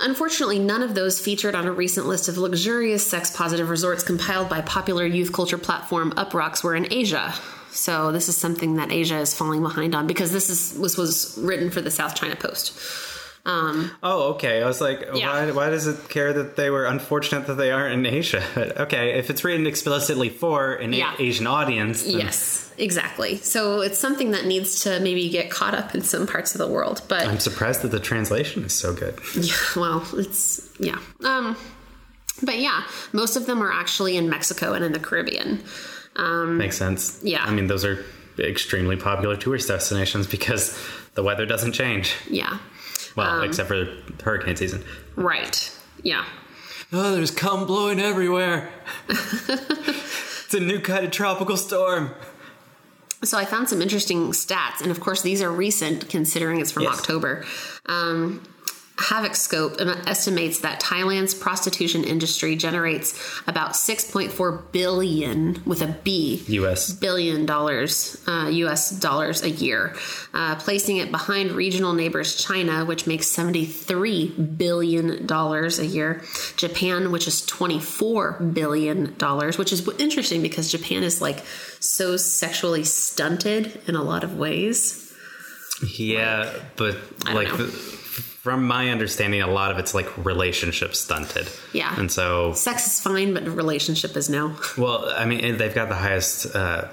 Unfortunately, 0.00 0.58
none 0.58 0.82
of 0.82 0.94
those 0.94 1.20
featured 1.20 1.54
on 1.54 1.66
a 1.66 1.72
recent 1.72 2.06
list 2.06 2.28
of 2.28 2.36
luxurious 2.36 3.06
sex 3.06 3.30
positive 3.34 3.70
resorts 3.70 4.02
compiled 4.02 4.48
by 4.48 4.60
popular 4.60 5.06
youth 5.06 5.32
culture 5.32 5.56
platform 5.58 6.12
Uproxx 6.12 6.62
were 6.62 6.74
in 6.74 6.92
Asia. 6.92 7.32
So 7.70 8.10
this 8.12 8.28
is 8.28 8.36
something 8.36 8.76
that 8.76 8.90
Asia 8.92 9.18
is 9.18 9.34
falling 9.34 9.62
behind 9.62 9.94
on 9.94 10.06
because 10.06 10.32
this 10.32 10.48
is 10.50 10.78
this 10.80 10.96
was 10.98 11.36
written 11.38 11.70
for 11.70 11.80
the 11.80 11.90
South 11.90 12.14
China 12.14 12.36
Post. 12.36 12.72
Um, 13.46 13.92
oh, 14.02 14.30
okay. 14.34 14.60
I 14.60 14.66
was 14.66 14.80
like, 14.80 15.06
Yeah. 15.14 15.46
why, 15.46 15.50
why 15.52 15.70
does 15.70 15.86
it 15.86 16.08
care 16.08 16.32
that 16.32 16.56
they 16.56 16.68
were 16.68 16.84
unfortunate 16.84 17.46
that 17.46 17.54
they 17.54 17.70
aren't 17.70 17.94
in 17.94 18.04
Asia? 18.04 18.42
okay, 18.82 19.18
if 19.18 19.30
it's 19.30 19.44
written 19.44 19.66
explicitly 19.68 20.28
for 20.28 20.74
an 20.74 20.92
A- 20.92 21.14
Asian 21.20 21.46
audience, 21.46 22.02
then 22.02 22.18
yes, 22.18 22.72
exactly. 22.76 23.36
So 23.36 23.82
it's 23.82 24.00
something 24.00 24.32
that 24.32 24.46
needs 24.46 24.80
to 24.82 24.98
maybe 24.98 25.28
get 25.30 25.48
caught 25.48 25.74
up 25.74 25.94
in 25.94 26.00
some 26.02 26.26
parts 26.26 26.56
of 26.56 26.58
the 26.58 26.66
world. 26.66 27.02
But 27.08 27.24
I'm 27.26 27.38
surprised 27.38 27.82
that 27.82 27.92
the 27.92 28.00
translation 28.00 28.64
is 28.64 28.74
so 28.76 28.92
good. 28.92 29.18
Yeah, 29.40 29.54
well, 29.76 30.04
it's 30.14 30.68
yeah. 30.80 30.98
Um, 31.24 31.56
but 32.42 32.58
yeah, 32.58 32.82
most 33.12 33.36
of 33.36 33.46
them 33.46 33.62
are 33.62 33.70
actually 33.72 34.16
in 34.16 34.28
Mexico 34.28 34.72
and 34.72 34.84
in 34.84 34.90
the 34.92 34.98
Caribbean. 34.98 35.62
Um, 36.16 36.58
Makes 36.58 36.78
sense. 36.78 37.20
Yeah. 37.22 37.44
I 37.44 37.52
mean, 37.52 37.68
those 37.68 37.84
are 37.84 38.04
extremely 38.38 38.96
popular 38.96 39.36
tourist 39.36 39.68
destinations 39.68 40.26
because 40.26 40.76
the 41.14 41.22
weather 41.22 41.46
doesn't 41.46 41.72
change. 41.72 42.14
yeah, 42.28 42.58
Well, 43.16 43.40
Um, 43.40 43.44
except 43.44 43.68
for 43.68 43.86
hurricane 44.22 44.56
season. 44.56 44.84
right. 45.16 45.72
Yeah. 46.02 46.24
Oh, 46.92 47.14
there's 47.16 47.30
cum 47.32 47.66
blowing 47.66 47.98
everywhere. 47.98 48.70
it's 49.08 50.54
a 50.54 50.60
new 50.60 50.78
kind 50.80 51.04
of 51.04 51.10
tropical 51.10 51.56
storm. 51.56 52.10
So 53.24 53.36
I 53.38 53.44
found 53.44 53.68
some 53.68 53.82
interesting 53.82 54.28
stats, 54.32 54.80
and 54.82 54.90
of 54.90 55.00
course 55.00 55.22
these 55.22 55.42
are 55.42 55.50
recent, 55.50 56.08
considering 56.08 56.60
it's 56.60 56.70
from 56.70 56.84
Yes. 56.84 56.98
October. 56.98 57.44
Um, 57.86 58.42
Havocscope 58.96 59.78
estimates 60.06 60.60
that 60.60 60.80
Thailand's 60.80 61.34
prostitution 61.34 62.02
industry 62.02 62.56
generates 62.56 63.18
about 63.46 63.72
6.4 63.72 64.72
billion 64.72 65.62
with 65.66 65.82
a 65.82 65.88
B 66.02 66.42
U.S. 66.48 66.92
billion 66.92 67.44
dollars 67.44 68.16
uh, 68.26 68.48
U.S. 68.50 68.90
dollars 68.90 69.42
a 69.42 69.50
year, 69.50 69.94
uh, 70.32 70.56
placing 70.56 70.96
it 70.96 71.10
behind 71.10 71.52
regional 71.52 71.92
neighbors 71.92 72.42
China, 72.42 72.86
which 72.86 73.06
makes 73.06 73.26
73 73.28 74.30
billion 74.30 75.26
dollars 75.26 75.78
a 75.78 75.86
year, 75.86 76.22
Japan, 76.56 77.12
which 77.12 77.28
is 77.28 77.44
24 77.44 78.40
billion 78.54 79.14
dollars, 79.18 79.58
which 79.58 79.74
is 79.74 79.86
interesting 79.98 80.40
because 80.40 80.72
Japan 80.72 81.02
is 81.02 81.20
like 81.20 81.44
so 81.80 82.16
sexually 82.16 82.84
stunted 82.84 83.78
in 83.86 83.94
a 83.94 84.02
lot 84.02 84.24
of 84.24 84.38
ways. 84.38 85.02
Yeah, 85.96 86.50
but 86.76 86.96
like 87.26 87.48
know. 87.48 87.56
the- 87.58 87.95
from 88.46 88.64
my 88.64 88.90
understanding, 88.90 89.42
a 89.42 89.48
lot 89.48 89.72
of 89.72 89.78
it's 89.78 89.92
like 89.92 90.24
relationship 90.24 90.94
stunted. 90.94 91.48
Yeah. 91.72 91.92
and 91.98 92.12
so 92.12 92.52
Sex 92.52 92.86
is 92.86 93.00
fine, 93.00 93.34
but 93.34 93.42
relationship 93.48 94.16
is 94.16 94.30
no. 94.30 94.54
well, 94.78 95.04
I 95.16 95.24
mean, 95.24 95.56
they've 95.58 95.74
got 95.74 95.88
the 95.88 95.96
highest, 95.96 96.54
uh, 96.54 96.86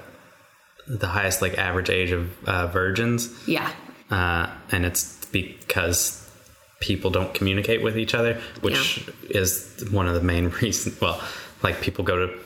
the 0.88 1.06
highest 1.06 1.40
like 1.42 1.56
average 1.56 1.90
age 1.90 2.10
of 2.10 2.24
uh, 2.48 2.66
virgins, 2.66 3.32
Yeah, 3.46 3.70
uh, 4.10 4.48
and 4.72 4.84
it's 4.84 5.24
because 5.26 6.28
people 6.80 7.10
don't 7.12 7.32
communicate 7.32 7.84
with 7.84 7.96
each 7.96 8.14
other, 8.16 8.40
which 8.60 9.08
is 9.30 9.86
one 9.92 10.08
of 10.08 10.14
the 10.14 10.22
main 10.22 10.48
reasons. 10.60 11.00
Well, 11.00 11.22
like 11.62 11.80
people 11.80 12.04
go 12.04 12.26
to 12.26 12.38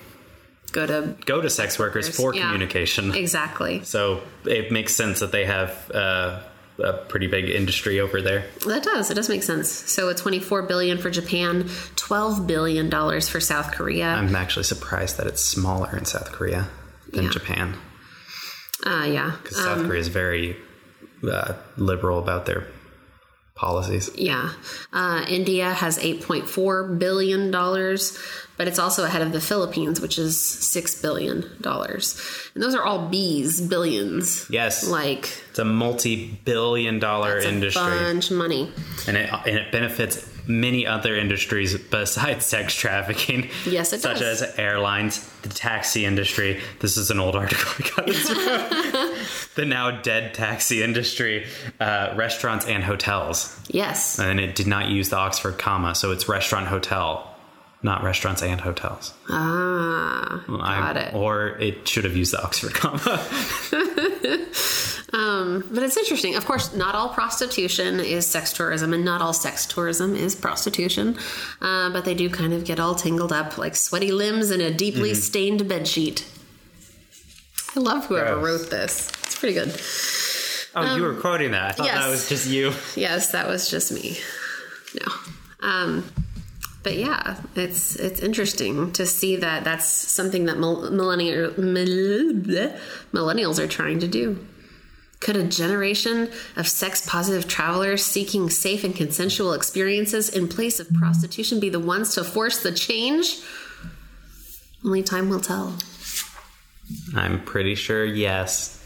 go 0.73 0.87
to 0.87 1.17
go 1.25 1.41
to 1.41 1.49
sex 1.49 1.79
workers 1.79 2.15
for 2.15 2.35
Yeah. 2.35 2.43
communication. 2.43 3.15
exactly. 3.15 3.81
So 3.85 4.21
it 4.45 4.71
makes 4.71 4.95
sense 4.95 5.21
that 5.21 5.33
they 5.33 5.47
have 5.47 5.91
uh, 5.95 6.41
a 6.83 6.93
pretty 7.09 7.27
big 7.27 7.49
industry 7.51 7.99
over 8.01 8.23
there. 8.23 8.45
That 8.67 8.83
does. 8.85 9.11
It 9.11 9.15
does 9.15 9.29
make 9.29 9.43
sense. 9.43 9.69
So, 9.69 10.09
it's 10.09 10.21
24 10.23 10.63
billion 10.63 10.99
for 10.99 11.11
Japan, 11.11 11.69
12 11.97 12.47
billion 12.47 12.89
dollars 12.89 13.29
for 13.29 13.41
South 13.41 13.73
Korea. 13.73 14.07
I'm 14.09 14.35
actually 14.37 14.63
surprised 14.65 15.17
that 15.19 15.27
it's 15.27 15.45
smaller 15.45 15.97
in 15.97 16.05
South 16.05 16.31
Korea 16.33 16.69
than 17.13 17.25
Yeah. 17.25 17.31
Japan 17.31 17.75
Uh, 18.87 19.07
yeah. 19.11 19.37
because 19.43 19.57
South 19.57 19.85
Korea 19.87 20.01
is 20.01 20.09
very 20.09 20.57
uh, 21.29 21.55
liberal 21.77 22.19
about 22.21 22.47
their 22.47 22.67
policies. 23.57 24.09
Yeah. 24.15 24.53
Uh, 24.93 25.25
India 25.29 25.73
has 25.73 25.99
$8.4 25.99 26.97
billion, 26.99 27.51
but 28.59 28.69
it's 28.69 28.79
also 28.79 29.05
ahead 29.05 29.23
of 29.23 29.33
the 29.33 29.41
Philippines, 29.41 30.01
which 30.01 30.19
is 30.19 30.37
$6 30.37 31.01
billion. 31.01 31.45
And 31.65 32.63
those 32.63 32.75
are 32.75 32.83
all 32.85 33.09
B's, 33.09 33.61
billions. 33.61 34.47
Yes, 34.51 34.87
Like, 34.87 35.31
it's 35.51 35.59
a 35.59 35.65
multi-billion 35.65 36.99
dollar 36.99 37.37
it's 37.37 37.47
a 37.47 37.49
industry, 37.49 37.83
bunch 37.83 38.31
of 38.31 38.37
money. 38.37 38.71
and 39.07 39.17
it 39.17 39.31
and 39.33 39.57
it 39.57 39.73
benefits 39.73 40.29
many 40.47 40.87
other 40.87 41.15
industries 41.15 41.77
besides 41.79 42.47
sex 42.47 42.75
trafficking. 42.75 43.49
Yes, 43.67 43.93
it 43.93 43.97
does. 43.97 44.03
such 44.03 44.19
does. 44.21 44.43
as 44.43 44.59
airlines, 44.59 45.29
the 45.43 45.51
taxi 45.51 46.05
industry. 46.07 46.61
This 46.81 46.97
is 46.97 47.11
an 47.11 47.21
old 47.21 47.37
article 47.37 47.71
I 47.79 47.91
got 47.97 48.07
this 48.07 49.49
the 49.55 49.65
now 49.67 50.01
dead 50.01 50.33
taxi 50.35 50.83
industry, 50.83 51.47
uh, 51.81 52.15
restaurants 52.17 52.67
and 52.67 52.83
hotels. 52.83 53.59
Yes. 53.69 54.19
And 54.19 54.41
it 54.41 54.55
did 54.55 54.67
not 54.67 54.89
use 54.89 55.11
the 55.11 55.17
Oxford 55.17 55.59
comma, 55.59 55.95
so 55.95 56.13
it's 56.13 56.29
restaurant 56.29 56.67
hotel, 56.69 57.35
not 57.83 58.03
restaurants 58.03 58.43
and 58.43 58.61
hotels. 58.61 59.15
Ah, 59.29 60.43
got 60.49 60.61
I'm- 60.61 60.97
it. 60.97 61.15
Or 61.15 61.49
it 61.59 61.87
should 61.89 62.05
have 62.05 62.17
used 62.17 62.33
the 62.33 62.43
Oxford 62.43 62.75
comma. 62.75 63.25
But 65.71 65.83
it's 65.83 65.97
interesting. 65.97 66.35
Of 66.37 66.45
course, 66.47 66.75
not 66.75 66.95
all 66.95 67.09
prostitution 67.11 68.01
is 68.01 68.27
sex 68.27 68.53
tourism, 68.53 68.93
and 68.93 69.05
not 69.05 69.21
all 69.23 69.33
sex 69.33 69.67
tourism 69.67 70.15
is 70.15 70.35
prostitution. 70.35 71.17
Uh, 71.61 71.91
but 71.91 72.05
they 72.05 72.15
do 72.15 72.29
kind 72.31 72.53
of 72.53 72.65
get 72.65 72.79
all 72.81 72.95
tangled 72.95 73.33
up 73.33 73.59
like 73.59 73.75
sweaty 73.77 74.13
limbs 74.13 74.51
in 74.51 74.61
a 74.61 74.71
deeply 74.73 75.11
Mm-hmm. 75.13 75.21
stained 75.21 75.69
bed 75.69 75.87
sheet. 75.89 76.27
I 77.77 77.81
love 77.81 78.07
whoever 78.07 78.35
Gross. 78.41 78.61
wrote 78.63 78.71
this. 78.71 79.09
It's 79.25 79.39
pretty 79.39 79.55
good. 79.55 79.81
Oh, 80.75 80.97
you 80.97 81.03
were 81.03 81.15
quoting 81.15 81.53
that. 81.53 81.71
I 81.71 81.73
thought 81.73 81.89
Um, 81.89 81.95
yes. 81.95 82.05
that 82.05 82.11
was 82.11 82.29
just 82.29 82.47
you. 82.49 82.73
Yes, 82.97 83.31
that 83.33 83.47
was 83.49 83.71
just 83.71 83.93
me. 83.93 84.19
No. 84.95 85.13
Um, 85.69 86.05
but 86.83 86.97
yeah, 86.97 87.41
it's 87.55 87.97
it's 87.97 88.21
interesting 88.21 88.93
to 88.93 89.05
see 89.05 89.37
that 89.37 89.65
that's 89.65 89.87
something 89.87 90.47
that 90.47 90.59
millennial, 90.59 91.51
millennials 91.51 93.59
are 93.59 93.67
trying 93.67 93.99
to 94.01 94.09
do. 94.09 94.47
Could 95.21 95.37
a 95.37 95.45
generation 95.45 96.31
of 96.57 96.69
sex 96.69 97.05
positive 97.05 97.49
travelers 97.49 98.05
seeking 98.05 98.49
safe 98.49 98.85
and 98.85 98.95
consensual 98.95 99.53
experiences 99.53 100.29
in 100.29 100.47
place 100.47 100.79
of 100.79 100.89
prostitution 100.95 101.59
be 101.59 101.69
the 101.69 101.81
ones 101.81 102.15
to 102.15 102.23
force 102.23 102.63
the 102.63 102.71
change? 102.71 103.41
Only 104.85 105.03
time 105.03 105.29
will 105.29 105.41
tell. 105.41 105.77
I'm 107.17 107.45
pretty 107.45 107.75
sure 107.75 108.05
yes. 108.05 108.78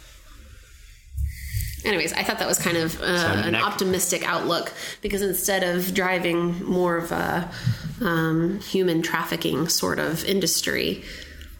Anyways, 1.84 2.12
I 2.12 2.22
thought 2.22 2.38
that 2.38 2.48
was 2.48 2.58
kind 2.58 2.76
of 2.76 3.00
uh, 3.00 3.42
an 3.44 3.54
optimistic 3.54 4.26
outlook 4.26 4.72
because 5.00 5.22
instead 5.22 5.62
of 5.62 5.94
driving 5.94 6.64
more 6.64 6.96
of 6.96 7.10
a 7.12 7.50
um, 8.00 8.60
human 8.60 9.02
trafficking 9.02 9.68
sort 9.68 9.98
of 9.98 10.24
industry, 10.24 11.02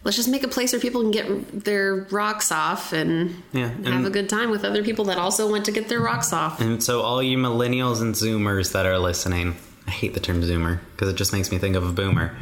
let's 0.03 0.17
just 0.17 0.29
make 0.29 0.43
a 0.43 0.47
place 0.47 0.71
where 0.71 0.79
people 0.79 1.01
can 1.01 1.11
get 1.11 1.65
their 1.65 2.07
rocks 2.11 2.51
off 2.51 2.93
and 2.93 3.35
Yeah, 3.51 3.69
have 3.83 4.05
a 4.05 4.09
good 4.09 4.29
time 4.29 4.49
with 4.49 4.63
other 4.63 4.83
people 4.83 5.05
that 5.05 5.17
also 5.17 5.49
want 5.49 5.65
to 5.65 5.71
get 5.71 5.89
their 5.89 5.99
rocks 5.99 6.31
off. 6.31 6.61
And 6.61 6.81
so, 6.83 7.01
all 7.01 7.21
you 7.21 7.37
millennials 7.37 8.01
and 8.01 8.15
Zoomers 8.15 8.71
that 8.73 8.85
are 8.85 8.99
listening, 8.99 9.55
I 9.87 9.91
hate 9.91 10.13
the 10.13 10.19
term 10.19 10.41
Zoomer 10.41 10.79
because 10.91 11.09
it 11.09 11.15
just 11.15 11.33
makes 11.33 11.51
me 11.51 11.57
think 11.57 11.75
of 11.75 11.87
a 11.87 11.91
boomer. 11.91 12.35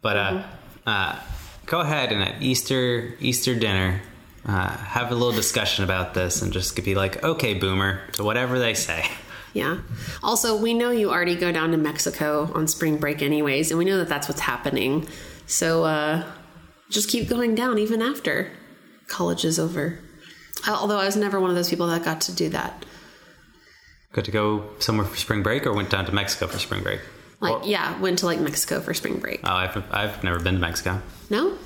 But 0.00 0.16
uh, 0.16 0.42
uh, 0.86 1.18
go 1.66 1.80
ahead 1.80 2.12
and 2.12 2.22
at 2.22 2.42
Easter 2.42 3.14
Easter 3.20 3.54
dinner, 3.54 4.02
uh, 4.46 4.68
have 4.68 5.10
a 5.10 5.14
little 5.14 5.32
discussion 5.32 5.84
about 5.84 6.14
this 6.14 6.42
and 6.42 6.52
just 6.52 6.82
be 6.84 6.94
like, 6.94 7.22
"Okay, 7.22 7.54
boomer," 7.54 8.00
to 8.12 8.24
whatever 8.24 8.58
they 8.58 8.74
say. 8.74 9.06
Yeah. 9.54 9.80
Also, 10.22 10.56
we 10.56 10.72
know 10.72 10.90
you 10.90 11.10
already 11.10 11.36
go 11.36 11.52
down 11.52 11.72
to 11.72 11.76
Mexico 11.76 12.50
on 12.54 12.66
spring 12.66 12.96
break, 12.96 13.20
anyways, 13.20 13.70
and 13.70 13.78
we 13.78 13.84
know 13.84 13.98
that 13.98 14.08
that's 14.08 14.26
what's 14.28 14.40
happening. 14.40 15.06
So 15.46 15.84
uh, 15.84 16.24
just 16.88 17.10
keep 17.10 17.28
going 17.28 17.54
down 17.54 17.78
even 17.78 18.00
after 18.00 18.50
college 19.08 19.44
is 19.44 19.58
over. 19.58 19.98
Although 20.66 20.98
I 20.98 21.04
was 21.04 21.16
never 21.16 21.38
one 21.38 21.50
of 21.50 21.56
those 21.56 21.68
people 21.68 21.86
that 21.88 22.04
got 22.04 22.22
to 22.22 22.34
do 22.34 22.48
that. 22.50 22.86
Got 24.12 24.24
to 24.26 24.30
go 24.30 24.70
somewhere 24.78 25.06
for 25.06 25.16
spring 25.16 25.42
break, 25.42 25.66
or 25.66 25.72
went 25.72 25.90
down 25.90 26.06
to 26.06 26.12
Mexico 26.12 26.46
for 26.46 26.58
spring 26.58 26.82
break. 26.82 27.00
Like, 27.40 27.66
yeah, 27.66 27.98
went 28.00 28.20
to 28.20 28.26
like 28.26 28.40
Mexico 28.40 28.80
for 28.80 28.94
spring 28.94 29.18
break. 29.18 29.40
Oh, 29.42 29.52
I've 29.52 29.76
I've 29.92 30.22
never 30.22 30.38
been 30.38 30.54
to 30.54 30.60
Mexico. 30.60 31.02
No? 31.28 31.58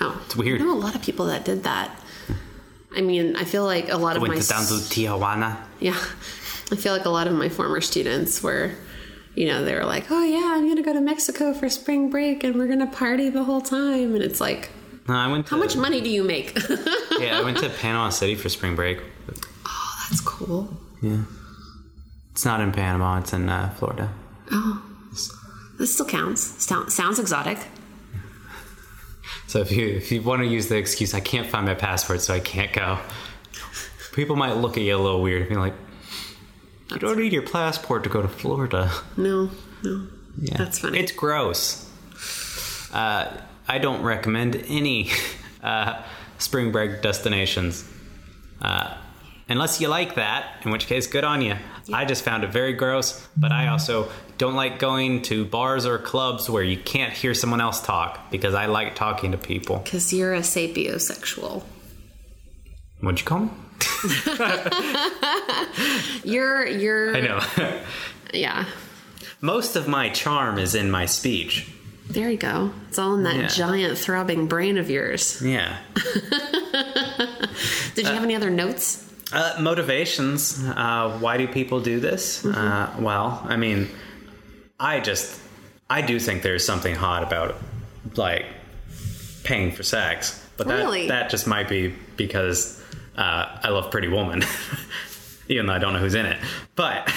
Oh. 0.00 0.22
It's 0.24 0.34
weird. 0.34 0.62
I 0.62 0.64
know 0.64 0.72
a 0.72 0.78
lot 0.78 0.94
of 0.94 1.02
people 1.02 1.26
that 1.26 1.44
did 1.44 1.64
that. 1.64 1.94
I 2.96 3.00
mean, 3.02 3.36
I 3.36 3.44
feel 3.44 3.64
like 3.64 3.88
a 3.88 3.96
lot 3.96 4.16
of 4.16 4.22
Went 4.22 4.34
my 4.34 4.40
down 4.40 4.64
to 4.66 4.74
Tijuana. 4.74 5.56
yeah, 5.78 5.96
I 6.72 6.76
feel 6.76 6.92
like 6.92 7.04
a 7.04 7.10
lot 7.10 7.26
of 7.26 7.32
my 7.34 7.48
former 7.48 7.80
students 7.80 8.42
were, 8.42 8.72
you 9.34 9.46
know, 9.46 9.64
they 9.64 9.74
were 9.74 9.84
like, 9.84 10.10
"Oh 10.10 10.24
yeah, 10.24 10.54
I'm 10.56 10.68
gonna 10.68 10.82
go 10.82 10.92
to 10.92 11.00
Mexico 11.00 11.52
for 11.54 11.68
spring 11.68 12.10
break, 12.10 12.42
and 12.44 12.56
we're 12.56 12.66
gonna 12.66 12.86
party 12.88 13.30
the 13.30 13.44
whole 13.44 13.60
time." 13.60 14.14
And 14.14 14.22
it's 14.24 14.40
like, 14.40 14.70
No, 15.08 15.14
I 15.14 15.28
went. 15.30 15.46
To, 15.46 15.50
how 15.54 15.58
much 15.58 15.76
money 15.76 16.00
do 16.00 16.10
you 16.10 16.22
make? 16.24 16.56
Yeah, 17.20 17.38
I 17.38 17.42
went 17.42 17.58
to 17.58 17.68
Panama 17.68 18.08
City 18.08 18.34
for 18.34 18.48
spring 18.48 18.74
break. 18.74 18.98
Oh, 19.66 20.06
that's 20.08 20.22
cool. 20.22 20.74
Yeah, 21.02 21.22
it's 22.32 22.44
not 22.46 22.60
in 22.62 22.72
Panama. 22.72 23.18
It's 23.18 23.32
in 23.34 23.48
uh, 23.48 23.68
Florida. 23.78 24.10
Oh, 24.50 24.82
this 25.78 25.92
still 25.94 26.06
counts. 26.06 26.42
Sound, 26.64 26.90
sounds 26.92 27.18
exotic. 27.18 27.58
So 29.50 29.58
if 29.58 29.72
you 29.72 29.88
if 29.88 30.12
you 30.12 30.22
want 30.22 30.42
to 30.42 30.46
use 30.46 30.68
the 30.68 30.76
excuse, 30.76 31.12
I 31.12 31.18
can't 31.18 31.44
find 31.44 31.66
my 31.66 31.74
passport, 31.74 32.20
so 32.20 32.32
I 32.32 32.38
can't 32.38 32.72
go. 32.72 33.00
People 34.12 34.36
might 34.36 34.52
look 34.52 34.76
at 34.76 34.84
you 34.84 34.94
a 34.94 35.02
little 35.02 35.20
weird 35.20 35.40
and 35.40 35.50
be 35.50 35.56
like, 35.56 35.74
"You 36.92 37.00
don't 37.00 37.18
need 37.18 37.32
your 37.32 37.42
passport 37.42 38.04
to 38.04 38.10
go 38.10 38.22
to 38.22 38.28
Florida." 38.28 38.92
No, 39.16 39.50
no, 39.82 40.06
Yeah, 40.40 40.56
That's 40.56 40.78
funny. 40.78 41.00
It's 41.00 41.10
gross. 41.10 41.90
Uh, 42.92 43.38
I 43.66 43.78
don't 43.78 44.02
recommend 44.02 44.54
any 44.68 45.10
uh, 45.64 46.00
spring 46.38 46.70
break 46.70 47.02
destinations. 47.02 47.84
Uh, 48.62 48.98
unless 49.50 49.80
you 49.80 49.88
like 49.88 50.14
that, 50.14 50.64
in 50.64 50.70
which 50.70 50.86
case, 50.86 51.06
good 51.06 51.24
on 51.24 51.42
you. 51.42 51.56
I 51.92 52.04
just 52.04 52.22
found 52.24 52.44
it 52.44 52.50
very 52.52 52.72
gross, 52.72 53.26
but 53.36 53.52
I 53.52 53.68
also 53.68 54.10
don't 54.38 54.54
like 54.54 54.78
going 54.78 55.22
to 55.22 55.44
bars 55.44 55.86
or 55.86 55.98
clubs 55.98 56.48
where 56.48 56.62
you 56.62 56.78
can't 56.78 57.12
hear 57.12 57.34
someone 57.34 57.60
else 57.60 57.80
talk 57.82 58.30
because 58.30 58.54
I 58.54 58.66
like 58.66 58.94
talking 58.94 59.32
to 59.32 59.38
people. 59.38 59.78
because 59.78 60.12
you're 60.12 60.34
a 60.34 60.40
sapiosexual. 60.40 61.62
What'd 63.00 63.20
you 63.20 63.26
call 63.26 63.40
me? 63.40 63.50
You're 66.24 66.66
you're 66.66 67.16
I 67.16 67.20
know. 67.20 67.40
yeah. 68.34 68.66
Most 69.40 69.76
of 69.76 69.88
my 69.88 70.10
charm 70.10 70.58
is 70.58 70.74
in 70.74 70.90
my 70.90 71.06
speech. 71.06 71.72
There 72.08 72.28
you 72.30 72.36
go. 72.36 72.72
It's 72.88 72.98
all 72.98 73.14
in 73.14 73.22
that 73.22 73.36
Yeah. 73.36 73.46
giant 73.46 73.96
throbbing 73.98 74.46
brain 74.48 74.76
of 74.76 74.90
yours. 74.90 75.40
Yeah. 75.42 75.78
Did 77.94 78.06
you 78.06 78.12
have 78.12 78.22
any 78.22 78.34
other 78.34 78.50
notes? 78.50 79.09
Uh, 79.32 79.56
motivations. 79.60 80.62
Uh, 80.64 81.16
why 81.20 81.36
do 81.36 81.46
people 81.46 81.80
do 81.80 82.00
this? 82.00 82.44
Uh, 82.44 82.94
well, 82.98 83.44
I 83.48 83.56
mean, 83.56 83.88
I 84.78 85.00
just, 85.00 85.40
I 85.88 86.02
do 86.02 86.18
think 86.18 86.42
there's 86.42 86.64
something 86.64 86.94
hot 86.94 87.22
about, 87.22 87.56
like, 88.16 88.44
paying 89.44 89.70
for 89.72 89.82
sex. 89.82 90.44
But 90.56 90.66
that, 90.68 90.78
Really? 90.78 91.08
that 91.08 91.30
just 91.30 91.46
might 91.46 91.68
be 91.68 91.94
because 92.16 92.82
uh, 93.16 93.58
I 93.62 93.68
love 93.68 93.90
Pretty 93.90 94.08
Woman, 94.08 94.42
even 95.48 95.66
though 95.66 95.72
I 95.74 95.78
don't 95.78 95.92
know 95.92 96.00
who's 96.00 96.14
in 96.14 96.26
it. 96.26 96.38
But 96.74 97.12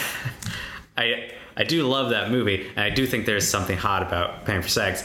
I, 0.98 1.32
I 1.58 1.64
do 1.64 1.88
love 1.88 2.12
that 2.12 2.30
movie, 2.32 2.68
and 2.76 2.80
I 2.80 2.90
do 2.90 3.08
think 3.08 3.26
there's 3.26 3.48
something 3.48 3.78
hot 3.78 4.04
about 4.04 4.46
paying 4.46 4.62
for 4.62 4.70
sex. 4.70 5.04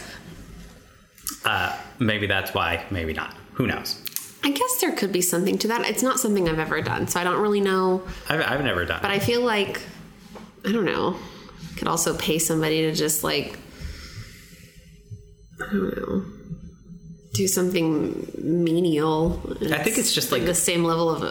Uh, 1.44 1.74
maybe 1.98 2.26
that's 2.26 2.52
why, 2.52 2.84
maybe 2.90 3.12
not. 3.14 3.34
Who 3.54 3.66
knows? 3.66 4.00
I 4.44 4.50
guess 4.50 4.80
there 4.80 4.92
could 4.92 5.12
be 5.12 5.20
something 5.22 5.58
to 5.58 5.68
that. 5.68 5.86
It's 5.88 6.02
not 6.02 6.20
something 6.20 6.48
I've 6.48 6.58
ever 6.58 6.80
done, 6.80 7.08
so 7.08 7.20
I 7.20 7.24
don't 7.24 7.40
really 7.40 7.60
know. 7.60 8.02
I've, 8.28 8.40
I've 8.40 8.64
never 8.64 8.84
done. 8.84 9.00
But 9.02 9.10
it. 9.10 9.14
I 9.14 9.18
feel 9.18 9.40
like 9.42 9.82
I 10.64 10.72
don't 10.72 10.84
know. 10.84 11.16
Could 11.76 11.88
also 11.88 12.16
pay 12.16 12.38
somebody 12.38 12.82
to 12.82 12.92
just 12.94 13.24
like 13.24 13.58
I 15.60 15.72
don't 15.72 15.96
know. 15.96 16.24
Do 17.34 17.46
something 17.46 18.32
menial. 18.42 19.40
I 19.70 19.82
think 19.82 19.98
it's 19.98 20.12
just 20.12 20.32
like 20.32 20.40
like- 20.42 20.46
the 20.48 20.54
same 20.54 20.84
level 20.84 21.10
of 21.10 21.22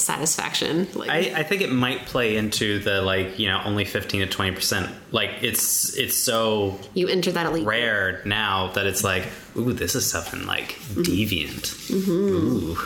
satisfaction. 0.00 0.88
Like 0.94 1.10
I, 1.10 1.40
I 1.40 1.42
think 1.42 1.62
it 1.62 1.72
might 1.72 2.06
play 2.06 2.36
into 2.36 2.78
the 2.78 3.02
like 3.02 3.38
you 3.38 3.48
know 3.48 3.60
only 3.64 3.84
fifteen 3.84 4.20
to 4.20 4.26
twenty 4.26 4.54
percent. 4.54 4.90
Like 5.10 5.30
it's 5.42 5.96
it's 5.96 6.16
so 6.16 6.78
you 6.94 7.08
enter 7.08 7.32
that 7.32 7.46
elite. 7.46 7.66
rare 7.66 8.22
now 8.24 8.72
that 8.72 8.86
it's 8.86 9.04
like 9.04 9.26
ooh 9.56 9.72
this 9.72 9.94
is 9.94 10.08
something 10.10 10.46
like 10.46 10.76
deviant. 10.94 11.90
Ooh, 11.90 12.76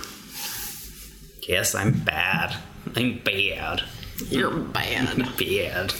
yes 1.48 1.74
I'm 1.74 1.92
bad. 2.00 2.56
I'm 2.96 3.18
bad. 3.18 3.82
You're 4.28 4.50
bad. 4.50 5.16
Bad. 5.38 5.94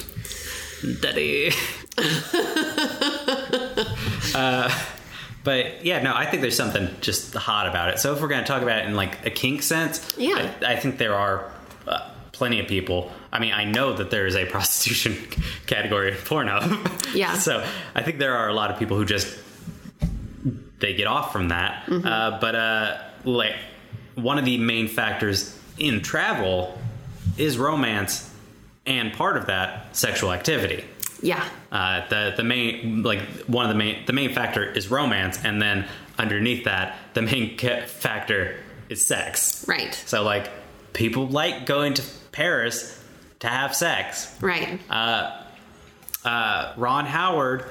Daddy. 1.01 1.51
uh, 4.35 4.71
but 5.49 5.83
yeah, 5.83 6.03
no, 6.03 6.13
I 6.15 6.27
think 6.27 6.43
there's 6.43 6.57
something 6.59 6.91
just 7.01 7.33
hot 7.33 7.67
about 7.67 7.89
it. 7.89 7.99
So 7.99 8.13
if 8.15 8.21
we're 8.21 8.29
going 8.29 8.43
to 8.43 8.47
talk 8.47 8.61
about 8.63 8.81
it 8.83 8.87
in 8.87 8.95
like 8.95 9.25
a 9.25 9.31
kink 9.31 9.63
sense, 9.63 10.15
Yeah. 10.19 10.53
I, 10.61 10.75
I 10.75 10.77
think 10.77 10.99
there 10.99 11.15
are 11.15 11.51
uh, 11.87 12.11
plenty 12.33 12.61
of 12.61 12.67
people. 12.67 13.11
I 13.33 13.39
mean, 13.39 13.55
I 13.55 13.65
know 13.65 13.95
that 13.95 14.11
there 14.11 14.27
is 14.27 14.37
a 14.37 14.45
prostitution 14.55 15.17
category 15.67 16.11
in 16.11 16.17
Pornhub. 16.19 17.15
Yeah. 17.15 17.33
so 17.39 17.65
I 17.95 18.03
think 18.03 18.19
there 18.19 18.37
are 18.37 18.51
a 18.51 18.53
lot 18.53 18.71
of 18.71 18.79
people 18.79 18.99
who 18.99 19.07
just 19.07 19.39
they 20.81 20.93
get 20.93 21.07
off 21.07 21.33
from 21.33 21.49
that. 21.49 21.87
Mm-hmm. 21.87 22.07
Uh, 22.07 22.39
but 22.41 22.55
uh, 22.55 22.99
like 23.25 23.57
one 24.17 24.37
of 24.39 24.45
the 24.45 24.59
main 24.59 24.87
factors 24.87 25.59
in 25.79 26.03
travel 26.03 26.79
is 27.39 27.57
romance, 27.57 28.31
and 28.85 29.15
part 29.15 29.39
of 29.39 29.47
that 29.47 29.97
sexual 29.97 30.31
activity. 30.31 30.85
Yeah. 31.23 31.43
Uh, 31.71 32.07
the 32.09 32.35
the 32.37 32.45
main 32.45 33.03
like 33.03 33.21
one 33.47 33.65
of 33.65 33.69
the 33.69 33.75
main 33.75 34.05
the 34.07 34.13
main 34.13 34.33
factor 34.33 34.65
is 34.65 34.91
romance, 34.91 35.39
and 35.45 35.61
then 35.61 35.87
underneath 36.19 36.65
that, 36.65 36.97
the 37.15 37.23
main 37.23 37.57
ca- 37.61 37.87
factor 37.87 38.57
is 38.89 39.07
sex. 39.07 39.65
Right. 39.69 39.95
So 39.95 40.23
like 40.23 40.51
people 40.95 41.29
like 41.29 41.67
going 41.67 41.95
to 41.95 42.03
Paris 42.33 43.03
to 43.41 43.49
have 43.49 43.75
sex. 43.75 44.35
Right. 44.41 44.81
Uh, 44.91 45.45
Ron 46.77 47.07
Howard 47.07 47.65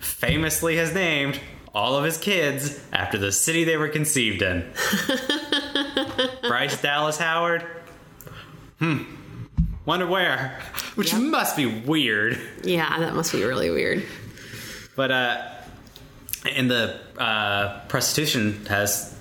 famously 0.00 0.76
has 0.76 0.92
named 0.94 1.40
all 1.74 1.96
of 1.96 2.04
his 2.04 2.18
kids 2.18 2.80
after 2.92 3.16
the 3.18 3.30
city 3.32 3.64
they 3.64 3.76
were 3.76 3.88
conceived 3.88 4.42
in. 4.42 4.70
Bryce 6.42 6.80
Dallas 6.80 7.16
Howard. 7.18 7.64
Hmm. 8.78 9.02
Wonder 9.90 10.06
where. 10.06 10.56
Which 10.94 11.12
Yep. 11.12 11.22
must 11.22 11.56
be 11.56 11.66
weird. 11.66 12.38
yeah, 12.62 13.00
that 13.00 13.12
must 13.16 13.32
be 13.32 13.42
really 13.42 13.70
weird. 13.70 14.04
But 14.94 15.10
uh, 15.10 15.42
and 16.48 16.70
the 16.70 17.00
uh, 17.18 17.80
prostitution 17.88 18.64
has 18.66 19.12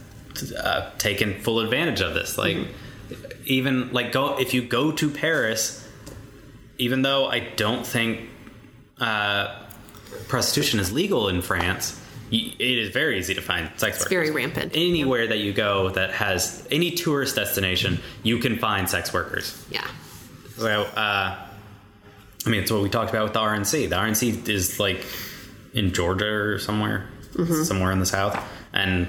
uh, 0.55 0.91
taken 0.99 1.41
full 1.41 1.59
advantage 1.61 2.01
of 2.01 2.13
this. 2.13 2.37
Like 2.37 2.57
even 3.45 3.91
like 3.93 4.11
go 4.11 4.37
if 4.39 4.53
you 4.53 4.61
go 4.61 4.91
to 4.91 5.09
Paris, 5.09 5.83
even 6.77 7.01
though 7.01 7.25
I 7.25 7.39
don't 7.39 7.83
think 7.83 8.29
uh, 8.99 9.55
prostitution 10.27 10.79
is 10.79 10.91
legal 10.91 11.29
in 11.29 11.41
France, 11.41 11.99
it 12.31 12.61
is 12.61 12.89
very 12.91 13.17
easy 13.17 13.33
to 13.33 13.41
find 13.41 13.71
sex 13.77 13.95
It's 13.95 14.05
workers. 14.05 14.29
very 14.29 14.29
rampant. 14.29 14.73
Anywhere 14.75 15.25
that 15.25 15.39
you 15.39 15.51
go 15.51 15.89
that 15.89 16.11
has 16.11 16.67
any 16.69 16.91
tourist 16.91 17.35
destination, 17.35 17.97
you 18.21 18.37
can 18.37 18.59
find 18.59 18.87
sex 18.87 19.11
workers. 19.11 19.65
Yeah. 19.71 19.87
So, 20.59 20.83
uh, 20.83 21.37
I 22.45 22.49
mean, 22.49 22.61
it's 22.61 22.71
what 22.71 22.81
we 22.81 22.89
talked 22.89 23.09
about 23.09 23.23
with 23.23 23.33
the 23.33 23.39
RNC. 23.39 23.89
The 23.89 23.95
RNC 23.95 24.47
is 24.49 24.79
like 24.79 25.05
in 25.73 25.93
Georgia 25.93 26.31
or 26.31 26.59
somewhere, 26.59 27.07
somewhere 27.63 27.91
in 27.91 27.99
the 27.99 28.05
South, 28.05 28.37
and 28.73 29.07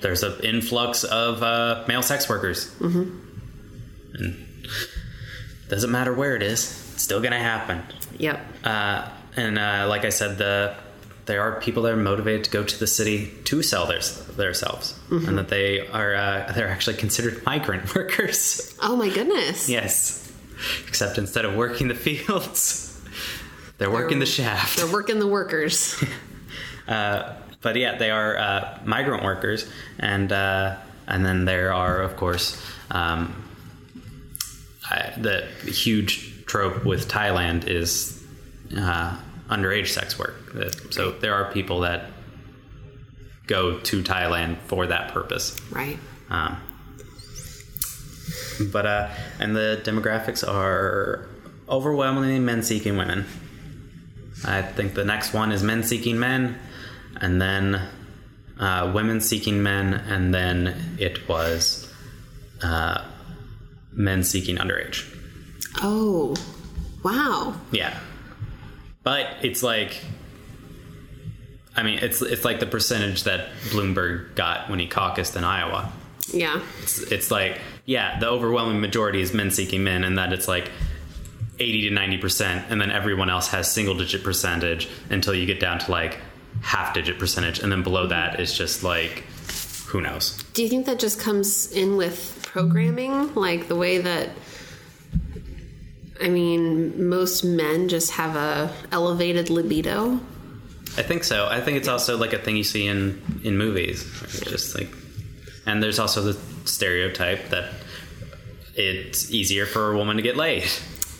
there's 0.00 0.22
an 0.22 0.40
influx 0.40 1.04
of 1.04 1.42
uh, 1.42 1.84
male 1.88 2.02
sex 2.02 2.28
workers. 2.28 2.74
Mm-hmm. 2.74 3.18
And 4.14 4.46
doesn't 5.68 5.90
matter 5.90 6.12
where 6.12 6.36
it 6.36 6.42
is, 6.42 6.92
it's 6.92 7.02
still 7.02 7.20
gonna 7.20 7.38
happen. 7.38 7.82
Yep. 8.18 8.40
Uh, 8.64 9.08
and 9.36 9.58
uh, 9.58 9.86
like 9.88 10.04
I 10.04 10.10
said, 10.10 10.36
the 10.38 10.74
there 11.24 11.40
are 11.40 11.60
people 11.60 11.84
that 11.84 11.92
are 11.92 11.96
motivated 11.96 12.44
to 12.44 12.50
go 12.50 12.64
to 12.64 12.78
the 12.78 12.86
city 12.86 13.32
to 13.44 13.62
sell 13.62 13.86
their 13.86 14.00
themselves, 14.00 14.98
and 15.10 15.38
that 15.38 15.48
they 15.48 15.86
are 15.88 16.14
uh, 16.14 16.52
they're 16.54 16.68
actually 16.68 16.96
considered 16.96 17.44
migrant 17.46 17.94
workers. 17.94 18.76
Oh 18.82 18.96
my 18.96 19.08
goodness. 19.08 19.68
Yes. 19.68 20.31
Except 20.86 21.18
instead 21.18 21.44
of 21.44 21.54
working 21.54 21.88
the 21.88 21.94
fields, 21.94 23.00
they're 23.78 23.90
working 23.90 24.18
the 24.18 24.26
shaft. 24.26 24.76
They're 24.76 24.92
working 24.92 25.18
the 25.18 25.28
workers. 25.28 26.02
Uh, 26.88 27.36
but 27.60 27.76
yeah, 27.76 27.96
they 27.96 28.10
are 28.10 28.36
uh, 28.36 28.78
migrant 28.84 29.22
workers, 29.22 29.70
and 30.00 30.32
uh, 30.32 30.76
and 31.06 31.24
then 31.24 31.44
there 31.44 31.72
are, 31.72 32.02
of 32.02 32.16
course, 32.16 32.60
um, 32.90 33.48
I, 34.90 35.12
the 35.16 35.46
huge 35.70 36.44
trope 36.44 36.84
with 36.84 37.08
Thailand 37.08 37.68
is 37.68 38.22
uh, 38.76 39.16
underage 39.48 39.88
sex 39.88 40.18
work. 40.18 40.34
So 40.90 41.12
there 41.12 41.34
are 41.34 41.52
people 41.52 41.80
that 41.80 42.10
go 43.46 43.78
to 43.78 44.02
Thailand 44.02 44.58
for 44.66 44.86
that 44.86 45.12
purpose. 45.12 45.56
right. 45.70 45.98
Um, 46.30 46.56
but 48.60 48.86
uh, 48.86 49.10
and 49.38 49.54
the 49.56 49.80
demographics 49.84 50.46
are 50.46 51.26
overwhelmingly 51.68 52.38
men 52.38 52.62
seeking 52.62 52.96
women. 52.96 53.24
I 54.44 54.62
think 54.62 54.94
the 54.94 55.04
next 55.04 55.32
one 55.32 55.52
is 55.52 55.62
men 55.62 55.82
seeking 55.82 56.18
men, 56.18 56.58
and 57.20 57.40
then 57.40 57.80
uh, 58.58 58.90
women 58.94 59.20
seeking 59.20 59.62
men, 59.62 59.94
and 59.94 60.34
then 60.34 60.96
it 60.98 61.28
was 61.28 61.92
uh, 62.62 63.04
men 63.92 64.24
seeking 64.24 64.56
underage. 64.56 65.08
Oh. 65.82 66.34
Wow. 67.02 67.54
Yeah, 67.72 67.98
but 69.02 69.26
it's 69.42 69.62
like. 69.62 70.00
I 71.74 71.82
mean, 71.82 71.98
it's 72.00 72.20
it's 72.20 72.44
like 72.44 72.60
the 72.60 72.66
percentage 72.66 73.24
that 73.24 73.48
Bloomberg 73.70 74.34
got 74.34 74.68
when 74.68 74.78
he 74.78 74.86
caucused 74.86 75.36
in 75.36 75.42
Iowa. 75.42 75.90
Yeah. 76.32 76.60
it's, 76.82 77.00
it's 77.10 77.30
like 77.30 77.60
yeah 77.84 78.18
the 78.20 78.28
overwhelming 78.28 78.80
majority 78.80 79.20
is 79.20 79.32
men 79.34 79.50
seeking 79.50 79.82
men 79.84 80.04
and 80.04 80.18
that 80.18 80.32
it's 80.32 80.48
like 80.48 80.70
80 81.58 81.88
to 81.88 81.94
90 81.94 82.18
percent 82.18 82.64
and 82.70 82.80
then 82.80 82.90
everyone 82.90 83.28
else 83.30 83.48
has 83.48 83.70
single 83.70 83.94
digit 83.94 84.22
percentage 84.24 84.88
until 85.10 85.34
you 85.34 85.46
get 85.46 85.60
down 85.60 85.78
to 85.80 85.90
like 85.90 86.18
half 86.62 86.94
digit 86.94 87.18
percentage 87.18 87.58
and 87.60 87.70
then 87.72 87.82
below 87.82 88.06
that 88.06 88.40
is 88.40 88.56
just 88.56 88.82
like 88.82 89.24
who 89.86 90.00
knows 90.00 90.42
Do 90.54 90.62
you 90.62 90.68
think 90.68 90.86
that 90.86 90.98
just 90.98 91.20
comes 91.20 91.70
in 91.72 91.96
with 91.96 92.38
programming? 92.42 93.34
Like 93.34 93.68
the 93.68 93.76
way 93.76 93.98
that 93.98 94.30
I 96.20 96.28
mean, 96.28 97.08
most 97.08 97.42
men 97.44 97.88
just 97.88 98.12
have 98.12 98.36
a 98.36 98.72
elevated 98.92 99.50
libido. 99.50 100.20
i 100.96 101.02
think 101.02 101.24
so 101.24 101.48
i 101.50 101.60
think 101.60 101.76
it's 101.78 101.88
also 101.88 102.16
like 102.16 102.32
a 102.32 102.38
thing 102.38 102.56
you 102.56 102.64
see 102.64 102.86
in 102.86 103.20
in 103.44 103.56
movies 103.58 104.04
It's 104.24 104.40
just 104.40 104.74
like 104.78 104.88
and 105.66 105.82
there's 105.82 105.98
also 105.98 106.22
the 106.22 106.38
stereotype 106.68 107.48
that 107.50 107.70
it's 108.74 109.30
easier 109.30 109.66
for 109.66 109.92
a 109.92 109.96
woman 109.96 110.16
to 110.16 110.22
get 110.22 110.36
laid 110.36 110.64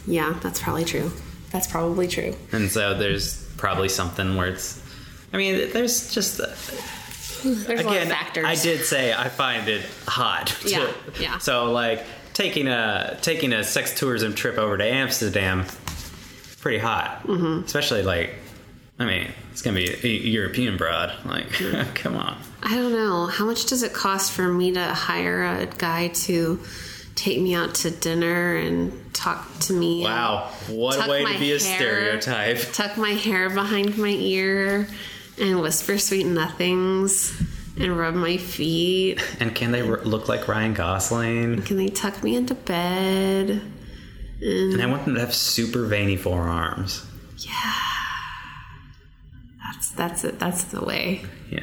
Yeah, 0.06 0.38
that's 0.42 0.60
probably 0.60 0.84
true. 0.84 1.12
That's 1.50 1.66
probably 1.66 2.08
true. 2.08 2.34
and 2.52 2.70
so 2.70 2.96
there's 2.98 3.44
probably 3.56 3.88
something 3.88 4.36
where 4.36 4.48
it's 4.48 4.82
i 5.32 5.36
mean 5.36 5.70
there's 5.72 6.12
just 6.12 6.38
There's 7.44 7.68
a 7.68 7.74
lot 7.74 7.80
of 7.80 7.86
again, 8.02 8.08
factors. 8.08 8.44
I 8.46 8.54
did 8.54 8.84
say 8.84 9.12
I 9.12 9.28
find 9.28 9.68
it 9.68 9.82
hot. 10.06 10.46
to- 10.62 10.68
Yeah, 10.70 10.92
yeah. 11.20 11.38
So 11.38 11.72
like 11.72 12.04
taking 12.34 12.68
a 12.68 13.18
taking 13.20 13.52
a 13.52 13.64
sex 13.64 13.98
tourism 13.98 14.32
trip 14.34 14.58
over 14.58 14.78
to 14.78 14.84
Amsterdam, 14.84 15.66
pretty 16.60 16.78
hot. 16.78 17.24
Mm-hmm. 17.26 17.64
Especially 17.64 18.02
like, 18.04 18.34
I 18.98 19.06
mean, 19.06 19.28
it's 19.50 19.62
gonna 19.62 19.76
be 19.76 19.88
a 19.90 20.06
European 20.08 20.76
broad. 20.76 21.12
Like, 21.24 21.50
come 21.94 22.16
on. 22.16 22.38
I 22.62 22.74
don't 22.74 22.92
know. 22.92 23.26
How 23.26 23.44
much 23.44 23.66
does 23.66 23.82
it 23.82 23.92
cost 23.92 24.32
for 24.32 24.46
me 24.48 24.72
to 24.72 24.84
hire 24.94 25.42
a 25.44 25.66
guy 25.66 26.08
to 26.08 26.60
take 27.14 27.40
me 27.40 27.54
out 27.54 27.74
to 27.76 27.90
dinner 27.90 28.56
and 28.56 29.12
talk 29.14 29.46
to 29.60 29.72
me? 29.72 30.04
Wow, 30.04 30.50
what 30.68 31.04
a 31.04 31.10
way 31.10 31.24
to 31.24 31.38
be 31.38 31.52
a 31.52 31.58
hair. 31.58 31.58
stereotype. 31.58 32.58
Tuck 32.72 32.96
my 32.96 33.10
hair 33.10 33.50
behind 33.50 33.98
my 33.98 34.08
ear 34.08 34.86
and 35.40 35.60
whisper 35.60 35.98
sweet 35.98 36.26
nothings 36.26 37.32
and 37.80 37.96
rub 37.96 38.14
my 38.14 38.36
feet. 38.36 39.20
And 39.40 39.54
can 39.54 39.72
they 39.72 39.82
r- 39.82 40.00
look 40.02 40.28
like 40.28 40.46
Ryan 40.46 40.74
Gosling? 40.74 41.62
Can 41.62 41.76
they 41.78 41.88
tuck 41.88 42.22
me 42.22 42.36
into 42.36 42.54
bed? 42.54 43.62
And 44.42 44.82
I 44.82 44.86
want 44.86 45.04
them 45.04 45.14
to 45.14 45.20
have 45.20 45.34
super 45.34 45.86
veiny 45.86 46.16
forearms. 46.16 47.04
That's 47.30 47.46
that's 50.08 50.24
it. 50.24 50.38
That's 50.40 50.64
the 50.64 50.84
way. 50.84 51.22
Yeah. 51.50 51.60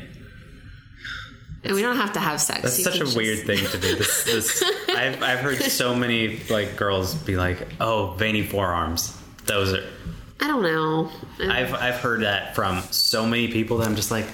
And 1.63 1.75
we 1.75 1.81
don't 1.81 1.97
have 1.97 2.13
to 2.13 2.19
have 2.21 2.39
sex. 2.39 2.61
That's 2.61 2.77
You 2.77 2.83
such 2.85 2.95
a 2.95 2.99
just- 2.99 3.17
weird 3.17 3.45
thing 3.45 3.57
to 3.65 3.77
do. 3.77 3.95
This, 3.97 4.23
this, 4.23 4.63
I've, 4.89 5.21
I've 5.21 5.39
heard 5.39 5.57
so 5.61 5.93
many 5.93 6.39
like 6.49 6.77
girls 6.77 7.15
be 7.15 7.35
like, 7.35 7.67
"Oh, 7.81 8.11
veiny 8.17 8.43
forearms." 8.43 9.15
Those 9.45 9.73
are. 9.73 9.83
I 10.39 10.47
don't 10.47 10.63
know. 10.63 11.11
I've 11.41 11.73
I've 11.73 11.95
heard 11.99 12.21
that 12.21 12.55
from 12.55 12.81
so 12.91 13.25
many 13.25 13.49
people 13.49 13.77
that 13.79 13.87
I'm 13.89 13.97
just 13.97 14.09
like, 14.11 14.25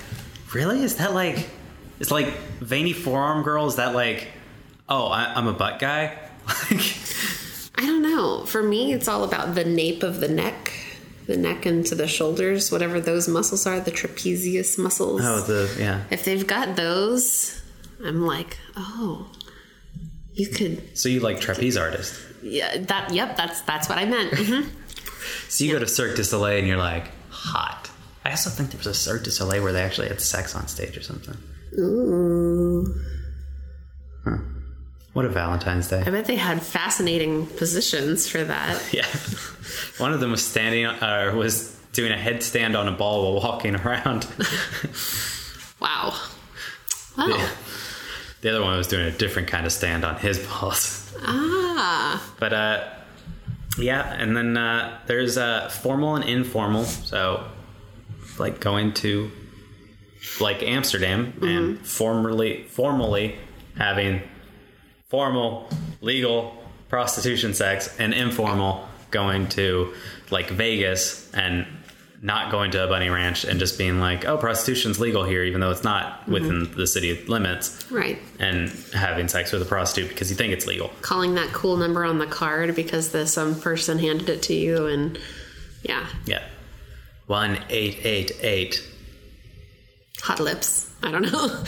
really? 0.53 0.84
Is 0.84 0.97
that 0.97 1.16
like, 1.16 1.49
it's 1.99 2.12
like 2.12 2.28
veiny 2.62 2.93
forearm 2.93 3.41
girl? 3.41 3.66
Is 3.66 3.78
that 3.78 3.95
like, 3.95 4.28
oh, 4.88 5.08
I, 5.08 5.34
I'm 5.36 5.47
a 5.47 5.53
butt 5.53 5.80
guy? 5.80 6.16
Like, 6.70 6.95
I 7.78 7.88
don't 7.88 8.03
know. 8.03 8.45
For 8.45 8.62
me, 8.64 8.93
it's 8.93 9.08
all 9.08 9.24
about 9.24 9.56
the 9.56 9.66
nape 9.66 10.03
of 10.03 10.20
the 10.22 10.28
neck, 10.30 10.72
the 11.28 11.38
neck 11.38 11.65
into 11.65 11.95
the 11.95 12.07
shoulders, 12.07 12.71
whatever 12.71 12.99
those 13.01 13.28
muscles 13.28 13.65
are, 13.65 13.80
the 13.80 13.91
trapezius 13.91 14.78
muscles. 14.78 15.21
oh, 15.23 15.41
the 15.41 15.73
yeah. 15.80 16.03
If 16.11 16.26
they've 16.26 16.45
got 16.45 16.76
those, 16.76 17.61
I'm 18.03 18.26
like, 18.26 18.57
oh, 18.78 19.30
you 20.34 20.47
could. 20.47 20.97
So 20.97 21.09
you 21.09 21.19
like 21.21 21.39
trapeze 21.39 21.78
artist? 21.78 22.13
Yeah, 22.43 22.78
that. 22.78 23.11
Yep, 23.13 23.38
that's 23.38 23.61
that's 23.61 23.89
what 23.89 23.97
I 23.97 24.05
meant. 24.05 24.32
Mhm. 24.34 24.69
So 25.49 25.63
you 25.63 25.71
go 25.71 25.80
to 25.80 25.88
Cirque 25.88 26.15
du 26.15 26.23
Soleil 26.23 26.59
and 26.59 26.67
you're 26.67 26.78
like, 26.78 27.05
hot. 27.30 27.89
I 28.23 28.30
also 28.32 28.49
think 28.51 28.69
there 28.69 28.78
was 28.78 28.86
a 28.88 28.93
Cirque 28.93 29.23
du 29.23 29.32
Soleil 29.32 29.63
where 29.63 29.71
they 29.73 29.82
actually 29.82 30.07
had 30.07 30.21
sex 30.21 30.55
on 30.55 30.67
stage 30.67 30.95
or 30.97 31.01
something. 31.01 31.36
Ooh, 31.80 32.93
What 35.13 35.26
a 35.26 35.30
Valentine's 35.30 35.88
Day. 35.88 36.03
I 36.05 36.09
bet 36.11 36.26
they 36.26 36.36
had 36.36 36.61
fascinating 36.61 37.47
positions 37.47 38.28
for 38.28 38.43
that. 38.43 38.82
Yeah. 38.93 39.07
One 39.97 40.13
of 40.13 40.20
them 40.20 40.32
was 40.32 40.43
standing, 40.45 40.86
uh, 40.86 41.34
was 41.36 41.76
doing 41.93 42.11
a 42.11 42.16
headstand 42.18 42.78
on 42.78 42.88
a 42.88 42.91
ball 42.91 43.34
while 43.34 43.41
walking 43.41 43.76
around. 43.76 44.28
Wow. 45.82 46.13
Wow. 47.18 47.28
Yeah. 47.28 47.49
The 48.41 48.49
other 48.49 48.61
one 48.61 48.78
was 48.78 48.88
doing 48.88 49.05
a 49.05 49.11
different 49.11 49.49
kind 49.49 49.66
of 49.66 49.72
stand 49.72 50.03
on 50.05 50.16
his 50.16 50.39
balls. 50.39 51.13
Ah. 51.22 52.34
But 52.39 52.53
uh, 52.53 52.84
Yeah, 53.78 54.01
and 54.13 54.36
then 54.36 54.57
uh, 54.57 54.99
there's 55.05 55.38
uh, 55.38 55.70
formal 55.70 56.16
and 56.16 56.24
informal. 56.24 56.86
So, 56.86 57.45
like 58.39 58.59
going 58.59 58.93
to 58.95 59.30
like 60.39 60.63
Amsterdam 60.63 61.34
and 61.41 61.86
formally 61.86 62.63
formally 62.63 63.36
having 63.78 64.22
formal 65.07 65.70
legal 66.01 66.57
prostitution 66.89 67.53
sex 67.53 67.93
and 67.99 68.13
informal 68.13 68.84
going 69.16 69.47
to 69.47 69.93
like 70.30 70.49
Vegas 70.49 71.32
and 71.34 71.66
not 72.22 72.51
going 72.51 72.72
to 72.72 72.84
a 72.84 72.88
bunny 72.88 73.07
ranch 73.07 73.45
and 73.45 73.59
just 73.59 73.78
being 73.78 73.99
like, 73.99 74.26
oh, 74.26 74.36
prostitution's 74.38 74.99
legal 74.99 75.24
here, 75.24 75.43
even 75.43 75.61
though 75.61 75.72
it's 75.72 75.84
not 75.84 76.22
mm-hmm. 76.22 76.34
within 76.34 76.72
the 76.76 76.86
city 76.86 77.24
limits, 77.28 77.89
Right. 77.89 78.20
and 78.39 78.70
having 78.93 79.28
sex 79.28 79.51
with 79.53 79.61
a 79.61 79.66
prostitute 79.66 80.09
because 80.09 80.30
you 80.32 80.36
think 80.36 80.51
it's 80.51 80.66
legal. 80.68 80.89
Calling 81.01 81.36
that 81.36 81.53
cool 81.53 81.78
number 81.78 82.03
on 82.03 82.18
the 82.18 82.26
card 82.26 82.76
because 82.76 83.11
the 83.11 83.26
some 83.26 83.59
person 83.61 83.99
handed 83.99 84.28
it 84.28 84.41
to 84.43 84.53
you 84.53 84.88
and 84.88 85.18
yeah. 85.84 86.07
Yeah. 86.26 86.43
One 87.28 87.59
eight 87.70 88.03
eight 88.03 88.32
eight. 88.41 88.84
Hot 90.24 90.39
lips. 90.39 90.91
I 91.03 91.11
don't 91.11 91.22
know. 91.22 91.47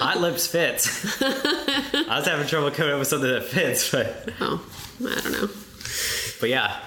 Hot 0.00 0.20
lips 0.20 0.48
fits. 0.48 1.22
I 1.22 2.16
was 2.18 2.26
having 2.26 2.48
trouble 2.48 2.72
coming 2.72 2.92
up 2.92 2.98
with 2.98 3.08
something 3.08 3.30
that 3.30 3.44
fits, 3.44 3.92
but 3.92 4.30
oh, 4.40 4.64
I 5.00 5.20
don't 5.20 5.32
know. 5.32 5.48
But 6.40 6.48
yeah. 6.48 6.78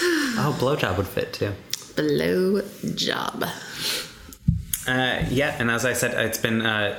Oh, 0.00 0.56
blowjob 0.58 0.96
would 0.96 1.06
fit 1.06 1.32
too. 1.32 1.52
Blow 1.96 2.62
job. 2.94 3.44
Uh, 4.86 5.24
yeah, 5.30 5.56
and 5.58 5.70
as 5.70 5.84
I 5.84 5.92
said, 5.92 6.12
it's 6.26 6.38
been 6.38 6.62
uh, 6.62 6.98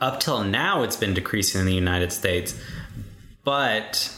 up 0.00 0.20
till 0.20 0.42
now 0.42 0.82
it's 0.82 0.96
been 0.96 1.14
decreasing 1.14 1.60
in 1.60 1.66
the 1.66 1.74
United 1.74 2.12
States, 2.12 2.58
but 3.44 4.12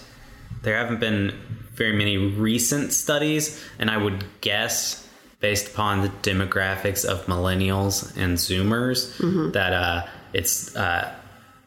there 0.63 0.77
haven't 0.77 1.01
been 1.01 1.35
very 1.75 1.93
many 1.93 2.17
recent 2.17 2.93
studies, 2.93 3.63
and 3.79 3.91
I 3.91 3.97
would 3.99 4.25
guess 4.41 5.07
based 5.41 5.69
upon 5.73 6.01
the 6.01 6.09
demographics 6.09 7.05
of 7.05 7.27
millennials 7.27 8.17
and 8.17 8.39
Zoomers 8.39 9.53
that 9.53 9.73
uh, 9.73 10.07
it's 10.33 10.75
uh, 10.75 11.13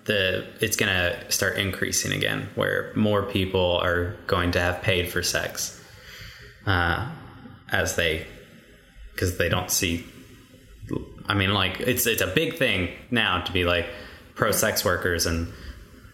the 0.09 0.45
it's 0.59 0.75
gonna 0.75 1.15
start 1.31 1.57
increasing 1.57 2.11
again, 2.11 2.49
where 2.55 2.91
more 2.95 3.21
people 3.23 3.77
are 3.87 4.15
going 4.27 4.51
to 4.51 4.59
have 4.59 4.81
paid 4.81 5.09
for 5.13 5.21
sex 5.23 5.79
uh, 6.65 7.07
as 7.71 7.95
they 7.95 8.25
because 9.13 9.37
they 9.37 9.49
don't 9.49 9.71
see 9.71 10.03
I 11.27 11.35
mean, 11.35 11.53
like 11.53 11.79
it's 11.79 12.05
it's 12.07 12.21
a 12.23 12.27
big 12.41 12.57
thing 12.57 12.89
now 13.11 13.41
to 13.41 13.51
be 13.51 13.63
like 13.63 13.85
pro 14.35 14.51
sex 14.51 14.83
workers, 14.83 15.27
and 15.27 15.47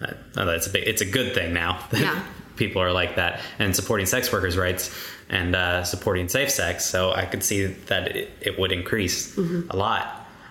uh, 0.02 0.14
it's 0.58 0.68
a 0.68 0.70
big, 0.70 0.84
it's 0.88 1.02
a 1.02 1.06
good 1.18 1.34
thing 1.34 1.54
now 1.54 1.80
that 1.91 2.02
Yeah. 2.02 2.22
people 2.58 2.82
are 2.82 2.91
like 2.91 3.16
that 3.16 3.41
and 3.60 3.76
supporting 3.76 4.06
sex 4.06 4.32
workers' 4.32 4.58
rights 4.58 4.89
and 5.30 5.56
uh, 5.56 5.84
supporting 5.84 6.28
safe 6.30 6.50
sex. 6.52 6.86
So 6.86 7.12
I 7.12 7.26
could 7.26 7.43
see 7.43 7.66
that 7.88 8.16
it, 8.16 8.30
it 8.41 8.60
would 8.60 8.72
increase 8.72 9.38
a 9.38 9.76
lot. 9.76 10.06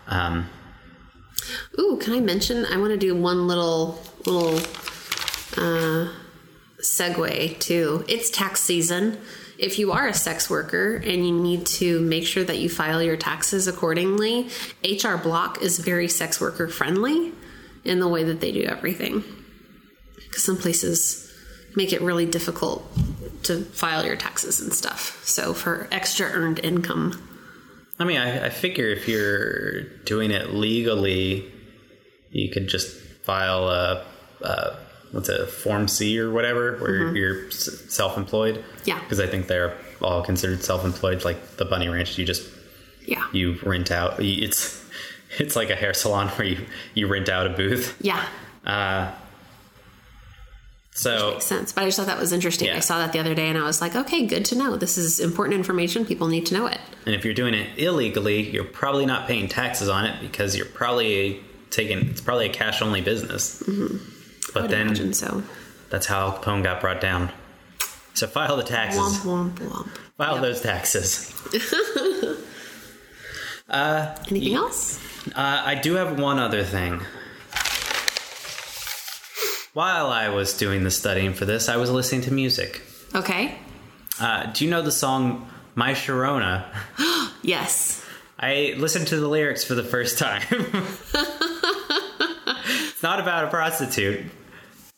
Um, 0.07 0.49
Ooh, 1.79 1.99
can 2.01 2.13
I 2.13 2.21
mention? 2.21 2.65
I 2.67 2.77
want 2.79 2.93
to 2.93 2.97
do 2.97 3.15
one 3.15 3.47
little 3.47 4.01
little 4.27 4.57
uh, 5.57 6.09
segue 6.81 7.59
too. 7.59 8.05
It's 8.09 8.31
tax 8.31 8.61
season. 8.61 9.19
If 9.57 9.79
you 9.79 9.93
are 9.93 10.09
a 10.09 10.15
sex 10.15 10.51
worker 10.51 10.97
and 10.97 11.27
you 11.27 11.33
need 11.33 11.67
to 11.67 12.01
make 12.01 12.27
sure 12.27 12.43
that 12.45 12.59
you 12.59 12.69
file 12.69 13.03
your 13.03 13.17
taxes 13.17 13.69
accordingly, 13.69 14.49
HR 14.83 15.17
Block 15.17 15.63
is 15.63 15.79
very 15.79 16.09
sex 16.09 16.41
worker 16.41 16.69
friendly 16.69 17.33
in 17.85 18.01
the 18.01 18.09
way 18.09 18.25
that 18.25 18.41
they 18.41 18.51
do 18.51 18.65
everything. 18.65 19.23
Because 20.17 20.43
some 20.43 20.57
places 20.57 21.33
make 21.77 21.93
it 21.93 22.01
really 22.01 22.27
difficult 22.27 22.85
to 23.45 23.61
file 23.61 24.05
your 24.05 24.17
taxes 24.17 24.61
and 24.61 24.73
stuff. 24.73 25.23
So 25.25 25.55
for 25.55 25.87
extra 25.93 26.27
earned 26.27 26.59
income, 26.61 27.34
I 27.99 28.05
mean, 28.05 28.19
I, 28.19 28.47
I 28.47 28.51
figure 28.51 28.89
if 28.89 29.07
you're 29.09 29.83
doing 30.05 30.31
it 30.31 30.53
legally, 30.53 31.51
you 32.31 32.51
could 32.51 32.67
just 32.69 32.97
file 33.25 33.69
a, 33.69 34.05
a 34.43 34.77
what's 35.13 35.29
it, 35.29 35.41
a 35.41 35.47
Form 35.47 35.87
C 35.89 36.19
or 36.19 36.31
whatever, 36.33 36.77
where 36.79 37.15
you're 37.15 37.47
s- 37.47 37.83
self-employed. 37.89 38.65
Yeah. 38.85 38.99
Because 39.01 39.21
I 39.21 39.27
think 39.29 39.47
they're 39.47 39.77
all 40.03 40.23
considered 40.23 40.63
self-employed. 40.65 41.25
Like 41.25 41.57
the 41.57 41.65
Bunny 41.65 41.89
Ranch, 41.89 42.19
you 42.19 42.25
just 42.25 42.49
yeah, 43.07 43.25
you 43.33 43.59
rent 43.63 43.91
out. 43.93 44.17
It's 44.19 44.85
it's 45.39 45.55
like 45.55 45.71
a 45.71 45.77
hair 45.77 45.95
salon 45.95 46.29
where 46.31 46.47
you 46.49 46.67
you 46.95 47.07
rent 47.07 47.29
out 47.29 47.47
a 47.47 47.51
booth. 47.51 47.97
yeah, 48.01 48.27
Uh, 48.67 49.13
so 50.95 51.33
makes 51.33 51.45
sense. 51.45 51.73
But 51.73 51.83
I 51.83 51.87
just 51.89 51.99
thought 51.99 52.07
that 52.07 52.19
was 52.19 52.33
interesting. 52.33 52.69
Yeah. 52.69 52.77
I 52.77 52.81
saw 52.81 52.99
that 52.99 53.13
the 53.13 53.19
other 53.19 53.35
day 53.35 53.49
and 53.49 53.59
I 53.59 53.65
was 53.65 53.81
like, 53.83 53.95
okay, 53.95 54.27
good 54.27 54.45
to 54.47 54.55
know. 54.57 54.77
This 54.77 54.97
is 54.97 55.21
important 55.21 55.55
information. 55.57 56.07
People 56.07 56.29
need 56.29 56.47
to 56.47 56.55
know 56.55 56.67
it. 56.67 56.79
And 57.05 57.15
if 57.15 57.25
you're 57.25 57.35
doing 57.35 57.53
it 57.55 57.79
illegally, 57.79 58.49
you're 58.51 58.65
probably 58.65 59.05
not 59.05 59.27
paying 59.27 59.49
taxes 59.49 59.89
on 59.89 60.07
it 60.07 60.21
because 60.23 60.57
you're 60.57 60.67
probably 60.67 61.43
taking 61.71 61.99
it's 62.09 62.21
probably 62.21 62.47
a 62.47 62.53
cash 62.53 62.81
only 62.81 63.01
business. 63.03 63.59
But 63.59 63.67
Mm-hmm. 63.75 64.61
Would 64.63 64.71
then 64.71 65.13
so. 65.15 65.43
that's 65.91 66.07
how 66.07 66.21
Al 66.29 66.39
Capone 66.39 66.63
got 66.63 66.81
brought 66.81 67.01
down. 67.01 67.31
So 68.15 68.29
file 68.29 68.57
the 68.57 68.63
taxes. 68.63 69.01
Womp 69.25 69.51
womp 69.57 69.69
womp. 69.69 69.89
File 70.17 70.41
those 70.41 70.61
taxes. 70.61 71.33
Anything 74.31 74.55
else? 74.55 75.01
Uh, 75.35 75.63
I 75.65 75.75
do 75.75 75.95
have 75.95 76.21
one 76.21 76.39
other 76.39 76.63
thing. 76.63 77.01
While 79.75 80.07
I 80.07 80.29
was 80.29 80.57
doing 80.57 80.85
the 80.85 80.91
studying 80.91 81.35
for 81.35 81.45
this, 81.45 81.69
I 81.69 81.77
was 81.77 81.91
listening 81.91 82.23
to 82.23 82.33
music. 82.33 82.83
Okay. 83.15 83.59
Uh, 84.21 84.47
do 84.53 84.65
you 84.65 84.71
know 84.71 84.83
the 84.83 84.93
song 84.93 85.51
My 85.75 85.93
Sharona? 85.93 86.65
Yes. 87.43 88.03
I 88.39 88.75
listened 88.79 89.09
to 89.09 89.21
the 89.21 89.29
lyrics 89.29 89.65
for 89.65 89.75
the 89.75 89.85
first 89.85 90.19
time. 90.19 90.41
it's 90.51 91.13
not 93.03 93.21
about 93.21 93.45
a 93.45 93.49
prostitute, 93.49 94.25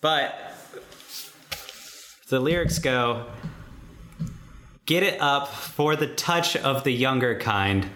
but 0.00 0.32
the 2.28 2.38
lyrics 2.38 2.78
go 2.78 3.26
Get 4.86 5.02
it 5.02 5.20
up 5.20 5.48
for 5.48 5.96
the 5.96 6.06
touch 6.06 6.54
of 6.54 6.84
the 6.84 6.92
younger 6.92 7.36
kind. 7.40 7.90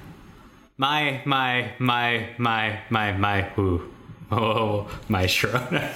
My, 0.76 1.22
my, 1.24 1.70
my, 1.78 2.30
my, 2.36 2.80
my, 2.90 3.12
my, 3.12 3.48
ooh. 3.56 3.94
Oh, 4.32 4.90
my 5.08 5.26
Sharona. 5.26 5.94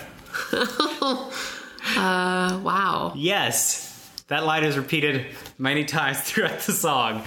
Uh, 1.97 2.61
wow. 2.65 3.13
Yes. 3.15 3.91
That 4.29 4.47
line 4.47 4.65
is 4.65 4.79
repeated 4.79 5.27
many 5.59 5.85
times 5.85 6.19
throughout 6.23 6.61
the 6.61 6.73
song. 6.73 7.23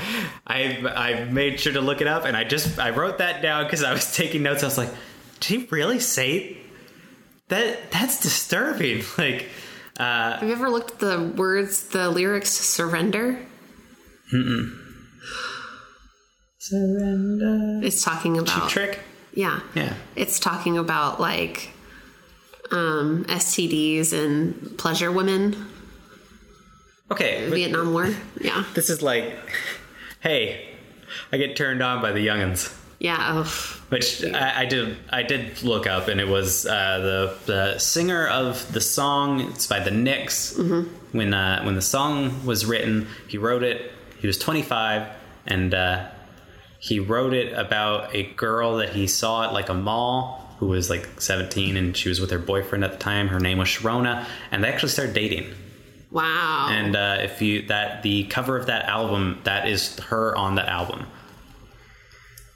I 0.48 0.78
I 0.96 1.26
made 1.26 1.60
sure 1.60 1.74
to 1.74 1.80
look 1.82 2.02
it 2.02 2.08
up, 2.08 2.26
and 2.26 2.36
I 2.36 2.44
just 2.44 2.80
I 2.80 2.90
wrote 2.90 3.20
that 3.20 3.44
down 3.44 3.66
because 3.66 3.84
I 3.84 3.94
was 3.94 4.16
taking 4.16 4.42
notes. 4.42 4.64
I 4.64 4.66
was 4.66 4.78
like, 4.80 4.90
"Did 5.40 5.62
he 5.62 5.68
really 5.70 6.00
say 6.00 6.58
that? 7.50 7.92
That's 7.92 8.20
disturbing." 8.20 9.04
Like, 9.18 9.48
uh, 10.00 10.40
Have 10.40 10.44
you 10.50 10.54
ever 10.54 10.72
looked 10.72 10.94
at 10.94 11.00
the 11.00 11.34
words, 11.38 11.90
the 11.90 12.10
lyrics 12.10 12.58
to 12.58 12.64
Surrender? 12.64 13.40
surrender. 16.60 17.86
It's 17.86 18.04
talking 18.04 18.38
about. 18.40 18.70
Trick. 18.72 19.00
Yeah. 19.34 19.60
Yeah. 19.76 19.94
It's 20.16 20.40
talking 20.40 20.78
about 20.80 21.20
like 21.20 21.70
um, 22.72 23.26
STDs 23.26 24.14
and 24.14 24.78
pleasure 24.78 25.12
women, 25.12 25.68
Okay, 27.10 27.50
Vietnam 27.50 27.94
War. 27.94 28.10
Yeah. 28.42 28.66
this 28.74 28.90
is 28.90 29.02
like, 29.02 29.34
hey, 30.20 30.68
I 31.32 31.38
get 31.38 31.56
turned 31.56 31.82
on 31.82 32.02
by 32.02 32.12
the 32.12 32.26
youngins. 32.26 32.74
Yeah. 33.00 33.18
Oh, 33.46 33.82
Which 33.90 34.26
I, 34.26 34.62
I 34.62 34.66
did. 34.66 34.98
I 35.10 35.24
did 35.24 35.62
look 35.64 35.88
up, 35.88 36.08
and 36.10 36.20
it 36.20 36.28
was 36.28 36.66
uh, 36.66 37.00
the 37.00 37.38
the 37.46 37.78
singer 37.80 38.28
of 38.28 38.70
the 38.74 38.82
song. 38.82 39.40
It's 39.42 39.68
by 39.68 39.80
the 39.80 39.92
Knack. 39.92 40.32
When 41.12 41.34
uh, 41.34 41.62
when 41.64 41.76
the 41.76 41.82
song 41.82 42.46
was 42.46 42.66
written, 42.66 43.08
he 43.28 43.38
wrote 43.38 43.64
it. 43.64 43.92
He 44.20 44.26
was 44.28 44.38
25, 44.40 45.08
and 45.46 45.74
uh, 45.76 46.08
he 46.80 47.00
wrote 47.00 47.34
it 47.34 47.54
about 47.54 48.14
a 48.16 48.24
girl 48.34 48.78
that 48.78 48.90
he 48.90 49.06
saw 49.08 49.44
at 49.46 49.54
like 49.54 49.70
a 49.70 49.76
mall 49.76 50.47
who 50.58 50.68
was 50.68 50.90
like 50.90 51.22
17, 51.22 51.78
and 51.78 51.96
she 51.96 52.10
was 52.10 52.20
with 52.20 52.32
her 52.32 52.40
boyfriend 52.40 52.84
at 52.84 52.92
the 52.92 52.98
time. 52.98 53.28
Her 53.28 53.40
name 53.40 53.60
was 53.60 53.68
Sharona, 53.70 54.26
and 54.52 54.64
they 54.64 54.70
actually 54.70 54.90
started 54.90 55.14
dating. 55.14 55.54
wow. 56.12 56.68
And 56.70 56.96
uh, 56.96 57.18
if 57.22 57.42
you 57.42 57.68
that 57.68 58.04
the 58.04 58.24
cover 58.26 58.58
of 58.58 58.66
that 58.68 58.86
album, 58.86 59.40
that 59.44 59.68
is 59.68 59.98
her 60.00 60.36
on 60.36 60.56
that 60.56 60.68
album. 60.68 61.06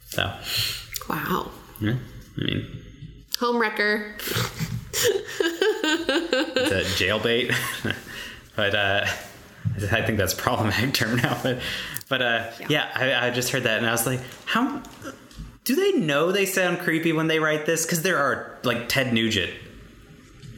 So, 0.09 0.33
wow. 1.09 1.51
yeah, 1.79 1.95
I 2.37 2.41
mean. 2.41 2.67
Homewrecker. 3.37 4.17
it's 5.39 6.71
a 6.71 7.03
jailbait. 7.03 7.55
but 8.55 8.75
uh, 8.75 9.05
I 9.91 10.01
think 10.01 10.17
that's 10.17 10.33
problematic 10.33 10.93
term 10.95 11.17
now. 11.17 11.39
But 11.41 11.61
but 12.09 12.21
uh, 12.21 12.51
yeah, 12.67 12.89
I, 12.93 13.27
I 13.27 13.29
just 13.31 13.51
heard 13.51 13.63
that 13.63 13.77
and 13.77 13.87
I 13.87 13.91
was 13.91 14.05
like, 14.05 14.19
how 14.45 14.81
do 15.64 15.76
they 15.76 15.99
know 15.99 16.32
they 16.32 16.45
sound 16.45 16.80
creepy 16.80 17.14
when 17.14 17.28
they 17.28 17.39
write 17.39 17.66
this? 17.66 17.86
Because 17.86 18.01
there 18.01 18.18
are 18.18 18.57
like 18.64 18.89
Ted 18.89 19.14
Nugent 19.14 19.53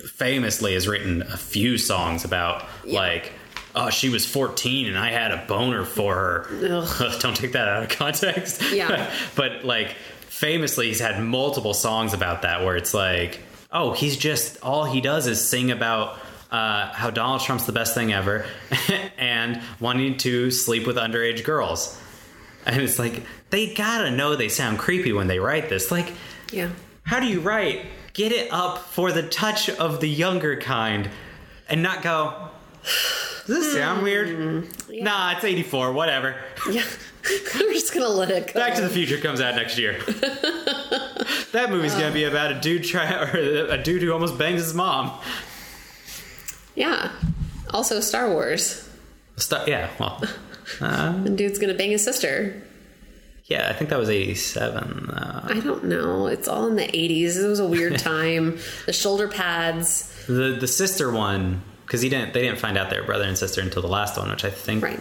famously 0.06 0.74
has 0.74 0.88
written 0.88 1.22
a 1.24 1.38
few 1.38 1.78
songs 1.78 2.24
about 2.24 2.66
like 2.86 3.34
oh, 3.76 3.90
she 3.90 4.10
was 4.10 4.26
14 4.26 4.88
and 4.88 4.98
I 4.98 5.10
had 5.12 5.32
a 5.32 5.46
boner 5.48 5.86
for 5.86 6.14
her. 6.14 7.18
Don't 7.20 7.36
take 7.36 7.54
that 7.54 7.68
out 7.68 7.84
of 7.84 7.90
context. 7.90 8.62
Yeah. 8.72 9.12
but 9.36 9.64
like 9.64 9.96
famously, 10.28 10.88
he's 10.88 11.00
had 11.00 11.22
multiple 11.22 11.74
songs 11.74 12.14
about 12.14 12.44
that 12.44 12.64
where 12.64 12.76
it's 12.76 12.94
like, 12.94 13.40
oh, 13.72 13.94
he's 13.94 14.18
just 14.18 14.62
all 14.62 14.86
he 14.86 15.02
does 15.02 15.28
is 15.28 15.46
sing 15.46 15.72
about. 15.72 16.20
Uh, 16.52 16.94
how 16.94 17.10
Donald 17.10 17.42
Trump's 17.42 17.66
the 17.66 17.72
best 17.72 17.96
thing 17.96 18.14
ever, 18.14 18.46
and 19.18 19.60
wanting 19.80 20.20
to 20.20 20.52
sleep 20.52 20.86
with 20.86 20.98
underage 20.98 21.44
girls, 21.44 22.00
and 22.68 22.80
it's 22.80 23.00
like 23.00 23.24
they 23.54 23.72
gotta 23.72 24.10
know 24.10 24.36
they 24.36 24.50
sound 24.50 24.80
creepy 24.80 25.14
when 25.14 25.28
they 25.28 25.38
write 25.38 25.70
this. 25.70 25.92
Like, 25.92 26.12
Yeah. 26.52 26.70
how 27.04 27.20
do 27.20 27.28
you 27.28 27.40
write 27.40 27.86
get 28.14 28.32
it 28.32 28.52
up 28.52 28.80
for 28.80 29.12
the 29.12 29.22
touch 29.22 29.70
of 29.70 30.00
the 30.02 30.10
younger 30.10 30.56
kind 30.60 31.08
and 31.70 31.84
not 31.84 32.02
go 32.02 32.50
does 33.46 33.48
this 33.48 33.74
sound 33.74 34.02
weird 34.04 34.30
hmm. 34.30 35.04
nah 35.04 35.34
it's 35.34 35.44
84 35.44 35.94
whatever 35.94 36.36
Yeah. 36.72 36.84
We're 37.60 37.74
just 37.74 37.94
gonna 37.94 38.08
let 38.10 38.30
it 38.32 38.54
go. 38.54 38.60
back 38.60 38.76
to 38.76 38.82
the 38.82 38.90
future 38.90 39.18
comes 39.18 39.40
out 39.40 39.56
next 39.56 39.78
year 39.78 40.00
that 41.54 41.68
movie's 41.70 41.94
gonna 41.94 42.12
be 42.12 42.26
uh. 42.26 42.30
about 42.32 42.52
a 42.52 42.60
dude 42.60 42.84
try 42.84 43.12
or 43.34 43.38
a 43.70 43.78
dude 43.82 44.02
who 44.02 44.12
almost 44.12 44.38
bangs 44.38 44.62
his 44.62 44.74
mom 44.74 45.12
Yeah. 46.76 47.12
Also 47.70 48.00
Star 48.00 48.30
Wars. 48.30 48.90
Stu- 49.38 49.64
yeah 49.68 49.90
well 50.00 50.22
The 50.80 50.86
uh, 50.86 51.12
dude's 51.30 51.60
gonna 51.60 51.74
bang 51.76 51.92
his 51.92 52.04
sister. 52.04 52.62
Yeah 53.46 53.68
i 53.70 53.74
think 53.74 53.90
that 53.90 54.00
was 54.00 54.10
87 54.10 55.10
uh, 55.10 55.48
I 55.50 55.60
don't 55.60 55.84
know. 55.86 56.28
It's 56.28 56.48
all 56.48 56.68
in 56.68 56.76
the 56.76 56.84
80s. 56.88 57.36
It 57.44 57.48
was 57.48 57.60
a 57.60 57.68
weird 57.68 58.00
time. 58.14 58.58
the 58.86 58.94
shoulder 58.94 59.28
pads. 59.28 60.14
the 60.28 60.58
the 60.60 60.68
sister 60.68 61.12
one 61.12 61.62
because 61.86 62.02
he 62.02 62.10
didn't 62.10 62.34
they 62.34 62.42
didn't 62.42 62.60
find 62.60 62.78
out 62.78 62.90
they 62.90 63.00
were 63.00 63.06
brother 63.06 63.26
and 63.26 63.38
sister 63.38 63.62
until 63.62 63.82
the 63.82 63.88
last 63.90 64.18
one 64.18 64.30
which 64.30 64.46
i 64.46 64.50
think 64.50 64.82
Right. 64.84 65.00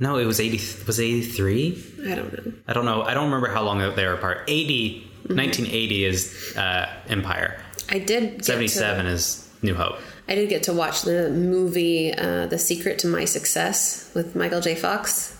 no 0.00 0.18
it 0.18 0.24
was 0.26 0.40
80 0.40 0.84
was 0.86 0.98
it 0.98 1.04
83 1.04 1.84
I 2.10 2.14
don't 2.16 2.32
know. 2.32 2.52
I 2.66 2.72
don't 2.72 2.84
know. 2.84 3.02
I 3.02 3.14
don't 3.14 3.26
remember 3.26 3.48
how 3.48 3.62
long 3.62 3.78
they 3.78 4.06
were 4.06 4.14
apart. 4.14 4.42
80, 4.48 5.08
Mm-hmm. 5.22 5.36
1980 5.36 6.04
is 6.04 6.56
uh, 6.56 6.88
Empire. 7.06 7.62
I 7.88 8.00
did 8.00 8.38
get 8.38 8.44
77 8.44 9.04
To, 9.04 9.10
is 9.12 9.48
New 9.62 9.76
Hope. 9.76 10.00
I 10.28 10.34
did 10.34 10.48
get 10.48 10.64
to 10.64 10.72
watch 10.72 11.02
the 11.02 11.30
movie 11.30 12.12
uh, 12.12 12.46
The 12.48 12.58
Secret 12.58 12.98
to 13.00 13.06
My 13.06 13.24
Success 13.24 14.10
with 14.16 14.34
Michael 14.34 14.60
J. 14.60 14.74
Fox 14.74 15.31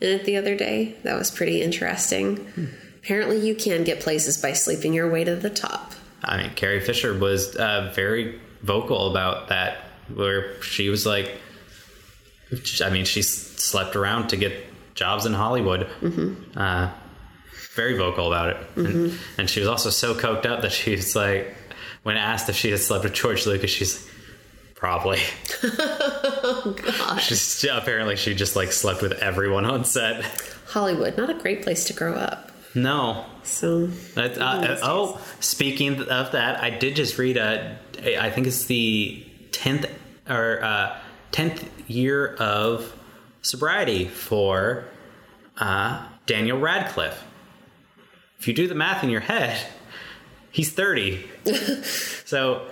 in 0.00 0.08
it 0.10 0.24
the 0.24 0.36
other 0.36 0.54
day. 0.56 0.96
That 1.04 1.16
was 1.18 1.30
pretty 1.30 1.62
interesting. 1.62 2.36
Hmm. 2.36 2.64
Apparently, 3.02 3.38
you 3.46 3.54
can 3.54 3.84
get 3.84 4.00
places 4.00 4.40
by 4.40 4.52
sleeping 4.52 4.92
your 4.92 5.10
way 5.10 5.24
to 5.24 5.34
the 5.36 5.50
top. 5.50 5.92
I 6.22 6.36
mean, 6.42 6.50
Carrie 6.54 6.80
Fisher 6.80 7.16
was 7.18 7.56
uh, 7.56 7.90
very 7.94 8.38
vocal 8.62 9.10
about 9.10 9.48
that, 9.48 9.78
where 10.14 10.60
she 10.62 10.90
was 10.90 11.06
like, 11.06 11.32
I 12.82 12.90
mean, 12.90 13.04
she 13.04 13.22
slept 13.22 13.96
around 13.96 14.28
to 14.28 14.36
get 14.36 14.52
jobs 14.94 15.24
in 15.24 15.32
Hollywood. 15.32 15.86
Mm-hmm. 16.02 16.58
Uh, 16.58 16.90
very 17.74 17.96
vocal 17.96 18.26
about 18.26 18.50
it. 18.50 18.56
And, 18.76 18.86
Mm-hmm. 18.86 19.40
and 19.40 19.48
she 19.50 19.60
was 19.60 19.68
also 19.68 19.88
so 19.90 20.14
coked 20.14 20.44
up 20.44 20.62
that 20.62 20.72
she 20.72 20.90
was 20.96 21.14
like, 21.16 21.56
when 22.02 22.16
asked 22.16 22.48
if 22.48 22.56
she 22.56 22.70
had 22.70 22.80
slept 22.80 23.04
with 23.04 23.14
George 23.14 23.46
Lucas, 23.46 23.70
she's 23.70 24.02
like, 24.02 24.09
probably. 24.80 25.20
oh, 25.62 26.74
God. 26.74 27.18
She's, 27.18 27.64
apparently, 27.64 28.16
she 28.16 28.34
just 28.34 28.56
like 28.56 28.72
slept 28.72 29.02
with 29.02 29.12
everyone 29.12 29.66
on 29.66 29.84
set. 29.84 30.24
Hollywood, 30.68 31.18
not 31.18 31.28
a 31.28 31.34
great 31.34 31.62
place 31.62 31.84
to 31.84 31.92
grow 31.92 32.14
up. 32.14 32.50
No, 32.74 33.26
So, 33.42 33.90
oh, 34.82 35.20
speaking 35.40 36.00
of 36.02 36.32
that, 36.32 36.62
I 36.62 36.70
did 36.70 36.96
just 36.96 37.18
read 37.18 37.36
a. 37.36 37.78
I 38.18 38.30
think 38.30 38.46
it's 38.46 38.66
the 38.66 39.26
tenth 39.50 39.86
or 40.28 40.62
uh, 40.62 40.98
tenth 41.32 41.68
year 41.90 42.34
of 42.36 42.96
sobriety 43.42 44.06
for 44.06 44.84
uh, 45.58 46.06
Daniel 46.26 46.58
Radcliffe. 46.60 47.22
If 48.38 48.46
you 48.46 48.54
do 48.54 48.68
the 48.68 48.76
math 48.76 49.02
in 49.02 49.10
your 49.10 49.20
head, 49.20 49.60
he's 50.52 50.70
thirty. 50.70 51.28
so 52.24 52.68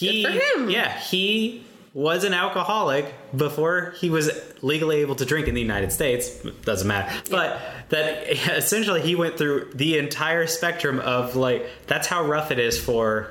he, 0.00 0.22
Good 0.22 0.40
for 0.54 0.60
him. 0.60 0.70
yeah, 0.70 0.98
he 0.98 1.64
was 1.92 2.22
an 2.24 2.32
alcoholic 2.34 3.12
before 3.36 3.94
he 4.00 4.10
was 4.10 4.30
legally 4.62 4.98
able 5.00 5.16
to 5.16 5.24
drink 5.24 5.48
in 5.48 5.54
the 5.54 5.60
United 5.60 5.90
States. 5.92 6.30
Doesn't 6.64 6.86
matter. 6.86 7.12
But 7.30 7.60
that 7.88 8.28
essentially 8.56 9.00
he 9.02 9.14
went 9.16 9.36
through 9.38 9.72
the 9.74 9.98
entire 9.98 10.46
spectrum 10.46 11.00
of 11.00 11.34
like 11.36 11.66
that's 11.86 12.06
how 12.06 12.24
rough 12.24 12.50
it 12.50 12.58
is 12.58 12.78
for 12.78 13.30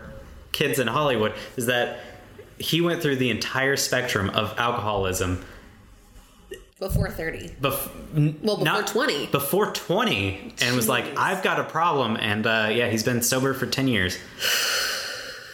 kids 0.51 0.77
in 0.79 0.87
Hollywood 0.87 1.33
is 1.55 1.67
that 1.67 1.99
he 2.57 2.81
went 2.81 3.01
through 3.01 3.15
the 3.15 3.29
entire 3.29 3.77
spectrum 3.77 4.29
of 4.31 4.53
alcoholism 4.59 5.45
before 6.79 7.09
30. 7.09 7.49
bef- 7.61 8.41
Well, 8.41 8.57
before 8.57 8.63
not- 8.65 8.87
20. 8.87 9.27
before 9.27 9.71
20 9.73 10.53
and 10.61 10.75
was 10.75 10.87
like 10.89 11.17
i've 11.17 11.43
got 11.43 11.59
a 11.59 11.63
problem 11.65 12.15
and 12.17 12.47
uh, 12.47 12.69
yeah 12.71 12.89
he's 12.89 13.03
been 13.03 13.21
sober 13.21 13.53
for 13.53 13.65
10 13.65 13.87
years 13.89 14.17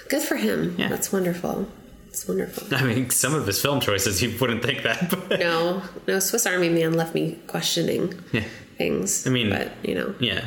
Good 0.09 0.21
for 0.23 0.35
him. 0.35 0.75
Yeah. 0.77 0.89
That's 0.89 1.11
wonderful. 1.11 1.67
It's 2.09 2.25
wonderful. 2.27 2.73
i 2.73 2.81
mean 2.83 3.09
some 3.09 3.33
of 3.35 3.45
his 3.45 3.61
film 3.61 3.81
choices 3.81 4.23
you 4.23 4.33
wouldn't 4.39 4.63
think 4.63 4.83
that 4.83 5.09
but 5.29 5.37
No, 5.39 5.81
no, 6.07 6.19
Swiss 6.19 6.45
Army 6.45 6.69
Man 6.69 6.93
left 6.93 7.13
me 7.13 7.37
questioning 7.47 8.17
yeah 8.31 8.45
things. 8.77 9.27
I 9.27 9.29
mean- 9.31 9.49
but 9.49 9.71
you 9.83 9.95
know. 9.95 10.15
yeah 10.19 10.45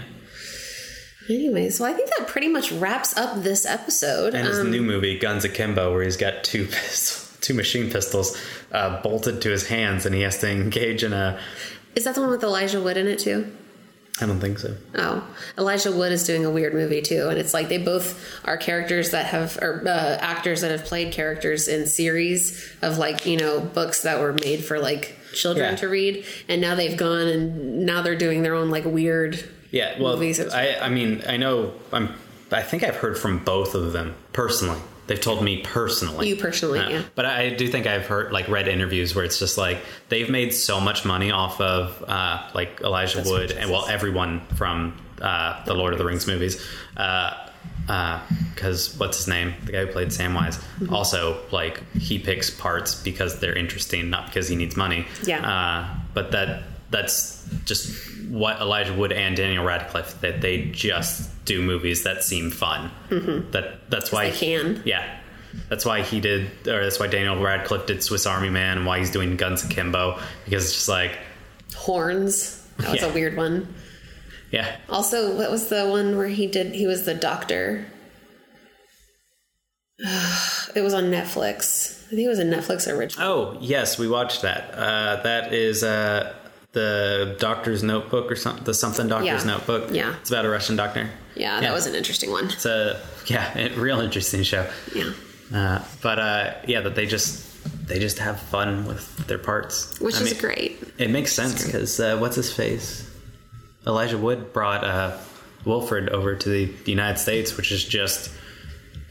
Anyways, 1.29 1.79
well, 1.79 1.93
I 1.93 1.95
think 1.95 2.09
that 2.17 2.27
pretty 2.27 2.49
much 2.49 2.73
wraps 2.73 3.15
up 3.19 3.43
this 3.43 3.67
episode. 3.67 4.35
and 4.35 4.47
his 4.47 4.61
Um, 4.61 4.71
new 4.71 4.81
movie 4.81 5.19
guns 5.19 5.45
akimbo 5.45 5.93
where 5.93 6.03
he's 6.03 6.17
got 6.17 6.43
two 6.43 6.65
pistols, 6.71 7.37
two 7.43 7.53
machine 7.53 7.91
pistols 7.91 8.35
uh, 8.73 9.03
bolted 9.03 9.43
to 9.43 9.51
his 9.51 9.67
hands 9.69 10.07
and 10.07 10.15
he 10.15 10.23
has 10.23 10.39
to 10.39 10.51
engage 10.51 11.05
in 11.05 11.13
a 11.13 11.39
is 11.95 12.05
that 12.05 12.15
the 12.15 12.21
one 12.23 12.31
with 12.31 12.43
Elijah 12.43 12.81
Wood 12.81 12.97
in 12.97 13.07
it 13.09 13.19
too? 13.19 13.53
I 14.21 14.27
don't 14.27 14.41
think 14.41 14.59
so 14.59 14.75
Oh, 14.97 15.23
Elijah 15.57 15.93
Wood 15.93 16.11
is 16.13 16.25
doing 16.27 16.45
a 16.45 16.51
weird 16.51 16.75
movie 16.75 17.03
too, 17.03 17.29
and 17.29 17.39
it's 17.39 17.55
like 17.55 17.69
they 17.69 17.79
both 17.79 18.19
are 18.45 18.57
characters 18.57 19.11
that 19.13 19.27
have, 19.27 19.57
or 19.63 19.83
uh, 19.87 20.17
actors 20.21 20.61
that 20.63 20.71
have 20.73 20.85
played 20.85 21.13
characters 21.13 21.69
in 21.69 21.87
series 21.87 22.69
of 22.83 22.99
like 22.99 23.27
you 23.27 23.37
know 23.37 23.61
books 23.61 24.03
that 24.03 24.21
were 24.21 24.33
made 24.33 24.65
for 24.65 24.79
like 24.81 25.15
children 25.35 25.71
Yeah. 25.71 25.77
to 25.77 25.89
read, 25.89 26.25
and 26.49 26.61
now 26.61 26.75
they've 26.75 26.97
gone 26.97 27.29
and 27.29 27.87
now 27.87 28.03
they're 28.03 28.17
doing 28.17 28.43
their 28.43 28.55
own 28.55 28.71
like 28.71 28.85
weird. 28.85 29.43
Yeah, 29.71 30.01
well, 30.01 30.15
movies. 30.15 30.41
I, 30.41 30.75
I 30.81 30.89
mean, 30.89 31.23
I 31.29 31.37
know, 31.37 31.75
I'm, 31.93 32.15
I 32.51 32.63
think 32.63 32.83
I've 32.83 32.97
heard 32.97 33.19
from 33.19 33.45
both 33.45 33.75
of 33.75 33.93
them 33.93 34.15
personally. 34.33 34.81
They've 35.09 35.21
told 35.21 35.43
me 35.43 35.63
personally. 35.63 36.29
You 36.29 36.37
personally, 36.37 36.79
Uh, 36.79 36.91
yeah. 36.91 37.03
But 37.15 37.25
I 37.25 37.49
do 37.49 37.67
think 37.67 37.87
I've 37.87 38.07
heard, 38.07 38.31
like, 38.31 38.49
read 38.49 38.69
interviews 38.69 39.15
where 39.15 39.25
it's 39.25 39.39
just 39.39 39.59
like 39.59 39.79
they've 40.11 40.31
made 40.31 40.55
so 40.55 40.81
much 40.81 41.05
money 41.05 41.31
off 41.31 41.61
of, 41.61 42.05
uh, 42.07 42.47
like 42.55 42.81
Elijah 42.83 43.23
Wood 43.25 43.51
and 43.51 43.71
well, 43.71 43.87
everyone 43.89 44.41
from 44.55 44.95
uh, 45.21 45.65
the 45.65 45.75
Lord 45.75 45.95
of 45.95 45.99
the 45.99 46.05
Rings 46.05 46.27
movies. 46.27 46.63
Because 46.95 48.95
what's 48.99 49.17
his 49.17 49.29
name? 49.29 49.55
The 49.65 49.73
guy 49.73 49.87
who 49.87 49.93
played 49.93 50.09
Samwise. 50.09 50.61
Mm-hmm. 50.79 50.95
Also, 50.95 51.41
like, 51.51 51.83
he 51.95 52.19
picks 52.19 52.51
parts 52.51 52.95
because 52.95 53.41
they're 53.41 53.57
interesting, 53.57 54.11
not 54.11 54.27
because 54.27 54.47
he 54.47 54.57
needs 54.57 54.77
money. 54.77 55.07
Yeah. 55.25 55.41
Uh, 55.41 55.99
but 56.13 56.33
that 56.33 56.65
that's 56.91 57.47
just 57.65 57.95
what 58.29 58.61
Elijah 58.61 58.95
Wood 58.95 59.13
and 59.13 59.37
Daniel 59.37 59.65
Radcliffe 59.65 60.21
that 60.21 60.41
they 60.41 60.67
just 60.67 61.31
do 61.45 61.63
movies 61.63 62.05
that 62.05 62.25
seem 62.25 62.51
fun. 62.51 62.91
Mm-hmm. 63.11 63.51
That 63.53 63.91
that's 63.91 64.11
why 64.13 64.31
they 64.31 64.37
can. 64.37 64.83
Yeah, 64.85 65.19
that's 65.69 65.85
why 65.85 66.03
he 66.03 66.21
did, 66.21 66.51
or 66.67 66.83
that's 66.83 66.99
why 67.01 67.07
Daniel 67.07 67.43
Radcliffe 67.43 67.87
did 67.87 68.03
Swiss 68.03 68.27
Army 68.27 68.51
Man, 68.51 68.79
and 68.79 68.87
why 68.87 68.99
he's 68.99 69.11
doing 69.11 69.37
Guns 69.37 69.65
Akimbo 69.65 70.19
because 70.45 70.65
it's 70.65 70.75
just 70.75 70.89
like, 70.89 71.19
Horns. 71.77 72.67
That 72.79 72.93
was 72.93 73.01
Yeah. 73.03 73.09
a 73.09 73.13
weird 73.13 73.37
one. 73.37 73.75
yeah, 74.51 74.77
Also, 74.89 75.37
what 75.37 75.51
was 75.51 75.69
the 75.69 75.87
one 75.89 76.17
where 76.17 76.29
he 76.29 76.47
did? 76.47 76.75
He 76.75 76.87
was 76.87 77.05
the 77.05 77.15
doctor. 77.15 77.87
It 80.75 80.83
was 80.83 80.93
on 80.95 81.05
Netflix. 81.05 82.05
I 82.07 82.11
think 82.11 82.23
it 82.23 82.29
was 82.29 82.39
a 82.39 82.45
Netflix 82.45 82.91
original. 82.95 83.27
Oh 83.27 83.59
yes, 83.61 83.99
we 83.99 84.07
watched 84.09 84.43
that. 84.43 84.73
Uh, 84.75 85.23
that 85.23 85.53
is 85.53 85.83
uh, 85.83 86.35
the 86.73 87.37
Doctor's 87.39 87.83
Notebook 87.83 88.31
or 88.31 88.37
something. 88.37 88.65
The 88.65 88.75
something 88.75 89.09
Doctor's 89.09 89.45
Yeah. 89.45 89.53
Notebook. 89.53 89.91
Yeah. 89.93 90.15
it's 90.21 90.31
about 90.31 90.45
a 90.45 90.51
Russian 90.51 90.77
doctor. 90.77 91.09
Yeah, 91.35 91.61
that 91.61 91.73
was 91.73 91.87
an 91.87 91.95
interesting 91.95 92.31
one. 92.31 92.47
It's 92.47 92.67
a 92.67 93.01
yeah, 93.27 93.69
real 93.77 94.01
interesting 94.01 94.43
show. 94.43 94.69
Yeah, 94.95 95.13
Uh, 95.55 95.83
but 96.03 96.19
uh, 96.19 96.55
yeah, 96.67 96.81
that 96.83 96.95
they 96.95 97.07
just 97.07 97.45
they 97.87 97.99
just 97.99 98.19
have 98.19 98.39
fun 98.41 98.87
with 98.87 99.17
their 99.29 99.39
parts, 99.39 99.99
which 100.01 100.17
I 100.17 100.23
is 100.23 100.33
mean, 100.33 100.41
great. 100.41 100.83
It 100.99 101.11
makes 101.11 101.33
sense 101.33 101.65
because 101.65 101.99
uh, 102.01 102.17
what's 102.19 102.37
his 102.37 102.53
face? 102.53 103.09
Elijah 103.87 104.19
Wood 104.19 104.53
brought 104.53 104.85
uh, 104.85 105.17
Wilfred 105.65 106.11
over 106.11 106.35
to 106.35 106.49
the 106.49 106.73
United 106.91 107.19
States, 107.19 107.57
which 107.57 107.73
is 107.73 107.85
just 107.85 108.31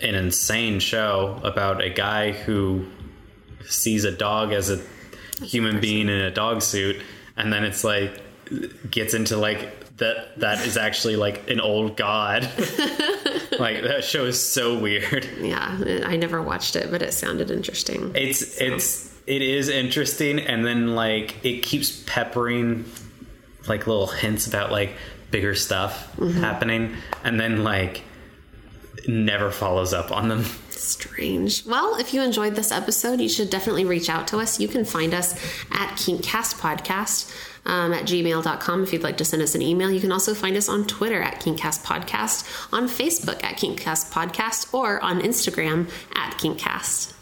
an 0.01 0.13
insane 0.15 0.79
show 0.79 1.39
about 1.43 1.81
a 1.83 1.89
guy 1.89 2.31
who 2.33 2.85
sees 3.65 4.03
a 4.03 4.11
dog 4.11 4.51
as 4.53 4.69
a 4.69 4.79
human 5.43 5.79
being 5.79 6.09
in 6.09 6.19
a 6.19 6.29
dog 6.31 6.61
suit, 6.61 6.97
and 7.37 7.53
then 7.53 7.63
it's 7.63 7.83
like 7.83 8.21
gets 8.89 9.13
into 9.13 9.37
like 9.37 9.73
that 9.97 10.39
that 10.39 10.65
is 10.65 10.77
actually 10.77 11.15
like 11.15 11.49
an 11.49 11.59
old 11.59 11.97
god. 11.97 12.43
like 13.59 13.83
that 13.83 14.03
show 14.03 14.25
is 14.25 14.43
so 14.43 14.77
weird. 14.77 15.27
Yeah, 15.39 16.01
I 16.05 16.15
never 16.15 16.41
watched 16.41 16.75
it, 16.75 16.91
but 16.91 17.01
it 17.01 17.13
sounded 17.13 17.51
interesting. 17.51 18.11
It's 18.15 18.59
it's 18.59 19.13
it 19.25 19.41
is 19.41 19.69
interesting, 19.69 20.39
and 20.39 20.65
then 20.65 20.95
like 20.95 21.35
it 21.43 21.63
keeps 21.63 22.03
peppering 22.05 22.85
like 23.67 23.87
little 23.87 24.07
hints 24.07 24.47
about 24.47 24.71
like 24.71 24.93
bigger 25.31 25.55
stuff 25.55 26.15
mm-hmm. 26.15 26.39
happening, 26.39 26.95
and 27.23 27.39
then 27.39 27.63
like 27.63 28.03
never 29.07 29.51
follows 29.51 29.93
up 29.93 30.11
on 30.11 30.27
them. 30.27 30.45
Strange. 30.77 31.65
Well, 31.65 31.95
if 31.97 32.13
you 32.13 32.21
enjoyed 32.21 32.55
this 32.55 32.71
episode, 32.71 33.19
you 33.19 33.29
should 33.29 33.49
definitely 33.49 33.85
reach 33.85 34.09
out 34.09 34.27
to 34.29 34.37
us. 34.37 34.59
You 34.59 34.67
can 34.67 34.85
find 34.85 35.13
us 35.13 35.33
at 35.71 35.95
Kinkcast 35.95 36.55
Podcast 36.59 37.33
um, 37.65 37.93
at 37.93 38.03
gmail.com 38.03 38.83
if 38.83 38.93
you'd 38.93 39.03
like 39.03 39.17
to 39.17 39.25
send 39.25 39.41
us 39.41 39.53
an 39.53 39.61
email. 39.61 39.91
You 39.91 39.99
can 39.99 40.11
also 40.11 40.33
find 40.33 40.55
us 40.55 40.69
on 40.69 40.87
Twitter 40.87 41.21
at 41.21 41.41
Kinkcast 41.41 41.83
Podcast, 41.83 42.73
on 42.73 42.87
Facebook 42.87 43.43
at 43.43 43.57
Kinkcast 43.57 44.11
Podcast, 44.11 44.73
or 44.73 45.01
on 45.03 45.21
Instagram 45.21 45.89
at 46.15 46.33
Kinkcast. 46.37 47.13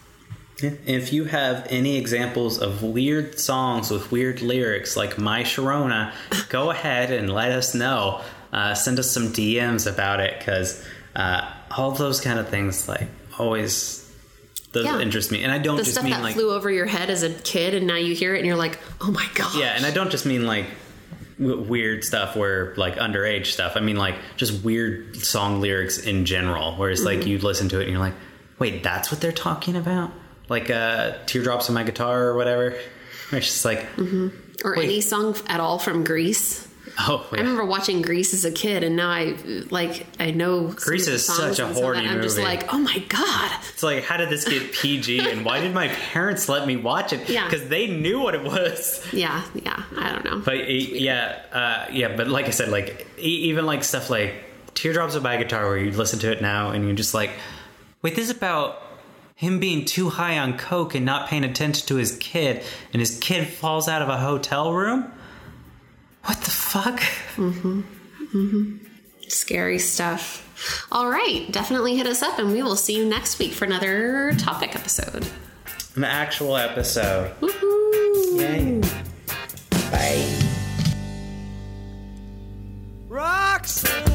If 0.58 1.12
you 1.12 1.26
have 1.26 1.68
any 1.70 1.98
examples 1.98 2.60
of 2.60 2.82
weird 2.82 3.40
songs 3.40 3.92
with 3.92 4.12
weird 4.12 4.42
lyrics 4.42 4.96
like 4.96 5.18
My 5.18 5.44
Sharona, 5.44 6.14
go 6.50 6.72
ahead 6.72 7.12
and 7.12 7.30
let 7.30 7.52
us 7.52 7.76
know. 7.76 8.22
Uh, 8.54 8.74
send 8.74 9.00
us 9.00 9.12
some 9.12 9.34
DMs 9.34 9.92
about 9.92 10.22
it 10.22 10.40
because 10.40 10.82
uh, 11.16 11.52
all 11.72 11.92
those 11.92 12.22
kind 12.22 12.40
of 12.40 12.48
things 12.48 12.88
like 12.88 13.10
always 13.40 14.02
those 14.72 14.86
Yeah. 14.86 15.00
interest 15.00 15.32
me. 15.32 15.44
And 15.44 15.52
I 15.52 15.58
don't 15.58 15.78
The 15.78 15.84
just 15.84 15.94
stuff 15.94 16.04
mean 16.04 16.14
that 16.14 16.22
like 16.24 16.34
flew 16.36 16.52
over 16.54 16.70
your 16.70 16.86
head 16.86 17.10
as 17.10 17.24
a 17.24 17.30
kid, 17.30 17.74
and 17.74 17.88
now 17.88 17.96
you 17.96 18.14
hear 18.14 18.36
it 18.36 18.40
and 18.40 18.48
you're 18.48 18.58
like, 18.58 18.78
oh 19.02 19.12
my 19.12 19.26
god. 19.36 19.56
yeah, 19.56 19.74
and 19.76 19.86
I 19.86 19.92
don't 19.92 20.12
just 20.12 20.26
mean 20.26 20.46
like 20.46 20.66
w- 21.40 21.62
weird 21.62 22.04
stuff 22.04 22.36
where 22.36 22.74
like 22.76 22.96
underage 22.98 23.48
stuff. 23.48 23.74
I 23.76 23.80
mean 23.80 23.96
like 23.98 24.16
just 24.38 24.64
weird 24.66 25.16
song 25.18 25.62
lyrics 25.62 25.98
in 26.00 26.26
general. 26.26 26.76
Where 26.76 26.90
it's 26.90 27.02
Mm-hmm. 27.02 27.20
like 27.20 27.28
you 27.28 27.38
listen 27.40 27.70
to 27.70 27.80
it 27.80 27.84
and 27.84 27.92
you're 27.92 28.00
like, 28.00 28.16
wait, 28.60 28.84
that's 28.84 29.12
what 29.12 29.22
they're 29.22 29.32
talking 29.32 29.76
about? 29.78 30.12
Like 30.50 30.70
uh, 30.70 31.14
teardrops 31.26 31.70
on 31.70 31.76
my 31.76 31.84
guitar 31.84 32.24
or 32.26 32.36
whatever. 32.36 32.78
It's 33.32 33.48
just 33.48 33.66
like, 33.66 33.86
or 34.64 34.76
Wait. 34.76 34.84
any 34.86 35.02
song 35.02 35.36
at 35.48 35.60
all 35.60 35.80
from 35.80 36.04
Grease. 36.04 36.65
Oh, 37.00 37.28
I 37.32 37.38
remember 37.38 37.66
watching 37.66 38.02
Grease 38.02 38.34
as 38.34 38.46
a 38.46 38.52
kid, 38.52 38.84
and 38.84 38.96
now 38.96 39.10
I 39.10 39.38
like 39.70 40.06
I 40.20 40.32
know 40.32 40.68
Grease 40.68 41.08
is 41.08 41.26
such 41.26 41.60
a 41.60 41.68
of 41.68 41.76
that, 41.76 41.98
I'm 41.98 42.22
just 42.22 42.38
like, 42.38 42.74
oh 42.74 42.80
my 42.80 43.00
god. 43.10 43.52
It's 43.74 43.84
like, 43.84 44.04
how 44.04 44.18
did 44.18 44.30
this 44.30 44.46
get 44.46 44.72
PG 44.74 45.20
and 45.32 45.46
why 45.46 45.60
did 45.60 45.74
my 45.74 45.88
parents 45.88 46.48
let 46.50 46.68
me 46.68 46.76
watch 46.76 47.14
it? 47.14 47.28
Yeah. 47.30 47.46
Because 47.50 47.68
they 47.68 47.88
knew 47.88 48.20
what 48.22 48.36
it 48.36 48.44
was. 48.44 49.06
Yeah, 49.12 49.44
yeah. 49.54 49.84
I 49.98 50.12
don't 50.12 50.26
know. 50.26 50.40
But 50.40 50.70
yeah, 50.70 51.42
uh, 51.52 51.92
yeah, 51.92 52.16
but 52.16 52.28
like 52.28 52.46
I 52.46 52.52
said, 52.52 52.70
like 52.70 53.08
even 53.18 53.66
like 53.66 53.84
stuff 53.84 54.10
like 54.10 54.34
Teardrops 54.74 55.16
of 55.16 55.24
My 55.24 55.38
Guitar, 55.38 55.66
where 55.66 55.78
you 55.78 55.92
listen 55.92 56.20
to 56.20 56.32
it 56.32 56.42
now 56.42 56.72
and 56.72 56.86
you're 56.86 56.96
just 56.96 57.14
like, 57.14 57.32
wait, 58.02 58.16
this 58.16 58.30
is 58.30 58.36
about 58.36 58.82
him 59.36 59.60
being 59.60 59.84
too 59.84 60.10
high 60.10 60.38
on 60.38 60.58
coke 60.58 60.96
and 60.96 61.06
not 61.06 61.28
paying 61.28 61.44
attention 61.44 61.88
to 61.88 61.96
his 61.96 62.18
kid, 62.20 62.64
and 62.94 63.00
his 63.02 63.20
kid 63.20 63.48
falls 63.48 63.88
out 63.88 64.02
of 64.02 64.10
a 64.10 64.18
hotel 64.18 64.74
room. 64.74 65.12
What 66.26 66.38
the 66.42 66.52
fuck? 66.52 67.00
Mm-hmm. 67.36 67.82
Mm-hmm. 68.34 68.78
Scary 69.28 69.80
stuff. 69.80 70.42
All 70.92 71.10
right, 71.10 71.52
definitely 71.52 71.96
hit 71.98 72.08
us 72.08 72.22
up, 72.22 72.40
and 72.40 72.52
we 72.52 72.64
will 72.64 72.76
see 72.76 72.98
you 72.98 73.06
next 73.06 73.40
week 73.40 73.54
for 73.54 73.66
another 73.66 74.34
topic 74.38 74.76
episode. 74.76 75.28
An 75.96 76.04
actual 76.04 76.58
episode. 76.58 77.34
Woohoo! 77.42 78.40
Yay. 78.40 78.82
Bye. 79.92 80.26
Rocks! 83.08 84.15